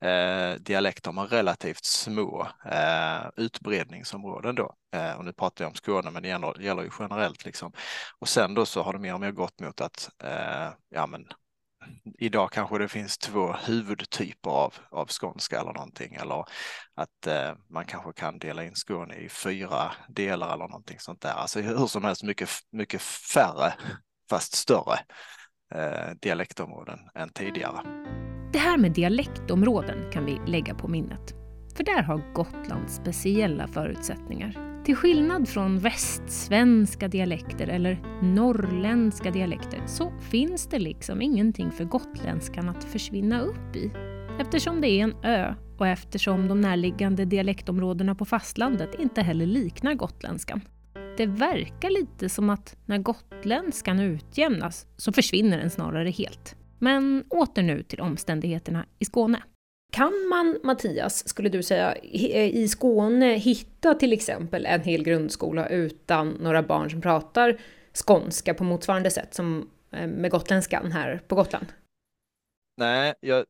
eh, 0.00 0.54
dialekter 0.60 1.12
med 1.12 1.30
relativt 1.30 1.84
små 1.84 2.48
eh, 2.64 3.30
utbredningsområden 3.36 4.54
då. 4.54 4.74
Eh, 4.94 5.12
och 5.12 5.24
nu 5.24 5.32
pratar 5.32 5.64
jag 5.64 5.70
om 5.70 5.74
Skåne 5.74 6.10
men 6.10 6.22
det 6.22 6.28
gäller, 6.28 6.60
gäller 6.60 6.82
ju 6.82 6.90
generellt 6.98 7.44
liksom. 7.44 7.72
Och 8.18 8.28
sen 8.28 8.54
då 8.54 8.66
så 8.66 8.82
har 8.82 8.92
det 8.92 8.98
mer 8.98 9.14
och 9.14 9.20
mer 9.20 9.30
gått 9.30 9.60
mot 9.60 9.80
att 9.80 10.10
eh, 10.24 10.68
ja 10.88 11.06
men 11.06 11.26
idag 12.18 12.52
kanske 12.52 12.78
det 12.78 12.88
finns 12.88 13.18
två 13.18 13.52
huvudtyper 13.52 14.50
av, 14.50 14.74
av 14.90 15.08
skånska 15.08 15.60
eller 15.60 15.72
någonting 15.72 16.14
eller 16.14 16.44
att 16.94 17.26
eh, 17.26 17.52
man 17.70 17.84
kanske 17.84 18.12
kan 18.12 18.38
dela 18.38 18.64
in 18.64 18.74
Skåne 18.74 19.14
i 19.14 19.28
fyra 19.28 19.92
delar 20.08 20.54
eller 20.54 20.68
någonting 20.68 20.98
sånt 21.00 21.20
där. 21.20 21.32
Alltså 21.32 21.60
hur 21.60 21.86
som 21.86 22.04
helst 22.04 22.22
mycket, 22.22 22.48
mycket 22.72 23.02
färre 23.02 23.74
fast 24.30 24.54
större 24.54 24.98
eh, 25.74 26.14
dialektområden 26.20 26.98
än 27.14 27.28
tidigare. 27.28 27.80
Det 28.52 28.58
här 28.58 28.78
med 28.78 28.92
dialektområden 28.92 30.10
kan 30.12 30.24
vi 30.24 30.40
lägga 30.46 30.74
på 30.74 30.88
minnet. 30.88 31.32
För 31.76 31.84
där 31.84 32.02
har 32.02 32.32
Gotland 32.34 32.90
speciella 32.90 33.68
förutsättningar. 33.68 34.73
Till 34.84 34.96
skillnad 34.96 35.48
från 35.48 35.78
västsvenska 35.78 37.08
dialekter 37.08 37.68
eller 37.68 38.20
norrländska 38.22 39.30
dialekter 39.30 39.82
så 39.86 40.12
finns 40.30 40.66
det 40.66 40.78
liksom 40.78 41.22
ingenting 41.22 41.70
för 41.70 41.84
gotländskan 41.84 42.68
att 42.68 42.84
försvinna 42.84 43.40
upp 43.40 43.76
i. 43.76 43.92
Eftersom 44.40 44.80
det 44.80 44.88
är 44.88 45.04
en 45.04 45.14
ö 45.22 45.54
och 45.78 45.86
eftersom 45.86 46.48
de 46.48 46.60
närliggande 46.60 47.24
dialektområdena 47.24 48.14
på 48.14 48.24
fastlandet 48.24 49.00
inte 49.00 49.22
heller 49.22 49.46
liknar 49.46 49.94
gotländskan. 49.94 50.60
Det 51.16 51.26
verkar 51.26 51.90
lite 51.90 52.28
som 52.28 52.50
att 52.50 52.76
när 52.86 52.98
gotländskan 52.98 54.00
utjämnas 54.00 54.86
så 54.96 55.12
försvinner 55.12 55.58
den 55.58 55.70
snarare 55.70 56.10
helt. 56.10 56.56
Men 56.78 57.24
åter 57.30 57.62
nu 57.62 57.82
till 57.82 58.00
omständigheterna 58.00 58.86
i 58.98 59.04
Skåne. 59.04 59.42
Kan 59.94 60.28
man, 60.28 60.58
Mattias, 60.62 61.28
skulle 61.28 61.48
du 61.48 61.62
säga, 61.62 61.94
eh, 61.94 62.56
i 62.56 62.68
Skåne 62.68 63.34
hitta 63.34 63.94
till 63.94 64.12
exempel 64.12 64.66
en 64.66 64.82
hel 64.82 65.04
grundskola 65.04 65.68
utan 65.68 66.28
några 66.28 66.62
barn 66.62 66.90
som 66.90 67.00
pratar 67.00 67.60
skånska 68.06 68.54
på 68.54 68.64
motsvarande 68.64 69.10
sätt 69.10 69.34
som 69.34 69.70
eh, 69.92 70.06
med 70.06 70.30
gotländskan 70.30 70.92
här 70.92 71.22
på 71.28 71.34
Gotland? 71.34 71.66
Nej, 72.76 73.14
jag, 73.20 73.44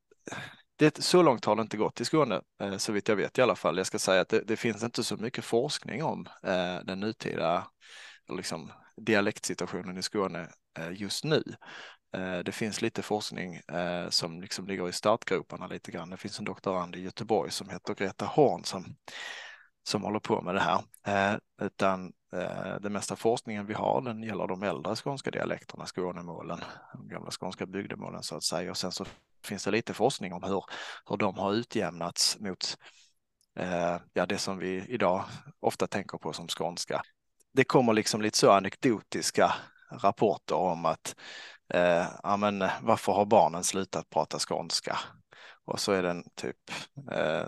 det, 0.75 1.03
så 1.03 1.21
långt 1.21 1.45
har 1.45 1.55
det 1.55 1.61
inte 1.61 1.77
gått 1.77 2.01
i 2.01 2.05
Skåne, 2.05 2.41
eh, 2.61 2.77
så 2.77 2.91
vitt 2.91 3.07
jag 3.07 3.15
vet 3.15 3.37
i 3.37 3.41
alla 3.41 3.55
fall. 3.55 3.77
Jag 3.77 3.87
ska 3.87 3.99
säga 3.99 4.21
att 4.21 4.29
det, 4.29 4.41
det 4.47 4.57
finns 4.57 4.83
inte 4.83 5.03
så 5.03 5.17
mycket 5.17 5.45
forskning 5.45 6.03
om 6.03 6.27
eh, 6.43 6.77
den 6.83 6.99
nutida 6.99 7.67
liksom, 8.37 8.71
dialektsituationen 8.97 9.97
i 9.97 10.03
Skåne 10.03 10.47
eh, 10.79 10.91
just 11.01 11.23
nu. 11.23 11.43
Eh, 12.15 12.39
det 12.39 12.51
finns 12.51 12.81
lite 12.81 13.01
forskning 13.01 13.55
eh, 13.55 14.09
som 14.09 14.41
liksom 14.41 14.67
ligger 14.67 14.89
i 14.89 14.93
startgroparna 14.93 15.67
lite 15.67 15.91
grann. 15.91 16.09
Det 16.09 16.17
finns 16.17 16.39
en 16.39 16.45
doktorand 16.45 16.95
i 16.95 17.01
Göteborg 17.01 17.51
som 17.51 17.69
heter 17.69 17.93
Greta 17.93 18.25
Horn 18.25 18.63
som, 18.63 18.95
som 19.83 20.03
håller 20.03 20.19
på 20.19 20.41
med 20.41 20.55
det 20.55 20.61
här. 20.61 20.83
Eh, 21.07 21.37
utan 21.61 22.13
den 22.81 22.93
mesta 22.93 23.15
forskningen 23.15 23.65
vi 23.65 23.73
har 23.73 24.01
den 24.01 24.23
gäller 24.23 24.47
de 24.47 24.63
äldre 24.63 24.95
skånska 24.95 25.31
dialekterna, 25.31 25.85
Skånemålen, 25.85 26.59
de 26.93 27.07
gamla 27.07 27.31
skånska 27.31 27.65
bygdemålen 27.65 28.23
så 28.23 28.35
att 28.35 28.43
säga. 28.43 28.71
Och 28.71 28.77
sen 28.77 28.91
så 28.91 29.05
finns 29.43 29.63
det 29.63 29.71
lite 29.71 29.93
forskning 29.93 30.33
om 30.33 30.43
hur, 30.43 30.63
hur 31.09 31.17
de 31.17 31.37
har 31.37 31.53
utjämnats 31.53 32.39
mot 32.39 32.77
ja, 34.13 34.25
det 34.25 34.37
som 34.37 34.57
vi 34.57 34.85
idag 34.87 35.23
ofta 35.59 35.87
tänker 35.87 36.17
på 36.17 36.33
som 36.33 36.47
skånska 36.47 37.01
det 37.55 37.63
kommer 37.63 37.93
liksom 37.93 38.21
lite 38.21 38.37
så 38.37 38.51
anekdotiska 38.51 39.53
rapporter 39.91 40.55
om 40.55 40.85
att 40.85 41.15
eh, 41.73 42.05
ja, 42.23 42.37
men, 42.37 42.61
eh, 42.61 42.71
varför 42.81 43.11
har 43.11 43.25
barnen 43.25 43.63
slutat 43.63 44.09
prata 44.09 44.39
skånska? 44.39 44.99
Och 45.65 45.79
så 45.79 45.91
är 45.91 46.03
den 46.03 46.23
typ 46.35 46.57
eh, 47.11 47.47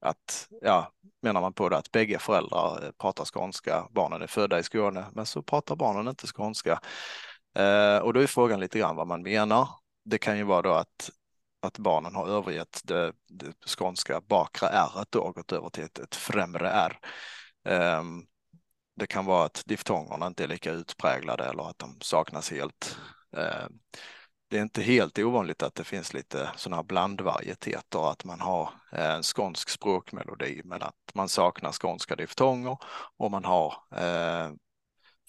att, 0.00 0.48
ja, 0.62 0.92
menar 1.22 1.40
man 1.40 1.52
på 1.52 1.68
det 1.68 1.76
att 1.76 1.92
bägge 1.92 2.18
föräldrar 2.18 2.84
eh, 2.84 2.90
pratar 2.90 3.24
skånska, 3.24 3.88
barnen 3.90 4.22
är 4.22 4.26
födda 4.26 4.58
i 4.58 4.62
Skåne, 4.62 5.06
men 5.12 5.26
så 5.26 5.42
pratar 5.42 5.76
barnen 5.76 6.08
inte 6.08 6.26
skånska. 6.26 6.80
Eh, 7.58 7.98
och 7.98 8.12
då 8.12 8.20
är 8.20 8.26
frågan 8.26 8.60
lite 8.60 8.78
grann 8.78 8.96
vad 8.96 9.06
man 9.06 9.22
menar. 9.22 9.68
Det 10.04 10.18
kan 10.18 10.38
ju 10.38 10.44
vara 10.44 10.62
då 10.62 10.72
att, 10.72 11.10
att 11.62 11.78
barnen 11.78 12.14
har 12.14 12.28
övergett 12.28 12.80
det, 12.84 13.12
det 13.28 13.52
skånska 13.66 14.20
bakre 14.20 14.68
r 14.68 15.16
och 15.16 15.34
gått 15.34 15.52
över 15.52 15.68
till 15.68 15.84
ett, 15.84 15.98
ett 15.98 16.14
främre 16.14 16.70
r. 16.70 16.98
Ehm, 17.64 18.26
det 18.96 19.06
kan 19.06 19.24
vara 19.24 19.44
att 19.44 19.62
diftongerna 19.66 20.26
inte 20.26 20.44
är 20.44 20.48
lika 20.48 20.70
utpräglade 20.70 21.44
eller 21.44 21.70
att 21.70 21.78
de 21.78 21.98
saknas 22.00 22.50
helt. 22.50 22.98
Eh, 23.36 23.68
det 24.50 24.58
är 24.58 24.62
inte 24.62 24.82
helt 24.82 25.18
ovanligt 25.18 25.62
att 25.62 25.74
det 25.74 25.84
finns 25.84 26.14
lite 26.14 26.50
sådana 26.56 26.82
blandvarieteter, 26.82 28.10
att 28.10 28.24
man 28.24 28.40
har 28.40 28.70
eh, 28.92 29.10
en 29.14 29.22
skånsk 29.22 29.68
språkmelodi 29.68 30.60
men 30.64 30.82
att 30.82 30.94
man 31.14 31.28
saknar 31.28 31.72
skånska 31.72 32.16
diftonger 32.16 32.78
och 33.16 33.30
man 33.30 33.44
har 33.44 33.74
eh, 33.96 34.50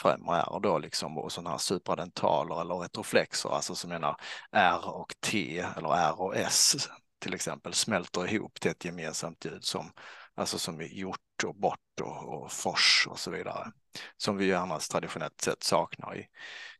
främre 0.01 0.37
R 0.37 0.59
då 0.63 0.77
liksom 0.77 1.17
och 1.17 1.31
sådana 1.31 1.49
här 1.49 1.57
supradentaler 1.57 2.61
eller 2.61 2.75
retroflexer, 2.75 3.49
alltså 3.49 3.75
som 3.75 3.89
menar 3.89 4.15
R 4.51 4.81
och 4.83 5.15
T 5.19 5.65
eller 5.77 5.93
R 5.93 6.21
och 6.21 6.35
S 6.35 6.89
till 7.19 7.33
exempel 7.33 7.73
smälter 7.73 8.33
ihop 8.33 8.59
till 8.59 8.71
ett 8.71 8.85
gemensamt 8.85 9.45
ljud 9.45 9.63
som 9.63 9.91
alltså 10.37 10.59
som 10.59 10.81
i 10.81 10.99
gjort 10.99 11.43
och 11.45 11.55
bort 11.55 12.01
och, 12.01 12.33
och 12.33 12.51
fors 12.51 13.07
och 13.09 13.19
så 13.19 13.31
vidare, 13.31 13.71
som 14.17 14.37
vi 14.37 14.45
ju 14.45 14.53
annars 14.53 14.87
traditionellt 14.87 15.41
sett 15.41 15.63
saknar 15.63 16.17
i, 16.17 16.27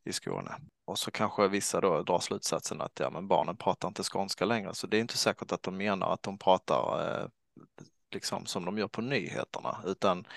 i 0.03 0.14
Skåne. 0.14 0.58
Och 0.86 0.99
så 0.99 1.12
kanske 1.12 1.47
vissa 1.47 1.82
då 1.82 2.03
drar 2.03 2.20
slutsatsen 2.20 2.82
att 2.82 2.99
ja, 2.99 3.10
men 3.10 3.28
barnen 3.28 3.58
pratar 3.58 3.88
inte 3.88 4.03
skånska 4.03 4.45
längre, 4.45 4.74
så 4.74 4.88
det 4.88 4.97
är 4.97 5.01
inte 5.01 5.18
säkert 5.18 5.51
att 5.51 5.64
de 5.64 5.78
menar 5.78 6.14
att 6.14 6.24
de 6.24 6.38
pratar 6.38 7.10
eh, 7.22 7.28
liksom 8.14 8.45
som 8.45 8.66
de 8.66 8.78
gör 8.78 8.88
på 8.88 9.01
nyheterna, 9.01 9.84
utan 9.86 10.28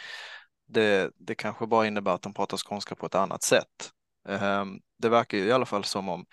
det, 0.67 1.13
det 1.17 1.35
kanske 1.35 1.67
bara 1.67 1.87
innebär 1.87 2.15
att 2.15 2.23
de 2.23 2.35
pratar 2.35 2.57
skånska 2.57 2.95
på 2.95 3.07
ett 3.07 3.15
annat 3.15 3.43
sätt. 3.43 3.93
Eh, 4.29 4.65
det 4.99 5.09
verkar 5.09 5.39
ju 5.39 5.45
i 5.45 5.53
alla 5.53 5.67
fall 5.67 5.85
som 5.85 6.09
om 6.09 6.27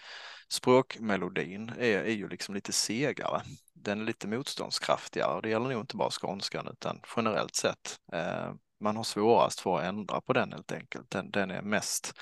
språkmelodin 0.50 1.70
är, 1.70 1.98
är 1.98 2.14
ju 2.14 2.30
liksom 2.30 2.56
lite 2.56 2.74
segare. 2.74 3.42
Den 3.74 4.02
är 4.02 4.06
lite 4.06 4.28
motståndskraftigare 4.28 5.34
och 5.34 5.42
det 5.42 5.50
gäller 5.50 5.70
nog 5.70 5.82
inte 5.82 5.98
bara 5.98 6.10
skånskan 6.12 6.68
utan 6.72 7.02
generellt 7.16 7.56
sett. 7.56 8.00
Eh, 8.14 8.54
man 8.80 8.98
har 8.98 9.04
svårast 9.04 9.60
för 9.60 9.78
att 9.78 9.84
ändra 9.84 10.22
på 10.22 10.34
den 10.34 10.52
helt 10.52 10.72
enkelt. 10.72 11.10
Den, 11.10 11.32
den 11.32 11.52
är 11.52 11.62
mest, 11.62 12.14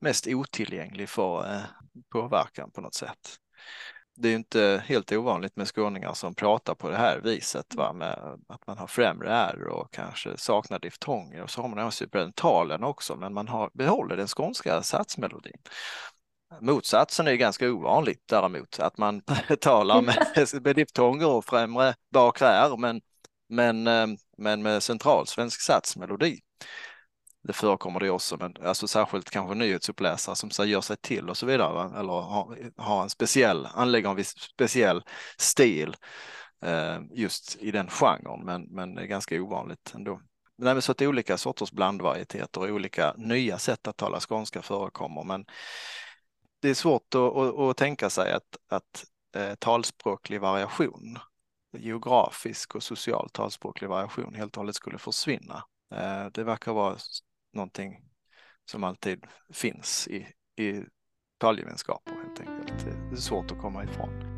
mest 0.00 0.26
otillgänglig 0.26 1.08
för 1.08 1.54
eh, 1.54 1.62
påverkan 2.12 2.70
på 2.70 2.80
något 2.80 2.94
sätt. 2.94 3.38
Det 4.14 4.28
är 4.28 4.34
inte 4.34 4.82
helt 4.86 5.12
ovanligt 5.12 5.56
med 5.56 5.68
skåningar 5.68 6.14
som 6.14 6.34
pratar 6.34 6.74
på 6.74 6.90
det 6.90 6.96
här 6.96 7.20
viset, 7.20 7.74
va? 7.74 7.92
med 7.92 8.38
att 8.48 8.66
man 8.66 8.78
har 8.78 8.86
främre 8.86 9.30
R 9.30 9.66
och 9.66 9.92
kanske 9.92 10.36
saknar 10.36 10.78
diftonger 10.78 11.42
och 11.42 11.50
så 11.50 11.62
har 11.62 11.68
man 11.68 11.92
superdentalen 11.92 12.84
också, 12.84 13.16
men 13.16 13.34
man 13.34 13.48
har, 13.48 13.70
behåller 13.74 14.16
den 14.16 14.28
skånska 14.28 14.82
satsmelodin. 14.82 15.58
Motsatsen 16.60 17.26
är 17.26 17.34
ganska 17.34 17.70
ovanligt 17.70 18.22
däremot, 18.28 18.80
att 18.80 18.98
man 18.98 19.22
talar 19.60 20.02
med, 20.02 20.62
med 20.64 20.76
diftonger 20.76 21.28
och 21.28 21.44
främre 21.44 21.94
bakre 22.12 22.48
R, 22.48 22.76
men, 22.76 23.00
men, 23.48 23.86
eh, 23.86 24.06
men 24.38 24.62
med 24.62 24.82
central 24.82 25.26
svensk 25.26 25.60
satsmelodi. 25.60 26.40
Det 27.44 27.52
förekommer 27.52 28.00
det 28.00 28.10
också, 28.10 28.36
men 28.36 28.56
alltså 28.64 28.88
särskilt 28.88 29.30
kanske 29.30 29.54
nyhetsuppläsare 29.54 30.36
som 30.36 30.50
så 30.50 30.64
gör 30.64 30.80
sig 30.80 30.96
till 30.96 31.30
och 31.30 31.36
så 31.36 31.46
vidare, 31.46 31.98
eller 31.98 32.12
har, 32.12 32.70
har 32.76 33.02
en 33.02 33.10
speciell, 33.10 33.68
anlägger 33.74 34.10
en 34.10 34.16
viss 34.16 34.38
speciell 34.38 35.02
stil 35.38 35.96
eh, 36.64 36.98
just 37.10 37.56
i 37.60 37.70
den 37.70 37.88
genren, 37.88 38.44
men, 38.44 38.62
men 38.62 38.94
det 38.94 39.02
är 39.02 39.06
ganska 39.06 39.42
ovanligt 39.42 39.92
ändå. 39.94 40.20
Nej, 40.58 40.82
så 40.82 40.92
att 40.92 41.02
olika 41.02 41.38
sorters 41.38 41.72
blandvarieteter 41.72 42.60
och 42.60 42.68
olika 42.68 43.14
nya 43.16 43.58
sätt 43.58 43.88
att 43.88 43.96
tala 43.96 44.20
skånska 44.20 44.62
förekommer, 44.62 45.24
men 45.24 45.44
det 46.62 46.70
är 46.70 46.74
svårt 46.74 47.14
att, 47.14 47.36
att, 47.36 47.58
att 47.58 47.76
tänka 47.76 48.10
sig 48.10 48.32
att, 48.32 48.56
att 48.68 49.04
eh, 49.36 49.54
talspråklig 49.54 50.40
variation, 50.40 51.18
geografisk 51.78 52.74
och 52.74 52.82
social 52.82 53.28
talspråklig 53.32 53.88
variation 53.88 54.34
helt 54.34 54.56
och 54.56 54.60
hållet 54.60 54.76
skulle 54.76 54.98
försvinna. 54.98 55.64
Eh, 55.94 56.26
det 56.32 56.44
verkar 56.44 56.72
vara 56.72 56.96
någonting 57.52 57.98
som 58.70 58.84
alltid 58.84 59.24
finns 59.52 60.08
i, 60.08 60.26
i 60.62 60.82
talgemenskaper 61.38 62.12
helt 62.12 62.40
enkelt. 62.40 62.84
Det 63.10 63.16
är 63.16 63.20
svårt 63.20 63.50
att 63.50 63.60
komma 63.60 63.84
ifrån. 63.84 64.32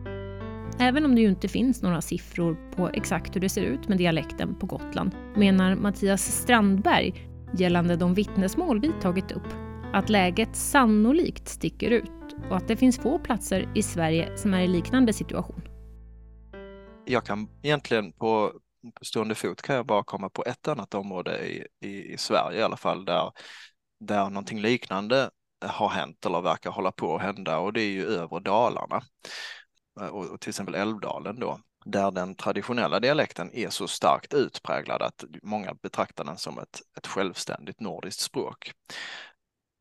Även 0.78 1.04
om 1.04 1.14
det 1.14 1.20
ju 1.20 1.28
inte 1.28 1.48
finns 1.48 1.82
några 1.82 2.00
siffror 2.00 2.72
på 2.76 2.88
exakt 2.88 3.36
hur 3.36 3.40
det 3.40 3.48
ser 3.48 3.62
ut 3.62 3.88
med 3.88 3.98
dialekten 3.98 4.58
på 4.58 4.66
Gotland 4.66 5.16
menar 5.36 5.74
Mattias 5.74 6.22
Strandberg 6.22 7.28
gällande 7.54 7.96
de 7.96 8.14
vittnesmål 8.14 8.80
vi 8.80 8.92
tagit 9.00 9.32
upp 9.32 9.63
att 9.94 10.08
läget 10.08 10.56
sannolikt 10.56 11.48
sticker 11.48 11.90
ut 11.90 12.36
och 12.50 12.56
att 12.56 12.68
det 12.68 12.76
finns 12.76 12.98
få 12.98 13.18
platser 13.18 13.72
i 13.74 13.82
Sverige 13.82 14.36
som 14.36 14.54
är 14.54 14.60
i 14.60 14.68
liknande 14.68 15.12
situation. 15.12 15.62
Jag 17.04 17.24
kan 17.26 17.48
egentligen 17.62 18.12
på, 18.12 18.52
på 18.94 19.04
stående 19.04 19.34
fot 19.34 19.62
kan 19.62 19.76
jag 19.76 19.86
bara 19.86 20.04
komma 20.04 20.28
på 20.28 20.44
ett 20.44 20.68
annat 20.68 20.94
område 20.94 21.46
i, 21.46 21.66
i, 21.80 22.12
i 22.12 22.18
Sverige 22.18 22.58
i 22.58 22.62
alla 22.62 22.76
fall 22.76 23.04
där, 23.04 23.32
där 24.00 24.30
någonting 24.30 24.60
liknande 24.60 25.30
har 25.64 25.88
hänt 25.88 26.26
eller 26.26 26.40
verkar 26.40 26.70
hålla 26.70 26.92
på 26.92 27.16
att 27.16 27.22
hända 27.22 27.58
och 27.58 27.72
det 27.72 27.82
är 27.82 27.90
ju 27.90 28.06
övre 28.06 28.40
Dalarna 28.40 29.02
och, 30.10 30.26
och 30.26 30.40
till 30.40 30.50
exempel 30.50 30.74
Älvdalen 30.74 31.40
då 31.40 31.58
där 31.84 32.10
den 32.10 32.34
traditionella 32.34 33.00
dialekten 33.00 33.50
är 33.54 33.68
så 33.68 33.88
starkt 33.88 34.34
utpräglad 34.34 35.02
att 35.02 35.24
många 35.42 35.74
betraktar 35.74 36.24
den 36.24 36.36
som 36.36 36.58
ett, 36.58 36.80
ett 36.96 37.06
självständigt 37.06 37.80
nordiskt 37.80 38.20
språk. 38.20 38.72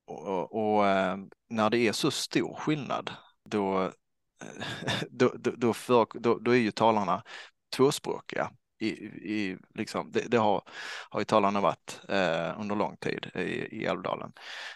Och, 0.06 0.76
och, 0.76 0.88
eh, 0.88 1.18
när 1.50 1.70
det 1.70 1.78
är 1.78 1.92
så 1.92 2.12
stor 2.12 2.56
skillnad, 2.56 3.12
då, 3.50 3.92
då, 5.10 5.34
då, 5.36 5.52
då, 5.52 5.74
för, 5.74 6.08
då, 6.14 6.40
då 6.40 6.52
är 6.52 6.60
ju 6.60 6.72
talarna 6.72 7.24
tvåspråkiga. 7.76 8.52
I, 8.80 8.88
i, 8.88 9.58
liksom, 9.74 10.12
det, 10.12 10.32
det 10.32 10.38
har, 10.38 10.64
har 11.10 11.20
ju 11.20 11.26
talarna 11.26 11.62
varit 11.62 12.02
eh, 12.10 12.60
under 12.60 12.76
lång 12.76 12.98
tid 12.98 13.32
i, 13.36 13.42
i 13.82 13.86
Älvdalen. 13.86 14.34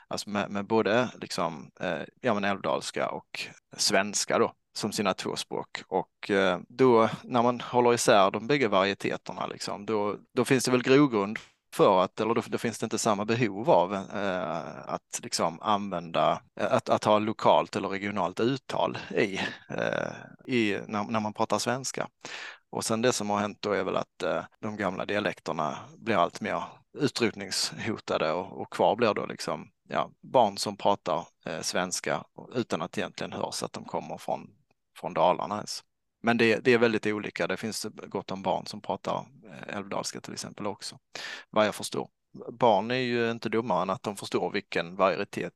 Alltså 0.07 0.29
med, 0.29 0.51
med 0.51 0.67
både 0.67 1.09
liksom, 1.21 1.71
eh, 1.79 2.01
ja, 2.21 2.33
men 2.33 2.43
älvdalska 2.43 3.09
och 3.09 3.39
svenska 3.77 4.39
då 4.39 4.53
som 4.77 4.91
sina 4.91 5.13
två 5.13 5.35
språk 5.35 5.83
och 5.87 6.31
eh, 6.31 6.59
då 6.69 7.09
när 7.23 7.43
man 7.43 7.61
håller 7.61 7.93
isär 7.93 8.31
de 8.31 8.47
bägge 8.47 8.67
varieteterna 8.67 9.47
liksom, 9.47 9.85
då, 9.85 10.17
då 10.33 10.45
finns 10.45 10.65
det 10.65 10.71
väl 10.71 10.83
grogrund 10.83 11.39
för 11.77 12.01
att, 12.01 12.19
eller 12.19 12.33
då, 12.33 12.41
då 12.47 12.57
finns 12.57 12.79
det 12.79 12.83
inte 12.83 12.99
samma 12.99 13.25
behov 13.25 13.69
av 13.69 13.93
eh, 13.93 14.57
att 14.85 15.19
liksom 15.23 15.61
använda, 15.61 16.41
eh, 16.59 16.73
att, 16.73 16.89
att 16.89 17.03
ha 17.03 17.19
lokalt 17.19 17.75
eller 17.75 17.89
regionalt 17.89 18.39
uttal 18.39 18.97
i, 19.15 19.39
eh, 19.69 20.11
i 20.45 20.79
när, 20.87 21.03
när, 21.03 21.19
man 21.19 21.33
pratar 21.33 21.59
svenska. 21.59 22.07
Och 22.69 22.85
sen 22.85 23.01
det 23.01 23.13
som 23.13 23.29
har 23.29 23.39
hänt 23.39 23.57
då 23.61 23.71
är 23.71 23.83
väl 23.83 23.95
att 23.95 24.23
eh, 24.23 24.43
de 24.61 24.77
gamla 24.77 25.05
dialekterna 25.05 25.77
blir 25.97 26.15
allt 26.15 26.41
mer 26.41 26.63
utrotningshotade 26.99 28.31
och, 28.31 28.61
och 28.61 28.73
kvar 28.73 28.95
blir 28.95 29.13
då 29.13 29.25
liksom 29.25 29.71
ja, 29.89 30.09
barn 30.21 30.57
som 30.57 30.77
pratar 30.77 31.27
eh, 31.45 31.61
svenska 31.61 32.23
utan 32.53 32.81
att 32.81 32.97
egentligen 32.97 33.33
hörs 33.33 33.63
att 33.63 33.73
de 33.73 33.85
kommer 33.85 34.17
från, 34.17 34.49
från 34.99 35.13
Dalarna 35.13 35.55
ens. 35.55 35.83
Men 36.21 36.37
det, 36.37 36.59
det, 36.59 36.73
är 36.73 36.77
väldigt 36.77 37.05
olika. 37.05 37.47
Det 37.47 37.57
finns 37.57 37.87
gott 38.07 38.31
om 38.31 38.41
barn 38.41 38.65
som 38.65 38.81
pratar 38.81 39.25
eh, 39.45 39.77
älvdalska 39.77 40.21
till 40.21 40.33
exempel 40.33 40.67
också, 40.67 40.99
vad 41.49 41.67
jag 41.67 41.75
förstår. 41.75 42.09
Barn 42.51 42.91
är 42.91 42.95
ju 42.95 43.31
inte 43.31 43.49
dummare 43.49 43.81
än 43.81 43.89
att 43.89 44.03
de 44.03 44.15
förstår 44.15 44.51
vilken 44.51 44.95
varietet, 44.95 45.53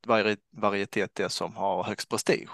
varietet 0.56 1.14
det 1.14 1.22
är 1.22 1.28
som 1.28 1.56
har 1.56 1.84
högst 1.84 2.08
prestige. 2.08 2.50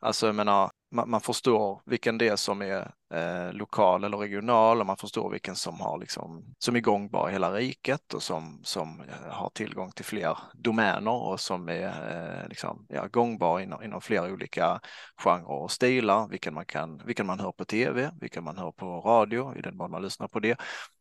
Alltså 0.00 0.26
jag 0.26 0.34
menar, 0.34 0.70
man, 0.90 1.10
man 1.10 1.20
förstår 1.20 1.82
vilken 1.86 2.18
det 2.18 2.28
är 2.28 2.36
som 2.36 2.62
är 2.62 2.92
eh, 3.14 3.52
lokal 3.52 4.04
eller 4.04 4.18
regional 4.18 4.80
och 4.80 4.86
man 4.86 4.96
förstår 4.96 5.30
vilken 5.30 5.56
som, 5.56 5.80
har 5.80 5.98
liksom, 5.98 6.54
som 6.58 6.76
är 6.76 6.80
gångbar 6.80 7.28
i 7.28 7.32
hela 7.32 7.52
riket 7.52 8.14
och 8.14 8.22
som, 8.22 8.60
som 8.64 9.00
eh, 9.00 9.32
har 9.32 9.50
tillgång 9.50 9.90
till 9.90 10.04
fler 10.04 10.38
domäner 10.54 11.12
och 11.12 11.40
som 11.40 11.68
är 11.68 12.42
eh, 12.42 12.48
liksom, 12.48 12.86
ja, 12.88 13.06
gångbar 13.06 13.60
inom, 13.60 13.82
inom 13.82 14.00
flera 14.00 14.32
olika 14.32 14.80
genrer 15.16 15.50
och 15.50 15.70
stilar, 15.70 16.28
vilken 16.28 16.54
man, 16.54 16.66
kan, 16.66 17.02
vilken 17.06 17.26
man 17.26 17.40
hör 17.40 17.52
på 17.52 17.64
tv, 17.64 18.10
vilken 18.20 18.44
man 18.44 18.58
hör 18.58 18.72
på 18.72 19.00
radio 19.00 19.56
i 19.56 19.62
den 19.62 19.76
mån 19.76 19.90
man 19.90 20.02
lyssnar 20.02 20.28
på 20.28 20.40
det 20.40 20.56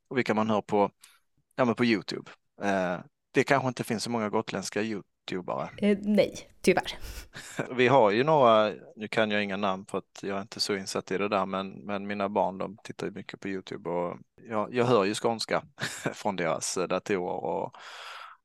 och 0.10 0.18
vilken 0.18 0.36
man 0.36 0.50
hör 0.50 0.62
på, 0.62 0.92
ja, 1.56 1.66
men 1.66 1.76
på 1.76 1.86
Youtube. 1.86 2.32
Eh, 2.62 2.98
det 3.32 3.44
kanske 3.44 3.68
inte 3.68 3.84
finns 3.84 4.04
så 4.04 4.10
många 4.10 4.30
gotländska 4.30 4.82
youtubare. 5.32 5.70
Eh, 5.78 5.98
nej, 6.02 6.50
tyvärr. 6.62 6.98
Vi 7.76 7.88
har 7.88 8.12
ju 8.12 8.24
några, 8.24 8.74
nu 8.96 9.08
kan 9.08 9.32
jag 9.32 9.44
inga 9.44 9.58
namn 9.58 9.86
för 9.86 9.98
att 9.98 10.20
jag 10.22 10.38
är 10.38 10.42
inte 10.42 10.60
så 10.60 10.76
insatt 10.76 11.12
i 11.12 11.18
det 11.18 11.28
där, 11.28 11.46
men, 11.46 11.70
men 11.72 12.08
mina 12.08 12.30
barn 12.30 12.58
de 12.58 12.78
tittar 12.84 13.08
ju 13.08 13.14
mycket 13.14 13.40
på 13.40 13.48
Youtube 13.48 13.90
och 13.90 14.18
jag, 14.50 14.74
jag 14.74 14.86
hör 14.86 15.04
ju 15.04 15.14
skånska 15.14 15.64
från 16.14 16.36
deras 16.36 16.76
datorer 16.90 17.46
och, 17.46 17.72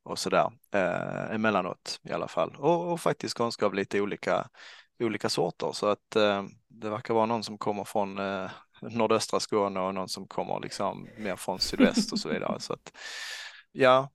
och 0.05 0.19
sådär 0.19 0.51
eh, 0.75 1.35
emellanåt 1.35 2.01
i 2.09 2.13
alla 2.13 2.29
fall. 2.29 2.57
Och, 2.59 2.93
och 2.93 3.01
faktiskt 3.01 3.39
skånska 3.39 3.67
av 3.67 3.75
lite 3.75 4.01
olika, 4.01 4.49
olika 4.99 5.29
sorter 5.29 5.71
så 5.73 5.87
att 5.87 6.17
eh, 6.17 6.45
det 6.69 6.91
verkar 6.91 7.15
vara 7.15 7.27
någon 7.27 7.45
som 7.45 7.59
kommer 7.59 7.85
från 7.85 8.19
eh, 8.19 8.51
nordöstra 8.81 9.41
Skåne 9.41 9.81
och 9.81 9.95
någon 9.95 10.09
som 10.09 10.27
kommer 10.27 10.61
liksom 10.61 11.09
mer 11.19 11.37
från 11.37 11.59
sydväst 11.59 12.13
och 12.13 12.19
så 12.19 12.29
vidare. 12.29 12.61
Så 12.61 12.73
att, 12.73 12.93
ja, 13.73 14.09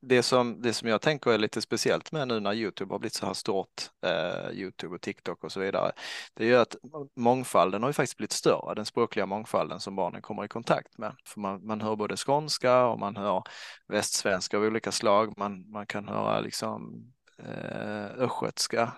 det 0.00 0.22
som, 0.22 0.62
det 0.62 0.72
som 0.72 0.88
jag 0.88 1.00
tänker 1.00 1.30
är 1.30 1.38
lite 1.38 1.60
speciellt 1.60 2.12
med 2.12 2.28
nu 2.28 2.40
när 2.40 2.54
Youtube 2.54 2.94
har 2.94 2.98
blivit 2.98 3.14
så 3.14 3.26
här 3.26 3.34
stort, 3.34 3.90
eh, 4.06 4.50
Youtube 4.52 4.94
och 4.94 5.00
TikTok 5.00 5.44
och 5.44 5.52
så 5.52 5.60
vidare, 5.60 5.92
det 6.34 6.44
är 6.44 6.48
ju 6.48 6.56
att 6.56 6.76
mångfalden 7.16 7.82
har 7.82 7.88
ju 7.88 7.92
faktiskt 7.92 8.16
blivit 8.16 8.32
större, 8.32 8.74
den 8.74 8.86
språkliga 8.86 9.26
mångfalden 9.26 9.80
som 9.80 9.96
barnen 9.96 10.22
kommer 10.22 10.44
i 10.44 10.48
kontakt 10.48 10.98
med. 10.98 11.16
För 11.26 11.40
man, 11.40 11.66
man 11.66 11.80
hör 11.80 11.96
både 11.96 12.16
skånska 12.16 12.84
och 12.86 12.98
man 12.98 13.16
hör 13.16 13.42
västsvenska 13.88 14.56
av 14.56 14.62
olika 14.62 14.92
slag, 14.92 15.38
man, 15.38 15.70
man 15.70 15.86
kan 15.86 16.08
höra 16.08 16.40
liksom 16.40 17.04
eh, 17.38 18.04
östgötska 18.04 18.92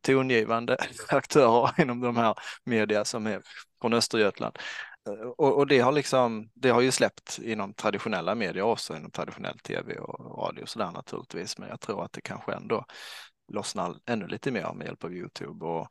tongivande 0.00 0.76
aktörer 1.08 1.80
inom 1.80 2.00
de 2.00 2.16
här 2.16 2.34
media 2.64 3.04
som 3.04 3.26
är 3.26 3.42
från 3.80 3.92
Östergötland. 3.92 4.58
Och, 5.38 5.58
och, 5.58 5.66
det 5.66 5.78
har 5.78 5.92
liksom, 5.92 6.50
det 6.54 6.70
har 6.70 6.80
ju 6.80 6.90
släppt 6.90 7.38
inom 7.42 7.74
traditionella 7.74 8.34
medier 8.34 8.62
också, 8.64 8.96
inom 8.96 9.10
traditionell 9.10 9.58
tv 9.58 9.98
och 9.98 10.38
radio 10.38 10.62
och 10.62 10.68
sådär 10.68 10.90
naturligtvis, 10.90 11.58
men 11.58 11.68
jag 11.68 11.80
tror 11.80 12.04
att 12.04 12.12
det 12.12 12.20
kanske 12.20 12.52
ändå 12.52 12.84
lossnar 13.52 13.96
ännu 14.06 14.26
lite 14.26 14.50
mer 14.50 14.72
med 14.72 14.86
hjälp 14.86 15.04
av 15.04 15.14
Youtube. 15.14 15.66
Och, 15.66 15.88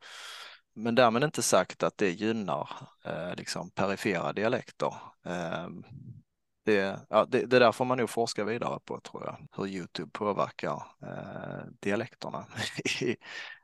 men 0.74 0.94
därmed 0.94 1.24
inte 1.24 1.42
sagt 1.42 1.82
att 1.82 1.98
det 1.98 2.10
gynnar 2.10 2.70
eh, 3.04 3.34
liksom 3.34 3.70
perifera 3.70 4.32
dialekter. 4.32 4.94
Eh, 5.26 5.68
det, 6.64 7.00
ja, 7.08 7.24
det, 7.24 7.46
det 7.46 7.58
där 7.58 7.72
får 7.72 7.84
man 7.84 7.98
nog 7.98 8.10
forska 8.10 8.44
vidare 8.44 8.78
på 8.84 9.00
tror 9.00 9.24
jag, 9.24 9.36
hur 9.56 9.66
Youtube 9.66 10.10
påverkar 10.12 10.82
eh, 11.02 11.66
dialekterna 11.80 12.46
i, 13.00 13.16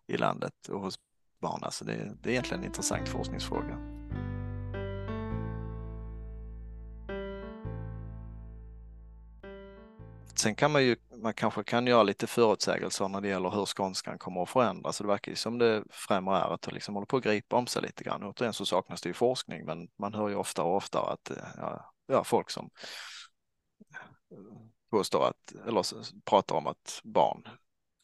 i 0.06 0.16
landet 0.16 0.68
och 0.68 0.80
hos 0.80 0.98
barn. 1.40 1.60
Alltså 1.62 1.84
det, 1.84 2.16
det 2.22 2.28
är 2.28 2.32
egentligen 2.32 2.60
en 2.60 2.66
intressant 2.66 3.08
forskningsfråga. 3.08 4.03
Sen 10.36 10.54
kan 10.54 10.72
man 10.72 10.84
ju, 10.84 10.96
man 11.22 11.34
kanske 11.34 11.64
kan 11.64 11.86
göra 11.86 12.02
lite 12.02 12.26
förutsägelser 12.26 13.08
när 13.08 13.20
det 13.20 13.28
gäller 13.28 13.50
hur 13.50 13.66
skånskan 13.66 14.18
kommer 14.18 14.42
att 14.42 14.48
förändras. 14.48 14.98
Det 14.98 15.06
verkar 15.06 15.32
ju 15.32 15.36
som 15.36 15.58
det 15.58 15.84
främre 15.90 16.36
är 16.36 16.54
att 16.54 16.62
det 16.62 16.70
liksom 16.70 16.94
håller 16.94 17.06
på 17.06 17.16
att 17.16 17.24
gripa 17.24 17.56
om 17.56 17.66
sig 17.66 17.82
lite 17.82 18.04
grann. 18.04 18.22
Återigen 18.22 18.52
så 18.52 18.66
saknas 18.66 19.00
det 19.00 19.08
ju 19.08 19.12
forskning, 19.14 19.64
men 19.64 19.88
man 19.98 20.14
hör 20.14 20.28
ju 20.28 20.34
ofta 20.34 20.62
och 20.62 20.76
ofta 20.76 21.00
att 21.00 21.30
eh, 21.30 21.36
ja, 21.56 21.92
ja, 22.06 22.24
folk 22.24 22.50
som 22.50 22.70
eh, 24.30 24.38
påstår 24.90 25.26
att, 25.28 25.52
eller 25.66 25.84
pratar 26.24 26.56
om 26.56 26.66
att 26.66 27.00
barn 27.04 27.42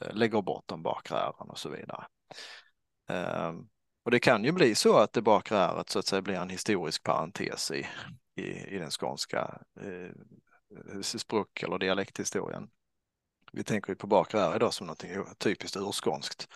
eh, 0.05 0.14
lägger 0.14 0.43
bort 0.43 0.64
de 0.66 0.83
bakre 0.83 1.18
ären 1.18 1.51
och 1.51 1.59
så 1.59 1.68
vidare. 1.68 2.07
Um, 3.09 3.68
och 4.05 4.11
det 4.11 4.20
kan 4.20 4.45
ju 4.45 4.53
bli 4.53 4.74
så 4.74 4.97
att 4.97 5.12
det 5.12 5.22
bakre 5.22 5.59
äret 5.59 5.91
så 5.91 5.99
att 5.99 6.07
säga 6.07 6.22
blir 6.22 6.35
en 6.35 6.49
historisk 6.49 7.03
parentes 7.03 7.70
i, 7.70 7.87
i, 8.37 8.74
i 8.74 8.78
den 8.78 8.91
skånska 8.91 9.61
eh, 9.81 10.11
språk 11.03 11.62
eller 11.62 11.79
dialekthistorien. 11.79 12.71
Vi 13.53 13.64
tänker 13.64 13.93
ju 13.93 13.97
på 13.97 14.07
bakre 14.07 14.57
idag 14.57 14.75
som 14.75 14.87
något 14.87 15.05
typiskt 15.39 15.77
urskånskt. 15.77 16.49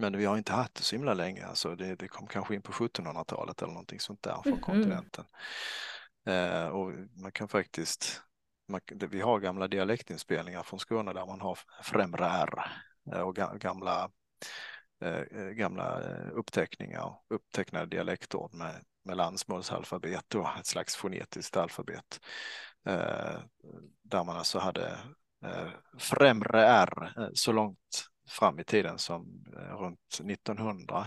Men 0.00 0.18
vi 0.18 0.24
har 0.24 0.38
inte 0.38 0.52
haft 0.52 0.74
det 0.74 0.82
så 0.82 0.96
himla 0.96 1.14
länge, 1.14 1.46
alltså 1.46 1.76
det, 1.76 1.94
det 1.94 2.08
kom 2.08 2.26
kanske 2.26 2.54
in 2.54 2.62
på 2.62 2.72
1700-talet 2.72 3.62
eller 3.62 3.72
någonting 3.72 4.00
sånt 4.00 4.22
där 4.22 4.42
från 4.42 4.52
mm. 4.52 4.60
kontinenten. 4.60 5.24
Eh, 6.26 6.66
och 6.66 6.92
man 7.22 7.32
kan 7.32 7.48
faktiskt, 7.48 8.22
man, 8.68 8.80
vi 9.10 9.20
har 9.20 9.40
gamla 9.40 9.68
dialektinspelningar 9.68 10.62
från 10.62 10.80
Skåne 10.80 11.12
där 11.12 11.26
man 11.26 11.40
har 11.40 11.58
främre 11.82 12.24
R 12.24 12.70
eh, 13.12 13.20
och 13.20 13.36
ga, 13.36 13.54
gamla, 13.54 14.10
eh, 15.04 15.20
eh 15.20 15.48
gamla 15.48 16.02
eh, 16.02 16.28
uppteckningar, 16.32 17.14
upptecknade 17.28 17.86
dialektord 17.86 18.54
med, 18.54 18.84
med 19.04 19.16
landsmålsalfabet 19.16 20.34
och 20.34 20.58
ett 20.58 20.66
slags 20.66 20.96
fonetiskt 20.96 21.56
alfabet. 21.56 22.20
Eh, 22.86 23.40
där 24.02 24.24
man 24.24 24.36
alltså 24.36 24.58
hade 24.58 24.98
eh, 25.44 25.68
främre 25.98 26.66
R 26.66 27.12
eh, 27.16 27.28
så 27.34 27.52
långt 27.52 28.06
fram 28.28 28.58
i 28.58 28.64
tiden 28.64 28.98
som 28.98 29.44
runt 29.54 30.20
1900 30.20 31.06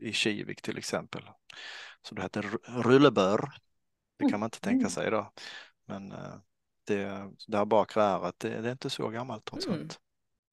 i 0.00 0.12
Kivik 0.12 0.62
till 0.62 0.78
exempel. 0.78 1.22
Så 2.02 2.14
det 2.14 2.22
hette 2.22 2.42
rullebör. 2.66 3.52
Det 4.18 4.28
kan 4.30 4.40
man 4.40 4.46
inte 4.46 4.60
tänka 4.60 4.82
mm. 4.82 4.90
sig 4.90 5.10
då. 5.10 5.32
Men 5.86 6.14
det, 6.86 7.30
det 7.46 7.56
här 7.56 7.64
bakre 7.64 8.02
ärret, 8.02 8.34
det, 8.38 8.60
det, 8.60 8.68
är 8.68 8.72
inte 8.72 8.90
så 8.90 9.08
gammalt 9.08 9.44
trots 9.44 9.66
mm. 9.66 9.80
allt. 9.80 9.98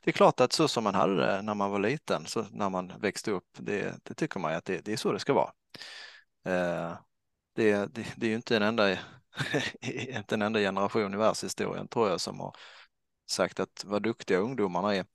Det 0.03 0.09
är 0.09 0.13
klart 0.13 0.39
att 0.39 0.53
så 0.53 0.67
som 0.67 0.83
man 0.83 0.95
hade 0.95 1.15
det 1.15 1.41
när 1.41 1.53
man 1.53 1.71
var 1.71 1.79
liten, 1.79 2.25
så 2.25 2.45
när 2.51 2.69
man 2.69 2.93
växte 2.99 3.31
upp, 3.31 3.47
det, 3.57 3.99
det 4.03 4.13
tycker 4.13 4.39
man 4.39 4.53
att 4.53 4.65
det, 4.65 4.85
det, 4.85 4.93
är 4.93 4.97
så 4.97 5.11
det 5.11 5.19
ska 5.19 5.33
vara. 5.33 5.51
Det, 7.55 7.89
det, 7.93 8.13
det 8.15 8.25
är 8.25 8.29
ju 8.29 8.35
inte 8.35 8.57
en 8.57 8.63
enda 8.63 8.97
inte 9.81 10.35
en 10.35 10.41
enda 10.41 10.59
generation 10.59 11.13
i 11.13 11.17
världshistorien 11.17 11.87
tror 11.87 12.09
jag 12.09 12.21
som 12.21 12.39
har 12.39 12.55
sagt 13.29 13.59
att 13.59 13.83
vad 13.85 14.03
duktiga 14.03 14.37
ungdomarna 14.37 14.95
är, 14.95 15.05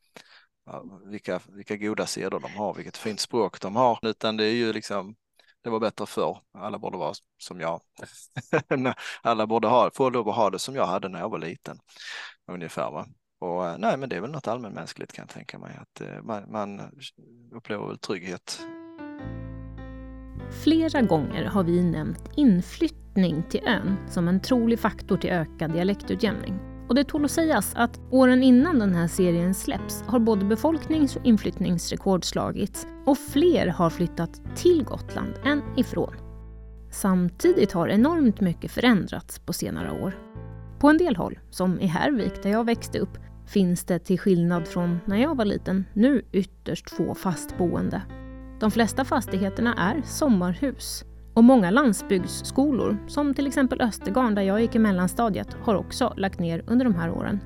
vilka, 1.05 1.41
vilka 1.49 1.77
goda 1.77 2.07
seder 2.07 2.41
de 2.41 2.53
har, 2.53 2.75
vilket 2.75 2.97
fint 2.97 3.21
språk 3.21 3.61
de 3.61 3.77
har, 3.77 3.99
utan 4.03 4.37
det 4.37 4.45
är 4.45 4.53
ju 4.53 4.73
liksom 4.73 5.17
det 5.63 5.71
var 5.71 5.81
bättre 5.81 6.07
förr. 6.07 6.39
Alla 6.53 6.79
borde 6.79 6.99
vara 6.99 7.15
som 7.39 7.61
jag. 7.61 7.81
Alla 9.23 9.47
borde 9.47 9.69
ha, 9.69 9.91
få 9.95 10.11
lov 10.11 10.29
att 10.29 10.37
ha 10.37 10.51
det 10.51 10.59
som 10.59 10.75
jag 10.75 10.87
hade 10.87 11.09
när 11.09 11.19
jag 11.19 11.29
var 11.29 11.39
liten. 11.39 11.79
Ungefär. 12.47 12.91
Va? 12.91 13.07
Och 13.39 13.67
eh, 13.67 13.79
nej, 13.79 13.97
men 13.97 14.09
det 14.09 14.17
är 14.17 14.21
väl 14.21 14.31
något 14.31 14.49
allmänmänskligt 14.49 15.13
kan 15.13 15.23
jag 15.23 15.29
tänka 15.29 15.59
mig. 15.59 15.77
Att 15.81 16.01
eh, 16.01 16.23
man, 16.23 16.53
man 16.53 16.81
upplever 17.53 17.87
väl 17.87 17.99
trygghet. 17.99 18.61
Flera 20.51 21.03
gånger 21.03 21.45
har 21.45 21.65
vi 21.65 21.83
nämnt 21.83 22.31
inflyttning 22.37 23.43
till 23.51 23.61
ön 23.67 23.97
som 24.09 24.29
en 24.29 24.41
trolig 24.41 24.79
faktor 24.79 25.17
till 25.17 25.31
ökad 25.31 25.73
dialektutjämning. 25.73 26.59
Och 26.89 26.95
det 26.95 27.05
tål 27.05 27.25
att 27.25 27.31
sägas 27.31 27.75
att 27.75 28.01
åren 28.11 28.43
innan 28.43 28.79
den 28.79 28.95
här 28.95 29.09
serien 29.09 29.55
släpps 29.55 30.03
har 30.07 30.19
både 30.19 30.45
befolknings 30.45 31.17
och 31.17 31.25
inflyttningsrekord 31.25 32.25
slagits 32.25 32.87
och 33.07 33.19
fler 33.19 33.67
har 33.67 33.91
flyttat 33.91 34.57
till 34.57 34.85
Gotland 34.85 35.35
än 35.45 35.63
ifrån. 35.77 36.15
Samtidigt 36.91 37.73
har 37.73 37.89
enormt 37.89 38.41
mycket 38.41 38.71
förändrats 38.71 39.39
på 39.39 39.53
senare 39.53 40.03
år. 40.03 40.19
På 40.79 40.89
en 40.89 40.99
del 40.99 41.17
håll, 41.17 41.39
som 41.51 41.81
i 41.81 41.87
Härvik 41.87 42.43
där 42.43 42.51
jag 42.51 42.65
växte 42.65 42.99
upp, 42.99 43.19
finns 43.47 43.85
det 43.85 43.99
till 43.99 44.19
skillnad 44.19 44.69
från 44.69 45.01
när 45.05 45.17
jag 45.17 45.37
var 45.37 45.45
liten 45.45 45.85
nu 45.93 46.23
ytterst 46.33 46.91
få 46.91 47.15
fastboende. 47.15 48.03
De 48.61 48.71
flesta 48.71 49.05
fastigheterna 49.05 49.75
är 49.75 50.03
sommarhus 50.05 51.05
och 51.35 51.45
många 51.45 51.71
landsbygdsskolor, 51.71 52.99
som 53.09 53.35
till 53.35 53.47
exempel 53.47 53.81
Östergarn 53.81 54.35
där 54.35 54.43
jag 54.43 54.61
gick 54.61 54.75
i 54.75 54.79
mellanstadiet, 54.79 55.57
har 55.63 55.75
också 55.75 56.15
lagt 56.17 56.39
ner 56.39 56.65
under 56.67 56.85
de 56.85 56.95
här 56.95 57.11
åren. 57.11 57.41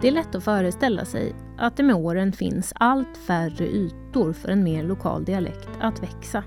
Det 0.00 0.08
är 0.08 0.12
lätt 0.12 0.34
att 0.34 0.44
föreställa 0.44 1.04
sig 1.04 1.34
att 1.58 1.76
det 1.76 1.82
med 1.82 1.96
åren 1.96 2.32
finns 2.32 2.72
allt 2.76 3.16
färre 3.16 3.66
ytor 3.66 4.32
för 4.32 4.48
en 4.48 4.64
mer 4.64 4.84
lokal 4.84 5.24
dialekt 5.24 5.68
att 5.80 6.02
växa. 6.02 6.44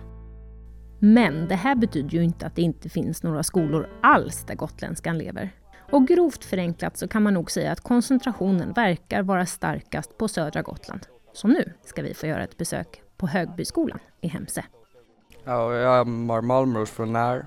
Men 0.99 1.47
det 1.47 1.55
här 1.55 1.75
betyder 1.75 2.09
ju 2.09 2.23
inte 2.23 2.45
att 2.45 2.55
det 2.55 2.61
inte 2.61 2.89
finns 2.89 3.23
några 3.23 3.43
skolor 3.43 3.89
alls 4.01 4.43
där 4.43 4.55
gotländskan 4.55 5.17
lever. 5.17 5.49
Och 5.91 6.07
grovt 6.07 6.45
förenklat 6.45 6.97
så 6.97 7.07
kan 7.07 7.23
man 7.23 7.33
nog 7.33 7.51
säga 7.51 7.71
att 7.71 7.81
koncentrationen 7.81 8.73
verkar 8.73 9.23
vara 9.23 9.45
starkast 9.45 10.17
på 10.17 10.27
södra 10.27 10.61
Gotland. 10.61 11.01
Så 11.33 11.47
nu 11.47 11.73
ska 11.83 12.01
vi 12.01 12.13
få 12.13 12.27
göra 12.27 12.43
ett 12.43 12.57
besök 12.57 13.03
på 13.17 13.27
Högbyskolan 13.27 13.99
i 14.21 14.27
Hemse. 14.27 14.65
Ja, 15.43 15.73
jag 15.73 15.99
är 15.99 16.05
Malmros 16.41 16.91
från 16.91 17.13
När. 17.13 17.45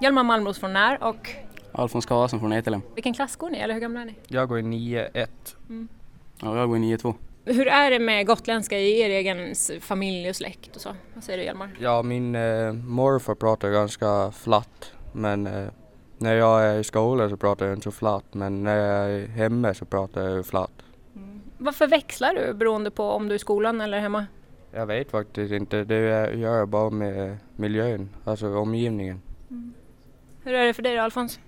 Hjalmar 0.00 0.24
Malmros 0.24 0.58
från 0.58 0.72
När 0.72 1.04
och? 1.04 1.30
Alfons 1.72 2.06
Karlsson 2.06 2.40
från 2.40 2.52
Etelem. 2.52 2.82
Vilken 2.94 3.14
klass 3.14 3.36
går 3.36 3.50
ni, 3.50 3.58
eller 3.58 3.74
hur 3.74 3.80
gamla 3.80 4.00
är 4.00 4.04
ni? 4.04 4.14
Jag 4.28 4.48
går 4.48 4.58
i 4.58 4.62
9-1. 4.62 5.28
Mm. 5.68 5.88
Ja, 6.40 6.58
jag 6.58 6.68
går 6.68 6.76
i 6.76 6.80
9-2. 6.80 7.14
Hur 7.44 7.66
är 7.68 7.90
det 7.90 7.98
med 7.98 8.26
gotländska 8.26 8.78
i 8.78 9.00
er 9.00 9.10
egen 9.10 9.54
familj 9.80 10.28
och 10.28 10.36
släkt 10.36 10.76
och 10.76 10.82
så? 10.82 10.90
Vad 11.14 11.24
säger 11.24 11.38
du 11.38 11.44
Hjalmar? 11.44 11.70
Ja, 11.78 12.02
min 12.02 12.34
eh, 12.34 12.72
morfar 12.72 13.34
pratar 13.34 13.70
ganska 13.70 14.30
flatt 14.30 14.92
men 15.12 15.46
eh, 15.46 15.68
när 16.18 16.34
jag 16.34 16.64
är 16.64 16.78
i 16.78 16.84
skolan 16.84 17.30
så 17.30 17.36
pratar 17.36 17.66
jag 17.66 17.74
inte 17.74 17.84
så 17.84 17.90
flatt 17.90 18.34
men 18.34 18.62
när 18.62 18.76
jag 18.76 19.10
är 19.10 19.26
hemma 19.26 19.74
så 19.74 19.84
pratar 19.84 20.22
jag 20.22 20.46
flatt. 20.46 20.82
Mm. 21.16 21.40
Varför 21.58 21.86
växlar 21.86 22.34
du 22.34 22.54
beroende 22.54 22.90
på 22.90 23.04
om 23.04 23.28
du 23.28 23.34
är 23.34 23.36
i 23.36 23.38
skolan 23.38 23.80
eller 23.80 24.00
hemma? 24.00 24.26
Jag 24.76 24.86
vet 24.86 25.10
faktiskt 25.10 25.52
inte. 25.52 25.84
Det 25.84 26.34
gör 26.34 26.66
bara 26.66 26.90
med 26.90 27.36
miljön, 27.56 28.08
alltså 28.24 28.56
omgivningen. 28.56 29.20
Mm. 29.50 29.72
Hur 30.42 30.54
är 30.54 30.66
det 30.66 30.74
för 30.74 30.82
dig 30.82 30.96
då 30.96 31.02
Alfons? 31.02 31.38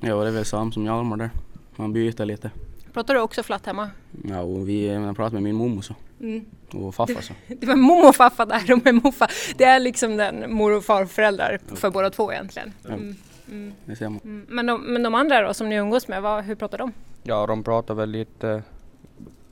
Ja, 0.00 0.22
det 0.22 0.28
är 0.28 0.32
väl 0.32 0.44
samma 0.44 0.72
som 0.72 0.84
Hjalmar 0.84 1.16
där. 1.16 1.30
Man 1.76 1.92
byter 1.92 2.24
lite. 2.24 2.50
Pratar 2.92 3.14
du 3.14 3.20
också 3.20 3.42
flatt 3.42 3.66
hemma? 3.66 3.90
Ja, 4.24 4.40
och 4.40 4.68
vi, 4.68 4.86
jag 4.86 5.16
pratar 5.16 5.34
med 5.34 5.42
min 5.42 5.54
mormor 5.54 5.82
så. 5.82 5.94
Mm. 6.20 6.44
Och 6.72 6.94
farfar 6.94 7.20
så. 7.20 7.34
Det 7.60 7.66
var 7.66 7.76
mormor 7.76 8.08
och 8.08 8.16
farfar 8.16 8.46
där 8.46 8.72
och 8.72 8.84
med 8.84 8.94
morfar. 8.94 9.30
Det 9.56 9.64
är 9.64 9.80
liksom 9.80 10.16
den 10.16 10.52
mor 10.52 10.72
och 10.72 10.84
farföräldrar 10.84 11.60
för 11.74 11.90
båda 11.90 12.10
två 12.10 12.32
egentligen. 12.32 12.72
Mm. 12.88 13.14
Mm. 13.48 13.72
Det 13.84 13.96
ser 13.96 14.08
man. 14.08 14.20
Mm. 14.24 14.46
Men, 14.48 14.66
de, 14.66 14.82
men 14.92 15.02
de 15.02 15.14
andra 15.14 15.40
då 15.46 15.54
som 15.54 15.68
ni 15.68 15.76
umgås 15.76 16.08
med, 16.08 16.22
vad, 16.22 16.44
hur 16.44 16.54
pratar 16.54 16.78
de? 16.78 16.92
Ja, 17.22 17.46
de 17.46 17.64
pratar 17.64 17.94
väl 17.94 18.10
lite 18.10 18.62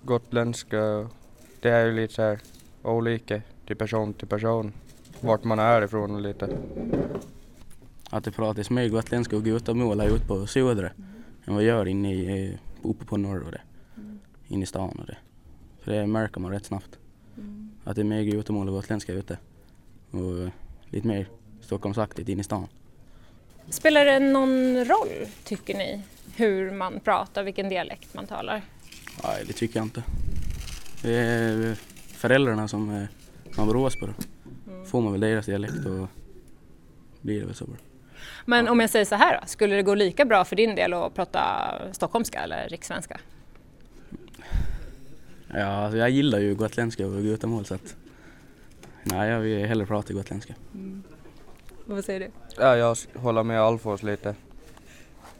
gotländska, 0.03 1.09
det 1.61 1.69
är 1.71 1.87
ju 1.87 1.93
lite 1.93 2.15
så 2.15 2.23
här 2.23 2.39
olika 2.85 3.41
till 3.67 3.77
person 3.77 4.15
till 4.15 4.29
person. 4.29 4.73
Vart 5.21 5.45
man 5.45 5.59
är 5.59 5.83
ifrån 5.83 6.15
och 6.15 6.21
lite. 6.21 6.59
Att 8.11 8.25
det 8.25 8.31
pratas 8.31 8.71
mer 8.71 8.89
gotländska 8.89 9.37
och 9.37 9.45
gutamål 9.45 10.01
här 10.01 10.09
ute 10.09 10.27
på 10.27 10.47
södra 10.47 10.91
än 11.45 11.55
vad 11.55 11.63
det 11.63 11.67
gör 11.67 11.89
inne 11.89 12.15
i, 12.15 12.49
eh, 12.49 12.59
uppe 12.91 13.05
på 13.05 13.17
norr 13.17 13.43
och 13.43 13.53
det. 13.53 13.61
Inne 14.49 14.63
i 14.63 14.67
stan 14.67 14.99
och 14.99 15.07
det. 15.07 15.17
Så 15.85 15.91
det 15.91 16.07
märker 16.07 16.41
man 16.41 16.51
rätt 16.51 16.65
snabbt. 16.65 16.99
Att 17.85 17.97
det 17.97 18.03
är 18.03 18.05
mer 18.05 18.23
gutamål 18.23 18.69
och 18.69 18.75
gotländska 18.75 19.13
ute. 19.13 19.39
Och 20.11 20.39
eh, 20.39 20.49
lite 20.91 21.07
mer 21.07 21.29
Stockholmsaktigt 21.61 22.29
inne 22.29 22.41
i 22.41 22.45
stan. 22.45 22.69
Spelar 23.69 24.05
det 24.05 24.19
någon 24.19 24.85
roll, 24.85 25.27
tycker 25.45 25.75
ni, 25.75 26.03
hur 26.37 26.71
man 26.71 27.01
pratar, 27.01 27.43
vilken 27.43 27.69
dialekt 27.69 28.15
man 28.15 28.27
talar? 28.27 28.63
Nej, 29.25 29.45
det 29.47 29.53
tycker 29.53 29.77
jag 29.77 29.87
inte. 29.87 30.03
Det 31.03 31.15
är 31.15 31.79
föräldrarna 32.25 32.69
som 32.69 32.91
eh, 32.91 33.05
man 33.57 33.67
beror 33.67 33.91
på. 34.01 34.07
Då. 34.07 34.13
Får 34.85 35.01
man 35.01 35.13
väl 35.13 35.21
deras 35.21 35.47
dialekt 35.47 35.87
och 35.87 36.09
blir 37.21 37.41
det 37.41 37.47
väl 37.47 37.55
så. 37.55 37.65
bara. 37.65 37.77
Men 38.45 38.69
om 38.69 38.81
jag 38.81 38.91
säger 38.91 39.05
så 39.05 39.15
här 39.15 39.41
då, 39.41 39.47
skulle 39.47 39.77
det 39.77 39.83
gå 39.83 39.95
lika 39.95 40.25
bra 40.25 40.45
för 40.45 40.57
din 40.57 40.75
del 40.75 40.93
att 40.93 41.15
prata 41.15 41.43
stockholmska 41.93 42.39
eller 42.39 42.69
rikssvenska? 42.69 43.21
Ja, 45.49 45.67
alltså 45.67 45.99
jag 45.99 46.11
gillar 46.11 46.39
ju 46.39 46.55
gotländska 46.55 47.07
och 47.07 47.23
gutamål 47.23 47.65
så 47.65 47.75
att 47.75 47.97
nej, 49.03 49.31
jag 49.31 49.41
vill 49.41 49.67
hellre 49.67 49.87
prata 49.87 50.13
gotländska. 50.13 50.55
Vad 51.85 52.05
säger 52.05 52.21
du? 52.21 52.31
Ja, 52.57 52.77
jag 52.77 52.97
håller 53.15 53.43
med 53.43 53.61
Alfons 53.61 54.03
lite. 54.03 54.35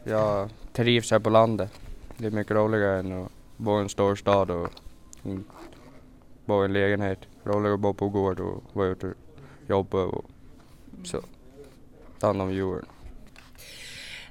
Jag 0.03 0.49
trivs 0.73 1.11
här 1.11 1.19
på 1.19 1.29
landet. 1.29 1.71
Det 2.17 2.27
är 2.27 2.31
mycket 2.31 2.55
roligare 2.55 2.99
än 2.99 3.23
att 3.23 3.31
bo 3.57 3.79
i 3.79 3.81
en 3.81 3.89
stor 3.89 4.15
stad 4.15 4.51
och 4.51 4.69
i 6.49 6.65
en 6.65 6.73
lägenhet. 6.73 7.19
Roligare 7.43 7.73
att 7.73 7.79
bo 7.79 7.93
på 7.93 8.09
gård 8.09 8.39
och 8.39 8.63
vara 8.73 8.87
ute 8.87 9.07
och 9.07 9.13
jobba 9.67 10.03
och 10.03 10.25
så. 11.03 11.21
Ta 12.19 12.27
hand 12.27 12.41
om 12.41 12.53
djuren. 12.53 12.85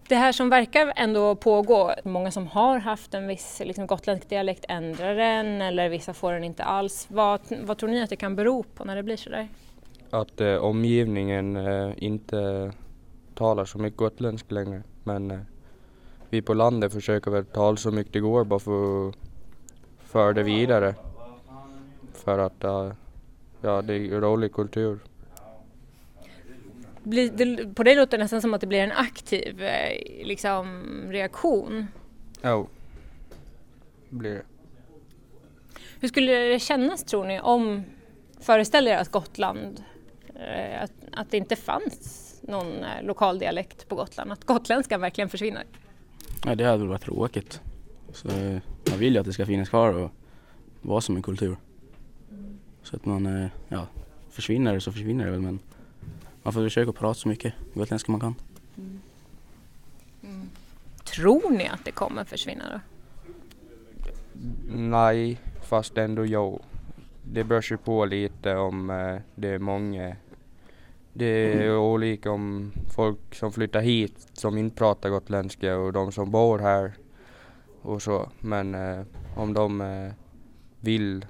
Det 0.09 0.15
här 0.15 0.33
som 0.33 0.51
verkar 0.51 0.93
ändå 0.97 1.35
pågå, 1.35 1.95
många 2.05 2.31
som 2.31 2.47
har 2.47 2.79
haft 2.79 3.15
en 3.15 3.27
viss 3.27 3.63
liksom, 3.65 3.87
gotländsk 3.87 4.29
dialekt 4.29 4.65
ändrar 4.69 5.15
den 5.15 5.63
eller 5.63 5.89
vissa 5.89 6.15
får 6.15 6.33
den 6.33 6.45
inte 6.45 6.65
alls. 6.65 7.07
Vad, 7.11 7.41
vad 7.63 7.79
tror 7.79 7.91
ni 7.91 8.03
att 8.03 8.11
det 8.11 8.17
kan 8.17 8.37
bero 8.37 8.63
på 8.63 8.85
när 8.85 8.97
det 8.97 9.03
blir 9.03 9.17
sådär? 9.17 9.49
Att 10.11 10.41
eh, 10.41 10.55
omgivningen 10.55 11.57
eh, 11.57 11.93
inte 11.97 12.73
talar 13.35 13.65
så 13.65 13.79
mycket 13.79 13.97
gotländsk 13.97 14.51
längre. 14.51 14.83
Men 15.05 15.31
eh, 15.31 15.39
vi 16.31 16.43
på 16.43 16.55
landet 16.55 16.93
försöker 16.93 17.31
väl 17.31 17.45
tala 17.45 17.77
så 17.77 17.91
mycket 17.91 18.13
det 18.13 18.21
går 18.21 18.45
bara 18.45 18.61
för 18.61 19.09
att 19.09 19.15
föra 19.99 20.33
det 20.33 20.43
vidare. 20.43 20.95
För 22.15 22.39
att 22.39 22.65
eh, 22.65 22.93
ja, 23.61 23.83
det 23.83 23.95
är 23.95 24.21
rolig 24.21 24.53
kultur. 24.53 24.99
Blir, 27.03 27.31
det, 27.31 27.75
på 27.75 27.83
det 27.83 27.95
låter 27.95 28.19
det 28.19 28.25
nästan 28.25 28.43
som 28.43 28.55
att 28.55 28.61
det 28.61 28.67
blir 28.67 28.81
en 28.81 28.93
aktiv 28.93 29.63
eh, 29.63 30.27
liksom, 30.27 30.83
reaktion. 31.09 31.87
Jo, 32.43 32.69
blir 34.11 34.31
det. 34.31 34.43
Hur 36.01 36.09
skulle 36.09 36.33
det 36.33 36.59
kännas 36.59 37.05
tror 37.05 37.25
ni 37.25 37.41
om, 37.41 37.83
föreställ 38.41 38.89
er 38.89 38.97
att 38.97 39.11
Gotland, 39.11 39.85
eh, 40.35 40.83
att, 40.83 40.93
att 41.13 41.31
det 41.31 41.37
inte 41.37 41.57
fanns 41.57 42.35
någon 42.43 42.85
eh, 42.85 43.03
lokal 43.03 43.39
dialekt 43.39 43.89
på 43.89 43.95
Gotland, 43.95 44.33
att 44.33 44.45
gotländskan 44.45 45.01
verkligen 45.01 45.29
försvinner? 45.31 45.65
Ja, 46.45 46.55
det 46.55 46.65
hade 46.65 46.79
väl 46.79 46.89
varit 46.89 47.03
tråkigt. 47.03 47.61
Så 48.13 48.29
jag 48.85 48.97
vill 48.97 49.15
ju 49.15 49.21
att 49.21 49.27
det 49.27 49.33
ska 49.33 49.47
finnas 49.47 49.69
kvar 49.69 49.93
och 49.93 50.11
vara 50.83 51.01
som 51.01 51.17
en 51.17 51.23
kultur. 51.23 51.57
Så 52.95 52.99
att 52.99 53.07
man, 53.07 53.27
eh, 53.27 53.51
ja, 53.69 53.87
försvinner 54.31 54.75
det 54.75 54.81
så 54.81 54.93
försvinner 54.93 55.25
det 55.25 55.31
väl 55.31 55.41
men 55.41 55.59
man 56.43 56.53
får 56.53 56.63
försöka 56.63 56.93
prata 56.93 57.15
så 57.15 57.29
mycket 57.29 57.55
gotländska 57.75 58.13
man 58.13 58.21
kan. 58.21 58.35
Tror 61.05 61.51
ni 61.51 61.69
att 61.69 61.85
det 61.85 61.91
kommer 61.91 62.25
försvinna 62.25 62.65
då? 62.73 62.81
Nej, 64.69 65.41
fast 65.63 65.99
ändå 65.99 66.27
jo. 66.27 66.61
Det 67.23 67.45
beror 67.45 67.65
ju 67.71 67.77
på 67.77 68.05
lite 68.05 68.57
om 68.57 68.91
eh, 68.91 69.17
det 69.35 69.49
är 69.49 69.59
många. 69.59 70.17
Det 71.13 71.27
är 71.27 71.77
olika 71.77 72.31
om 72.31 72.73
folk 72.95 73.35
som 73.35 73.53
flyttar 73.53 73.81
hit 73.81 74.29
som 74.33 74.59
inte 74.59 74.77
pratar 74.77 75.11
gotländska 75.11 75.77
och 75.77 75.93
de 75.93 76.13
som 76.13 76.31
bor 76.31 76.59
här 76.59 76.93
och 77.83 78.03
så. 78.03 78.29
Men 78.41 78.75
eh, 78.75 79.05
om 79.37 79.55
de 79.55 79.83
vill 80.81 81.27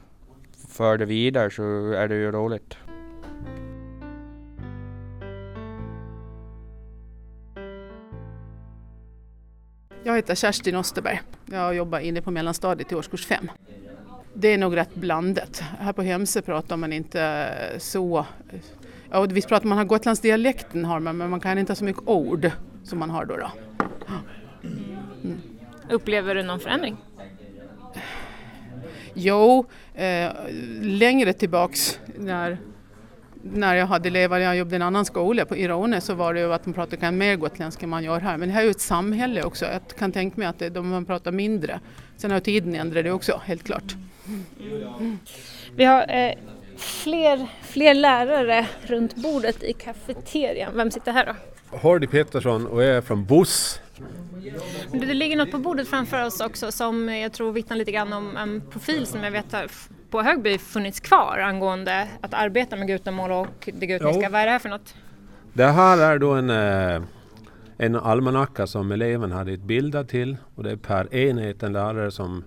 föra 0.74 0.96
det 0.96 1.04
vidare 1.04 1.50
så 1.50 1.92
är 1.92 2.08
det 2.08 2.14
ju 2.14 2.32
roligt. 2.32 2.76
Jag 10.04 10.16
heter 10.16 10.34
Kerstin 10.34 10.76
Osterberg. 10.76 11.20
Jag 11.46 11.74
jobbar 11.74 11.98
inne 11.98 12.22
på 12.22 12.30
mellanstadiet 12.30 12.92
i 12.92 12.94
årskurs 12.94 13.26
5. 13.26 13.50
Det 14.34 14.48
är 14.48 14.58
nog 14.58 14.76
rätt 14.76 14.94
blandat. 14.94 15.62
Här 15.78 15.92
på 15.92 16.02
Hemse 16.02 16.42
pratar 16.42 16.76
man 16.76 16.92
inte 16.92 17.50
så... 17.78 18.26
Ja, 19.10 19.18
och 19.18 19.36
visst 19.36 19.48
pratar 19.48 19.66
man 19.66 19.78
har 19.78 19.84
Gotlandsdialekten 19.84 20.84
har 20.84 21.00
man, 21.00 21.16
men 21.16 21.30
man 21.30 21.40
kan 21.40 21.58
inte 21.58 21.70
ha 21.70 21.76
så 21.76 21.84
mycket 21.84 22.02
ord 22.06 22.50
som 22.84 22.98
man 22.98 23.10
har 23.10 23.24
då. 23.24 23.36
då. 23.36 23.50
Upplever 25.90 26.34
du 26.34 26.42
någon 26.42 26.60
förändring? 26.60 26.96
Jo, 29.14 29.66
eh, 29.94 30.32
längre 30.80 31.32
tillbaks 31.32 31.98
när, 32.18 32.58
när 33.42 33.74
jag 33.74 33.86
hade 33.86 34.10
levat, 34.10 34.40
jag 34.40 34.56
jobbade 34.56 34.74
i 34.74 34.76
en 34.76 34.82
annan 34.82 35.04
skola 35.04 35.44
på 35.44 35.56
Irone 35.56 36.00
så 36.00 36.14
var 36.14 36.34
det 36.34 36.40
ju 36.40 36.52
att 36.52 36.66
man 36.66 36.74
pratade 36.74 37.10
mer 37.10 37.36
gotländska 37.36 37.84
än 37.84 37.90
man 37.90 38.04
gör 38.04 38.20
här. 38.20 38.36
Men 38.36 38.48
det 38.48 38.54
här 38.54 38.60
är 38.60 38.64
ju 38.64 38.70
ett 38.70 38.80
samhälle 38.80 39.42
också. 39.42 39.64
Jag 39.64 39.80
kan 39.98 40.12
tänka 40.12 40.40
mig 40.40 40.48
att 40.48 40.58
det, 40.58 40.68
de 40.68 40.88
man 40.88 41.04
pratar 41.04 41.32
mindre. 41.32 41.80
Sen 42.16 42.30
har 42.30 42.40
tiden 42.40 42.74
ändrat 42.74 43.04
det 43.04 43.10
också, 43.10 43.40
helt 43.44 43.64
klart. 43.64 43.94
Vi 45.76 45.84
har 45.84 46.00
eh, 46.08 46.34
fler, 46.76 47.46
fler 47.62 47.94
lärare 47.94 48.66
runt 48.82 49.16
bordet 49.16 49.62
i 49.62 49.72
kafeterian. 49.72 50.72
Vem 50.76 50.90
sitter 50.90 51.12
här 51.12 51.26
då? 51.26 51.34
Hardy 51.76 52.06
Pettersson 52.06 52.66
och 52.66 52.82
jag 52.82 52.96
är 52.96 53.00
från 53.00 53.24
Boss. 53.24 53.80
Det 54.92 55.14
ligger 55.14 55.36
något 55.36 55.50
på 55.50 55.58
bordet 55.58 55.88
framför 55.88 56.26
oss 56.26 56.40
också 56.40 56.72
som 56.72 57.08
jag 57.08 57.32
tror 57.32 57.52
vittnar 57.52 57.76
lite 57.76 57.92
grann 57.92 58.12
om 58.12 58.36
en 58.36 58.62
profil 58.70 59.06
som 59.06 59.24
jag 59.24 59.30
vet 59.30 59.52
har 59.52 59.66
på 60.10 60.22
Högby 60.22 60.58
funnits 60.58 61.00
kvar 61.00 61.38
angående 61.38 62.08
att 62.20 62.34
arbeta 62.34 62.76
med 62.76 62.86
gutamål 62.86 63.32
och 63.32 63.70
det 63.74 63.86
gutniska. 63.86 64.22
Jo. 64.22 64.30
Vad 64.30 64.40
är 64.40 64.46
det 64.46 64.52
här 64.52 64.58
för 64.58 64.68
något? 64.68 64.94
Det 65.52 65.66
här 65.66 65.98
är 65.98 66.18
då 66.18 66.32
en, 66.32 66.50
eh, 66.50 67.02
en 67.76 67.96
almanacka 67.96 68.66
som 68.66 68.92
eleven 68.92 69.32
hade 69.32 69.52
ett 69.52 69.62
bilder 69.62 70.04
till 70.04 70.36
och 70.54 70.62
det 70.62 70.70
är 70.70 70.76
per 70.76 71.14
enhet 71.14 71.62
en 71.62 71.72
lärare 71.72 72.10
som 72.10 72.44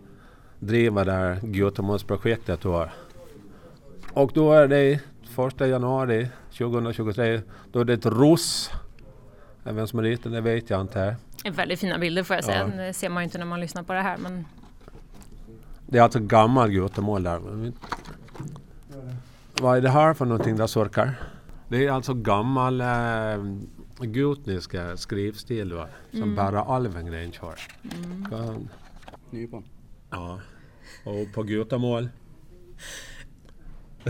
driver 0.59 1.05
det 1.05 1.11
här 1.11 1.39
Göteborgsprojektet 1.43 2.61
då. 2.61 2.89
Och 4.13 4.31
då 4.33 4.53
är 4.53 4.67
det 4.67 4.99
1 5.37 5.67
januari 5.67 6.27
2023, 6.57 7.41
då 7.71 7.79
är 7.79 7.85
det 7.85 7.93
ett 7.93 8.05
ROS. 8.05 8.71
Vem 9.63 9.87
som 9.87 9.99
har 9.99 10.03
ritat 10.03 10.31
det 10.31 10.41
vet 10.41 10.69
jag 10.69 10.81
inte. 10.81 11.15
Väldigt 11.45 11.79
fina 11.79 11.97
bilder 11.97 12.23
får 12.23 12.35
jag 12.35 12.45
säga. 12.45 12.71
Ja. 12.75 12.83
Det 12.83 12.93
ser 12.93 13.09
man 13.09 13.23
ju 13.23 13.25
inte 13.25 13.37
när 13.37 13.45
man 13.45 13.59
lyssnar 13.59 13.83
på 13.83 13.93
det 13.93 14.01
här. 14.01 14.17
Men 14.17 14.45
Det 15.87 15.97
är 15.97 16.01
alltså 16.01 16.19
gammal 16.19 16.73
Götemål 16.73 17.23
där. 17.23 17.71
Vad 19.61 19.77
är 19.77 19.81
det 19.81 19.89
här 19.89 20.13
för 20.13 20.25
någonting 20.25 20.55
där 20.55 20.67
Sorkar? 20.67 21.13
Det 21.69 21.85
är 21.87 21.91
alltså 21.91 22.13
gammal 22.13 22.81
äh, 22.81 22.87
gutniska 23.99 24.97
skrivstil 24.97 25.73
va? 25.73 25.87
Som 26.11 26.35
bara 26.35 26.61
Alvengren 26.61 27.31
kör. 27.31 27.59
Ja, 28.31 28.55
Nypan. 29.29 29.63
Ja. 30.09 30.39
Och 31.05 31.33
på 31.33 31.43
gutamål? 31.43 32.09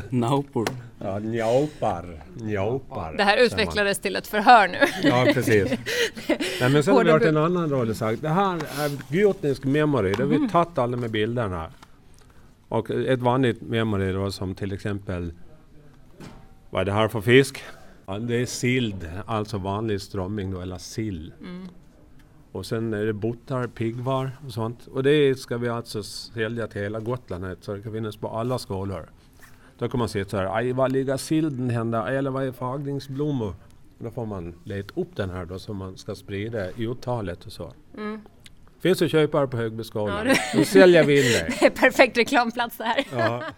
Naupor. 0.09 0.67
Ja, 0.99 1.19
njaupar. 1.19 2.23
Njaupar. 2.41 3.13
det 3.17 3.23
här 3.23 3.37
utvecklades 3.37 3.99
till 3.99 4.15
ett 4.15 4.27
förhör 4.27 4.67
nu. 4.67 4.77
Ja, 5.03 5.27
precis. 5.33 5.69
Nej, 6.61 6.69
men 6.69 6.83
sen 6.83 6.93
har 6.93 7.03
vi 7.03 7.11
hört 7.11 7.21
en 7.21 7.37
annan 7.37 7.69
rolig 7.69 7.95
sak. 7.95 8.15
Det 8.21 8.29
här 8.29 8.55
är 8.55 9.11
gutnisk 9.13 9.63
memory. 9.63 10.13
Det 10.13 10.23
har 10.23 10.29
vi 10.29 10.49
tagit 10.49 10.77
alla 10.77 10.97
med 10.97 11.11
bilderna. 11.11 11.71
Och 12.69 12.91
ett 12.91 13.19
vanligt 13.19 13.61
memory 13.61 14.11
då 14.11 14.31
som 14.31 14.55
till 14.55 14.73
exempel 14.73 15.33
Vad 16.69 16.81
är 16.81 16.85
det 16.85 16.91
här 16.91 17.07
för 17.07 17.21
fisk? 17.21 17.63
Ja, 18.05 18.19
det 18.19 18.41
är 18.41 18.45
sild, 18.45 19.09
alltså 19.25 19.57
vanlig 19.57 20.01
strömming 20.01 20.51
då, 20.51 20.61
eller 20.61 20.77
sill. 20.77 21.33
Mm. 21.41 21.67
Och 22.51 22.65
sen 22.65 22.93
är 22.93 23.05
det 23.05 23.13
bottar, 23.13 23.67
piggvar 23.67 24.31
och 24.45 24.51
sånt. 24.51 24.87
Och 24.87 25.03
det 25.03 25.39
ska 25.39 25.57
vi 25.57 25.69
alltså 25.69 26.03
sälja 26.03 26.67
till 26.67 26.81
hela 26.81 26.99
Gotland 26.99 27.57
så 27.61 27.73
det 27.73 27.81
kan 27.81 27.91
finnas 27.91 28.17
på 28.17 28.27
alla 28.27 28.57
skolor. 28.57 29.09
Då 29.77 29.89
kan 29.89 29.99
man 29.99 30.09
se 30.09 30.25
så 30.25 30.37
här, 30.37 30.55
aj 30.57 30.73
vad 30.73 30.91
ligger 30.91 31.17
silden 31.17 31.69
hända? 31.69 32.09
Eller 32.09 32.31
vad 32.31 32.43
är 32.43 32.51
fagringsblommor? 32.51 33.53
Då 33.99 34.11
får 34.11 34.25
man 34.25 34.55
leta 34.63 35.01
upp 35.01 35.15
den 35.15 35.29
här 35.29 35.45
då 35.45 35.59
så 35.59 35.73
man 35.73 35.97
ska 35.97 36.15
sprida 36.15 36.69
uttalet 36.69 37.45
och 37.45 37.51
så. 37.51 37.73
Mm. 37.97 38.21
Finns 38.79 39.01
att 39.01 39.11
köpa 39.11 39.37
här 39.39 39.47
på 39.47 39.57
Högbyskolan. 39.57 40.27
Ja, 40.27 40.35
Då 40.55 40.63
säljer 40.63 41.03
vi 41.03 41.17
in 41.19 41.45
det. 41.61 41.69
Perfekt 41.69 42.17
reklamplats 42.17 42.77
det 42.77 42.83
här. 42.83 43.07
Ja. 43.11 43.43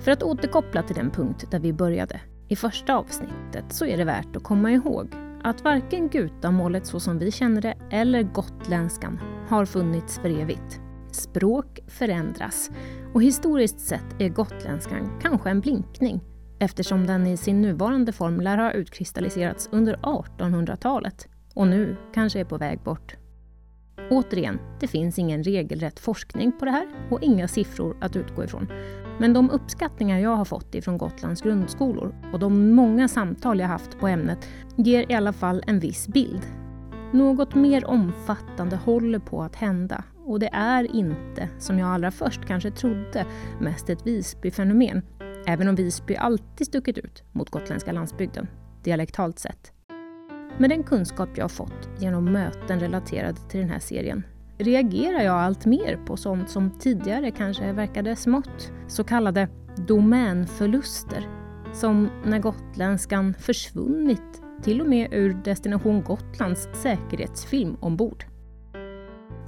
För 0.00 0.10
att 0.10 0.22
återkoppla 0.22 0.82
till 0.82 0.96
den 0.96 1.10
punkt 1.10 1.44
där 1.50 1.58
vi 1.58 1.72
började 1.72 2.20
i 2.48 2.56
första 2.56 2.96
avsnittet 2.96 3.64
så 3.68 3.86
är 3.86 3.96
det 3.96 4.04
värt 4.04 4.36
att 4.36 4.42
komma 4.42 4.72
ihåg 4.72 5.08
att 5.42 5.64
varken 5.64 6.08
gutamålet 6.08 6.86
så 6.86 7.00
som 7.00 7.18
vi 7.18 7.30
känner 7.32 7.60
det 7.60 7.74
eller 7.90 8.22
gotländskan 8.22 9.20
har 9.48 9.64
funnits 9.64 10.18
för 10.18 10.40
evigt. 10.40 10.80
Språk 11.10 11.80
förändras 11.86 12.70
och 13.14 13.22
historiskt 13.22 13.80
sett 13.80 14.06
är 14.18 14.28
gotländskan 14.28 15.18
kanske 15.22 15.50
en 15.50 15.60
blinkning 15.60 16.20
eftersom 16.58 17.06
den 17.06 17.26
i 17.26 17.36
sin 17.36 17.62
nuvarande 17.62 18.12
form 18.12 18.40
lär 18.40 18.58
ha 18.58 18.72
utkristalliserats 18.72 19.68
under 19.72 19.96
1800-talet 19.96 21.28
och 21.54 21.66
nu 21.66 21.96
kanske 22.14 22.40
är 22.40 22.44
på 22.44 22.58
väg 22.58 22.80
bort. 22.80 23.16
Återigen, 24.10 24.58
det 24.80 24.86
finns 24.86 25.18
ingen 25.18 25.42
regelrätt 25.42 26.00
forskning 26.00 26.52
på 26.58 26.64
det 26.64 26.70
här 26.70 26.86
och 27.10 27.22
inga 27.22 27.48
siffror 27.48 27.96
att 28.00 28.16
utgå 28.16 28.44
ifrån. 28.44 28.66
Men 29.20 29.32
de 29.32 29.50
uppskattningar 29.50 30.18
jag 30.18 30.36
har 30.36 30.44
fått 30.44 30.74
ifrån 30.74 30.98
Gotlands 30.98 31.42
grundskolor 31.42 32.14
och 32.32 32.38
de 32.38 32.72
många 32.72 33.08
samtal 33.08 33.60
jag 33.60 33.66
haft 33.66 33.98
på 33.98 34.08
ämnet 34.08 34.48
ger 34.76 35.12
i 35.12 35.14
alla 35.14 35.32
fall 35.32 35.62
en 35.66 35.80
viss 35.80 36.08
bild. 36.08 36.42
Något 37.12 37.54
mer 37.54 37.84
omfattande 37.84 38.76
håller 38.76 39.18
på 39.18 39.42
att 39.42 39.56
hända 39.56 40.04
och 40.28 40.38
det 40.38 40.50
är 40.52 40.96
inte, 40.96 41.48
som 41.58 41.78
jag 41.78 41.88
allra 41.88 42.10
först 42.10 42.44
kanske 42.44 42.70
trodde, 42.70 43.26
mest 43.60 43.90
ett 43.90 44.06
Visby-fenomen. 44.06 45.02
Även 45.46 45.68
om 45.68 45.74
Visby 45.74 46.16
alltid 46.16 46.66
stuckit 46.66 46.98
ut 46.98 47.22
mot 47.32 47.50
gotländska 47.50 47.92
landsbygden, 47.92 48.48
dialektalt 48.82 49.38
sett. 49.38 49.72
Med 50.58 50.70
den 50.70 50.82
kunskap 50.82 51.28
jag 51.34 51.44
har 51.44 51.48
fått 51.48 51.88
genom 51.98 52.24
möten 52.24 52.80
relaterade 52.80 53.38
till 53.48 53.60
den 53.60 53.70
här 53.70 53.78
serien 53.78 54.22
reagerar 54.58 55.20
jag 55.20 55.34
allt 55.34 55.66
mer 55.66 55.96
på 56.06 56.16
sånt 56.16 56.50
som 56.50 56.70
tidigare 56.70 57.30
kanske 57.30 57.72
verkade 57.72 58.16
smått. 58.16 58.72
Så 58.88 59.04
kallade 59.04 59.48
domänförluster. 59.76 61.28
Som 61.72 62.10
när 62.24 62.38
gotländskan 62.38 63.34
försvunnit 63.34 64.42
till 64.62 64.80
och 64.80 64.88
med 64.88 65.08
ur 65.12 65.34
Destination 65.44 66.02
Gotlands 66.02 66.68
säkerhetsfilm 66.72 67.76
ombord. 67.80 68.24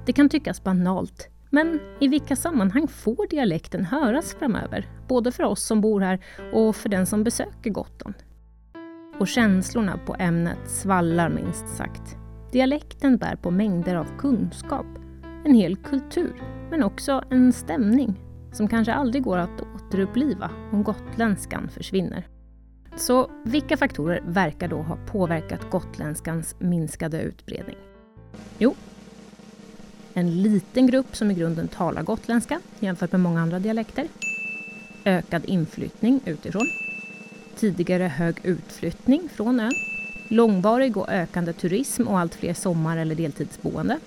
Det 0.06 0.12
kan 0.12 0.28
tyckas 0.28 0.64
banalt, 0.64 1.28
men 1.50 1.80
i 2.00 2.08
vilka 2.08 2.36
sammanhang 2.36 2.88
får 2.88 3.28
dialekten 3.30 3.84
höras 3.84 4.34
framöver? 4.34 4.88
Både 5.08 5.32
för 5.32 5.44
oss 5.44 5.62
som 5.62 5.80
bor 5.80 6.00
här 6.00 6.24
och 6.52 6.76
för 6.76 6.88
den 6.88 7.06
som 7.06 7.24
besöker 7.24 7.70
Gotland. 7.70 8.14
Och 9.18 9.28
känslorna 9.28 9.98
på 10.06 10.16
ämnet 10.18 10.58
svallar 10.66 11.28
minst 11.28 11.68
sagt. 11.68 12.16
Dialekten 12.52 13.16
bär 13.16 13.36
på 13.36 13.50
mängder 13.50 13.94
av 13.94 14.06
kunskap, 14.18 14.86
en 15.44 15.54
hel 15.54 15.76
kultur, 15.76 16.42
men 16.70 16.82
också 16.82 17.24
en 17.30 17.52
stämning 17.52 18.20
som 18.52 18.68
kanske 18.68 18.92
aldrig 18.94 19.24
går 19.24 19.38
att 19.38 19.60
återuppliva 19.60 20.50
om 20.72 20.82
gotländskan 20.82 21.68
försvinner. 21.68 22.26
Så 22.96 23.30
vilka 23.44 23.76
faktorer 23.76 24.22
verkar 24.26 24.68
då 24.68 24.82
ha 24.82 24.96
påverkat 25.06 25.70
gotländskans 25.70 26.56
minskade 26.58 27.22
utbredning? 27.22 27.76
Jo, 28.58 28.74
en 30.14 30.42
liten 30.42 30.86
grupp 30.86 31.16
som 31.16 31.30
i 31.30 31.34
grunden 31.34 31.68
talar 31.68 32.02
gotländska 32.02 32.60
jämfört 32.80 33.12
med 33.12 33.20
många 33.20 33.40
andra 33.40 33.58
dialekter. 33.58 34.08
Ökad 35.04 35.44
inflyttning 35.44 36.20
utifrån. 36.24 36.70
Tidigare 37.56 38.04
hög 38.04 38.36
utflyttning 38.42 39.28
från 39.34 39.60
ön. 39.60 39.72
Långvarig 40.28 40.96
och 40.96 41.08
ökande 41.08 41.52
turism 41.52 42.08
och 42.08 42.18
allt 42.18 42.34
fler 42.34 42.54
sommar 42.54 42.96
eller 42.96 43.14
deltidsboende. 43.14 43.98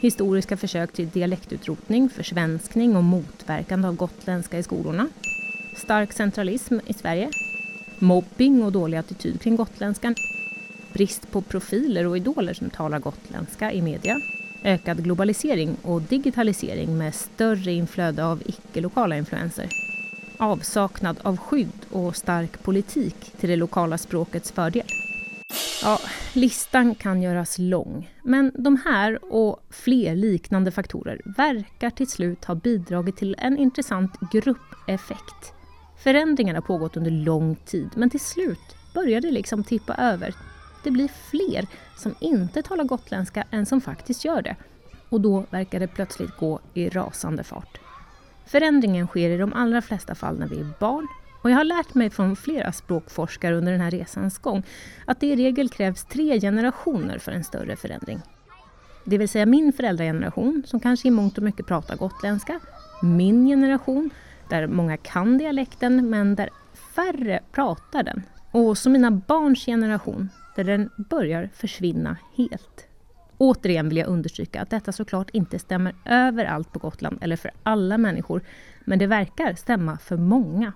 Historiska 0.00 0.56
försök 0.56 0.92
till 0.92 1.10
dialektutrotning, 1.10 2.08
försvenskning 2.08 2.96
och 2.96 3.04
motverkande 3.04 3.88
av 3.88 3.96
gotländska 3.96 4.58
i 4.58 4.62
skolorna. 4.62 5.08
Stark 5.76 6.12
centralism 6.12 6.78
i 6.86 6.92
Sverige. 6.92 7.30
Mobbing 7.98 8.62
och 8.62 8.72
dålig 8.72 8.98
attityd 8.98 9.40
kring 9.40 9.56
gotländskan. 9.56 10.14
Brist 10.92 11.30
på 11.30 11.42
profiler 11.42 12.06
och 12.06 12.16
idoler 12.16 12.54
som 12.54 12.70
talar 12.70 12.98
gotländska 12.98 13.72
i 13.72 13.82
media 13.82 14.20
ökad 14.64 15.04
globalisering 15.04 15.76
och 15.82 16.02
digitalisering 16.02 16.98
med 16.98 17.14
större 17.14 17.72
inflöde 17.72 18.24
av 18.24 18.42
icke-lokala 18.46 19.16
influenser. 19.16 19.68
Avsaknad 20.36 21.16
av 21.22 21.36
skydd 21.36 21.86
och 21.90 22.16
stark 22.16 22.62
politik 22.62 23.32
till 23.40 23.48
det 23.48 23.56
lokala 23.56 23.98
språkets 23.98 24.52
fördel. 24.52 24.86
Ja, 25.82 25.98
listan 26.32 26.94
kan 26.94 27.22
göras 27.22 27.58
lång, 27.58 28.10
men 28.22 28.52
de 28.54 28.76
här 28.84 29.32
och 29.32 29.62
fler 29.70 30.16
liknande 30.16 30.70
faktorer 30.70 31.20
verkar 31.36 31.90
till 31.90 32.08
slut 32.08 32.44
ha 32.44 32.54
bidragit 32.54 33.16
till 33.16 33.36
en 33.38 33.58
intressant 33.58 34.12
gruppeffekt. 34.32 35.52
Förändringarna 35.98 36.56
har 36.56 36.62
pågått 36.62 36.96
under 36.96 37.10
lång 37.10 37.56
tid, 37.56 37.88
men 37.96 38.10
till 38.10 38.20
slut 38.20 38.76
börjar 38.94 39.20
det 39.20 39.30
liksom 39.30 39.64
tippa 39.64 39.94
över 39.94 40.34
det 40.84 40.90
blir 40.90 41.08
fler 41.30 41.66
som 41.96 42.14
inte 42.20 42.62
talar 42.62 42.84
gotländska 42.84 43.44
än 43.50 43.66
som 43.66 43.80
faktiskt 43.80 44.24
gör 44.24 44.42
det. 44.42 44.56
Och 45.08 45.20
då 45.20 45.44
verkar 45.50 45.80
det 45.80 45.86
plötsligt 45.88 46.36
gå 46.36 46.60
i 46.74 46.88
rasande 46.88 47.44
fart. 47.44 47.80
Förändringen 48.46 49.06
sker 49.06 49.30
i 49.30 49.36
de 49.36 49.52
allra 49.52 49.82
flesta 49.82 50.14
fall 50.14 50.38
när 50.38 50.46
vi 50.46 50.60
är 50.60 50.72
barn 50.80 51.08
och 51.42 51.50
jag 51.50 51.56
har 51.56 51.64
lärt 51.64 51.94
mig 51.94 52.10
från 52.10 52.36
flera 52.36 52.72
språkforskare 52.72 53.56
under 53.56 53.72
den 53.72 53.80
här 53.80 53.90
resans 53.90 54.38
gång 54.38 54.62
att 55.04 55.20
det 55.20 55.26
i 55.26 55.36
regel 55.36 55.68
krävs 55.68 56.04
tre 56.04 56.40
generationer 56.40 57.18
för 57.18 57.32
en 57.32 57.44
större 57.44 57.76
förändring. 57.76 58.20
Det 59.04 59.18
vill 59.18 59.28
säga 59.28 59.46
min 59.46 59.72
föräldrageneration 59.72 60.62
som 60.66 60.80
kanske 60.80 61.08
i 61.08 61.10
mångt 61.10 61.38
och 61.38 61.44
mycket 61.44 61.66
pratar 61.66 61.96
gotländska, 61.96 62.60
min 63.02 63.46
generation 63.46 64.10
där 64.48 64.66
många 64.66 64.96
kan 64.96 65.38
dialekten 65.38 66.10
men 66.10 66.34
där 66.34 66.50
färre 66.94 67.40
pratar 67.52 68.02
den 68.02 68.22
och 68.50 68.78
så 68.78 68.90
mina 68.90 69.10
barns 69.10 69.64
generation 69.64 70.28
där 70.58 70.64
den 70.64 70.90
börjar 70.96 71.50
försvinna 71.54 72.16
helt. 72.36 72.86
Återigen 73.38 73.88
vill 73.88 73.98
jag 73.98 74.08
understryka 74.08 74.62
att 74.62 74.70
detta 74.70 74.92
såklart 74.92 75.30
inte 75.30 75.58
stämmer 75.58 75.94
överallt 76.04 76.72
på 76.72 76.78
Gotland 76.78 77.18
eller 77.20 77.36
för 77.36 77.50
alla 77.62 77.98
människor, 77.98 78.42
men 78.84 78.98
det 78.98 79.06
verkar 79.06 79.54
stämma 79.54 79.98
för 79.98 80.16
många. 80.16 80.72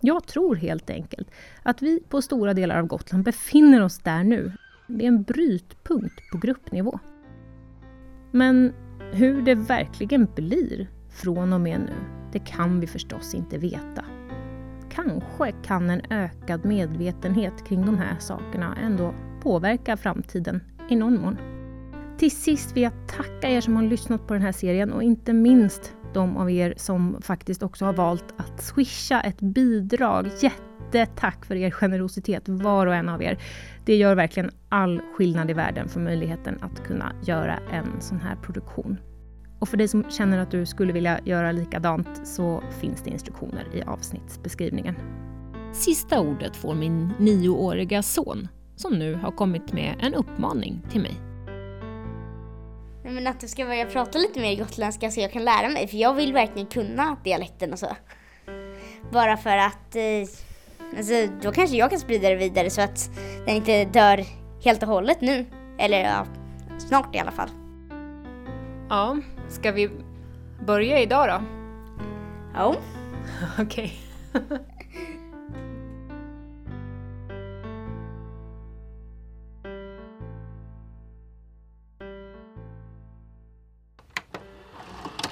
Jag 0.00 0.26
tror 0.26 0.56
helt 0.56 0.90
enkelt 0.90 1.30
att 1.62 1.82
vi 1.82 2.00
på 2.08 2.22
stora 2.22 2.54
delar 2.54 2.78
av 2.78 2.86
Gotland 2.86 3.24
befinner 3.24 3.82
oss 3.82 3.98
där 3.98 4.24
nu. 4.24 4.52
Det 4.86 5.04
är 5.04 5.08
en 5.08 5.22
brytpunkt 5.22 6.30
på 6.32 6.38
gruppnivå. 6.38 6.98
Men 8.30 8.72
hur 9.12 9.42
det 9.42 9.54
verkligen 9.54 10.28
blir 10.34 10.88
från 11.10 11.52
och 11.52 11.60
med 11.60 11.80
nu, 11.80 11.94
det 12.32 12.38
kan 12.38 12.80
vi 12.80 12.86
förstås 12.86 13.34
inte 13.34 13.58
veta 13.58 14.04
kanske 14.96 15.52
kan 15.52 15.90
en 15.90 16.02
ökad 16.10 16.64
medvetenhet 16.64 17.64
kring 17.68 17.86
de 17.86 17.98
här 17.98 18.16
sakerna 18.18 18.76
ändå 18.82 19.14
påverka 19.46 19.96
framtiden 19.96 20.60
i 20.90 20.96
någon 20.96 21.20
mån. 21.20 21.38
Till 22.18 22.30
sist 22.30 22.76
vill 22.76 22.82
jag 22.82 22.92
tacka 23.08 23.48
er 23.48 23.60
som 23.60 23.76
har 23.76 23.82
lyssnat 23.82 24.26
på 24.26 24.34
den 24.34 24.42
här 24.42 24.52
serien 24.52 24.92
och 24.92 25.02
inte 25.02 25.32
minst 25.32 25.92
de 26.14 26.36
av 26.36 26.50
er 26.50 26.74
som 26.76 27.16
faktiskt 27.22 27.62
också 27.62 27.84
har 27.84 27.92
valt 27.92 28.34
att 28.36 28.62
swisha 28.62 29.20
ett 29.20 29.40
bidrag. 29.40 30.30
Jättetack 30.42 31.44
för 31.44 31.54
er 31.54 31.70
generositet, 31.70 32.48
var 32.48 32.86
och 32.86 32.94
en 32.94 33.08
av 33.08 33.22
er. 33.22 33.38
Det 33.84 33.96
gör 33.96 34.14
verkligen 34.14 34.50
all 34.68 35.00
skillnad 35.16 35.50
i 35.50 35.54
världen 35.54 35.88
för 35.88 36.00
möjligheten 36.00 36.58
att 36.60 36.86
kunna 36.86 37.12
göra 37.22 37.58
en 37.72 38.00
sån 38.00 38.20
här 38.20 38.36
produktion. 38.36 38.96
Och 39.58 39.68
för 39.68 39.76
dig 39.76 39.88
som 39.88 40.10
känner 40.10 40.38
att 40.38 40.50
du 40.50 40.66
skulle 40.66 40.92
vilja 40.92 41.20
göra 41.24 41.52
likadant 41.52 42.26
så 42.26 42.62
finns 42.80 43.02
det 43.02 43.10
instruktioner 43.10 43.64
i 43.74 43.82
avsnittsbeskrivningen. 43.82 44.94
Sista 45.72 46.20
ordet 46.20 46.56
får 46.56 46.74
min 46.74 47.12
nioåriga 47.18 48.02
son 48.02 48.48
som 48.76 48.98
nu 48.98 49.14
har 49.14 49.30
kommit 49.30 49.72
med 49.72 49.94
en 50.00 50.14
uppmaning 50.14 50.82
till 50.90 51.00
mig. 51.00 51.14
Men 53.04 53.26
att 53.26 53.40
du 53.40 53.48
ska 53.48 53.64
börja 53.64 53.86
prata 53.86 54.18
lite 54.18 54.40
mer 54.40 54.56
gotländska 54.56 55.10
så 55.10 55.20
jag 55.20 55.32
kan 55.32 55.44
lära 55.44 55.68
mig, 55.68 55.88
för 55.88 55.96
jag 55.96 56.14
vill 56.14 56.32
verkligen 56.32 56.66
kunna 56.66 57.16
dialekten 57.24 57.72
och 57.72 57.78
så. 57.78 57.96
Bara 59.12 59.36
för 59.36 59.56
att 59.56 59.96
eh, 59.96 60.28
alltså, 60.96 61.26
då 61.42 61.52
kanske 61.52 61.76
jag 61.76 61.90
kan 61.90 61.98
sprida 61.98 62.28
det 62.28 62.36
vidare 62.36 62.70
så 62.70 62.80
att 62.80 63.10
den 63.46 63.56
inte 63.56 63.84
dör 63.84 64.24
helt 64.64 64.82
och 64.82 64.88
hållet 64.88 65.20
nu. 65.20 65.46
Eller 65.78 66.04
ja, 66.04 66.26
snart 66.78 67.14
i 67.14 67.18
alla 67.18 67.32
fall. 67.32 67.48
Ja, 68.88 69.16
ska 69.48 69.72
vi 69.72 69.90
börja 70.66 71.00
idag 71.00 71.28
då? 71.28 71.42
Ja. 72.54 72.76
Okej. 73.58 73.94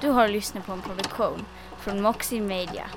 Du 0.05 0.11
har 0.11 0.27
lyssnat 0.27 0.65
på 0.65 0.71
en 0.71 0.81
produktion 0.81 1.45
från 1.79 2.01
Moxie 2.01 2.41
Media. 2.41 2.89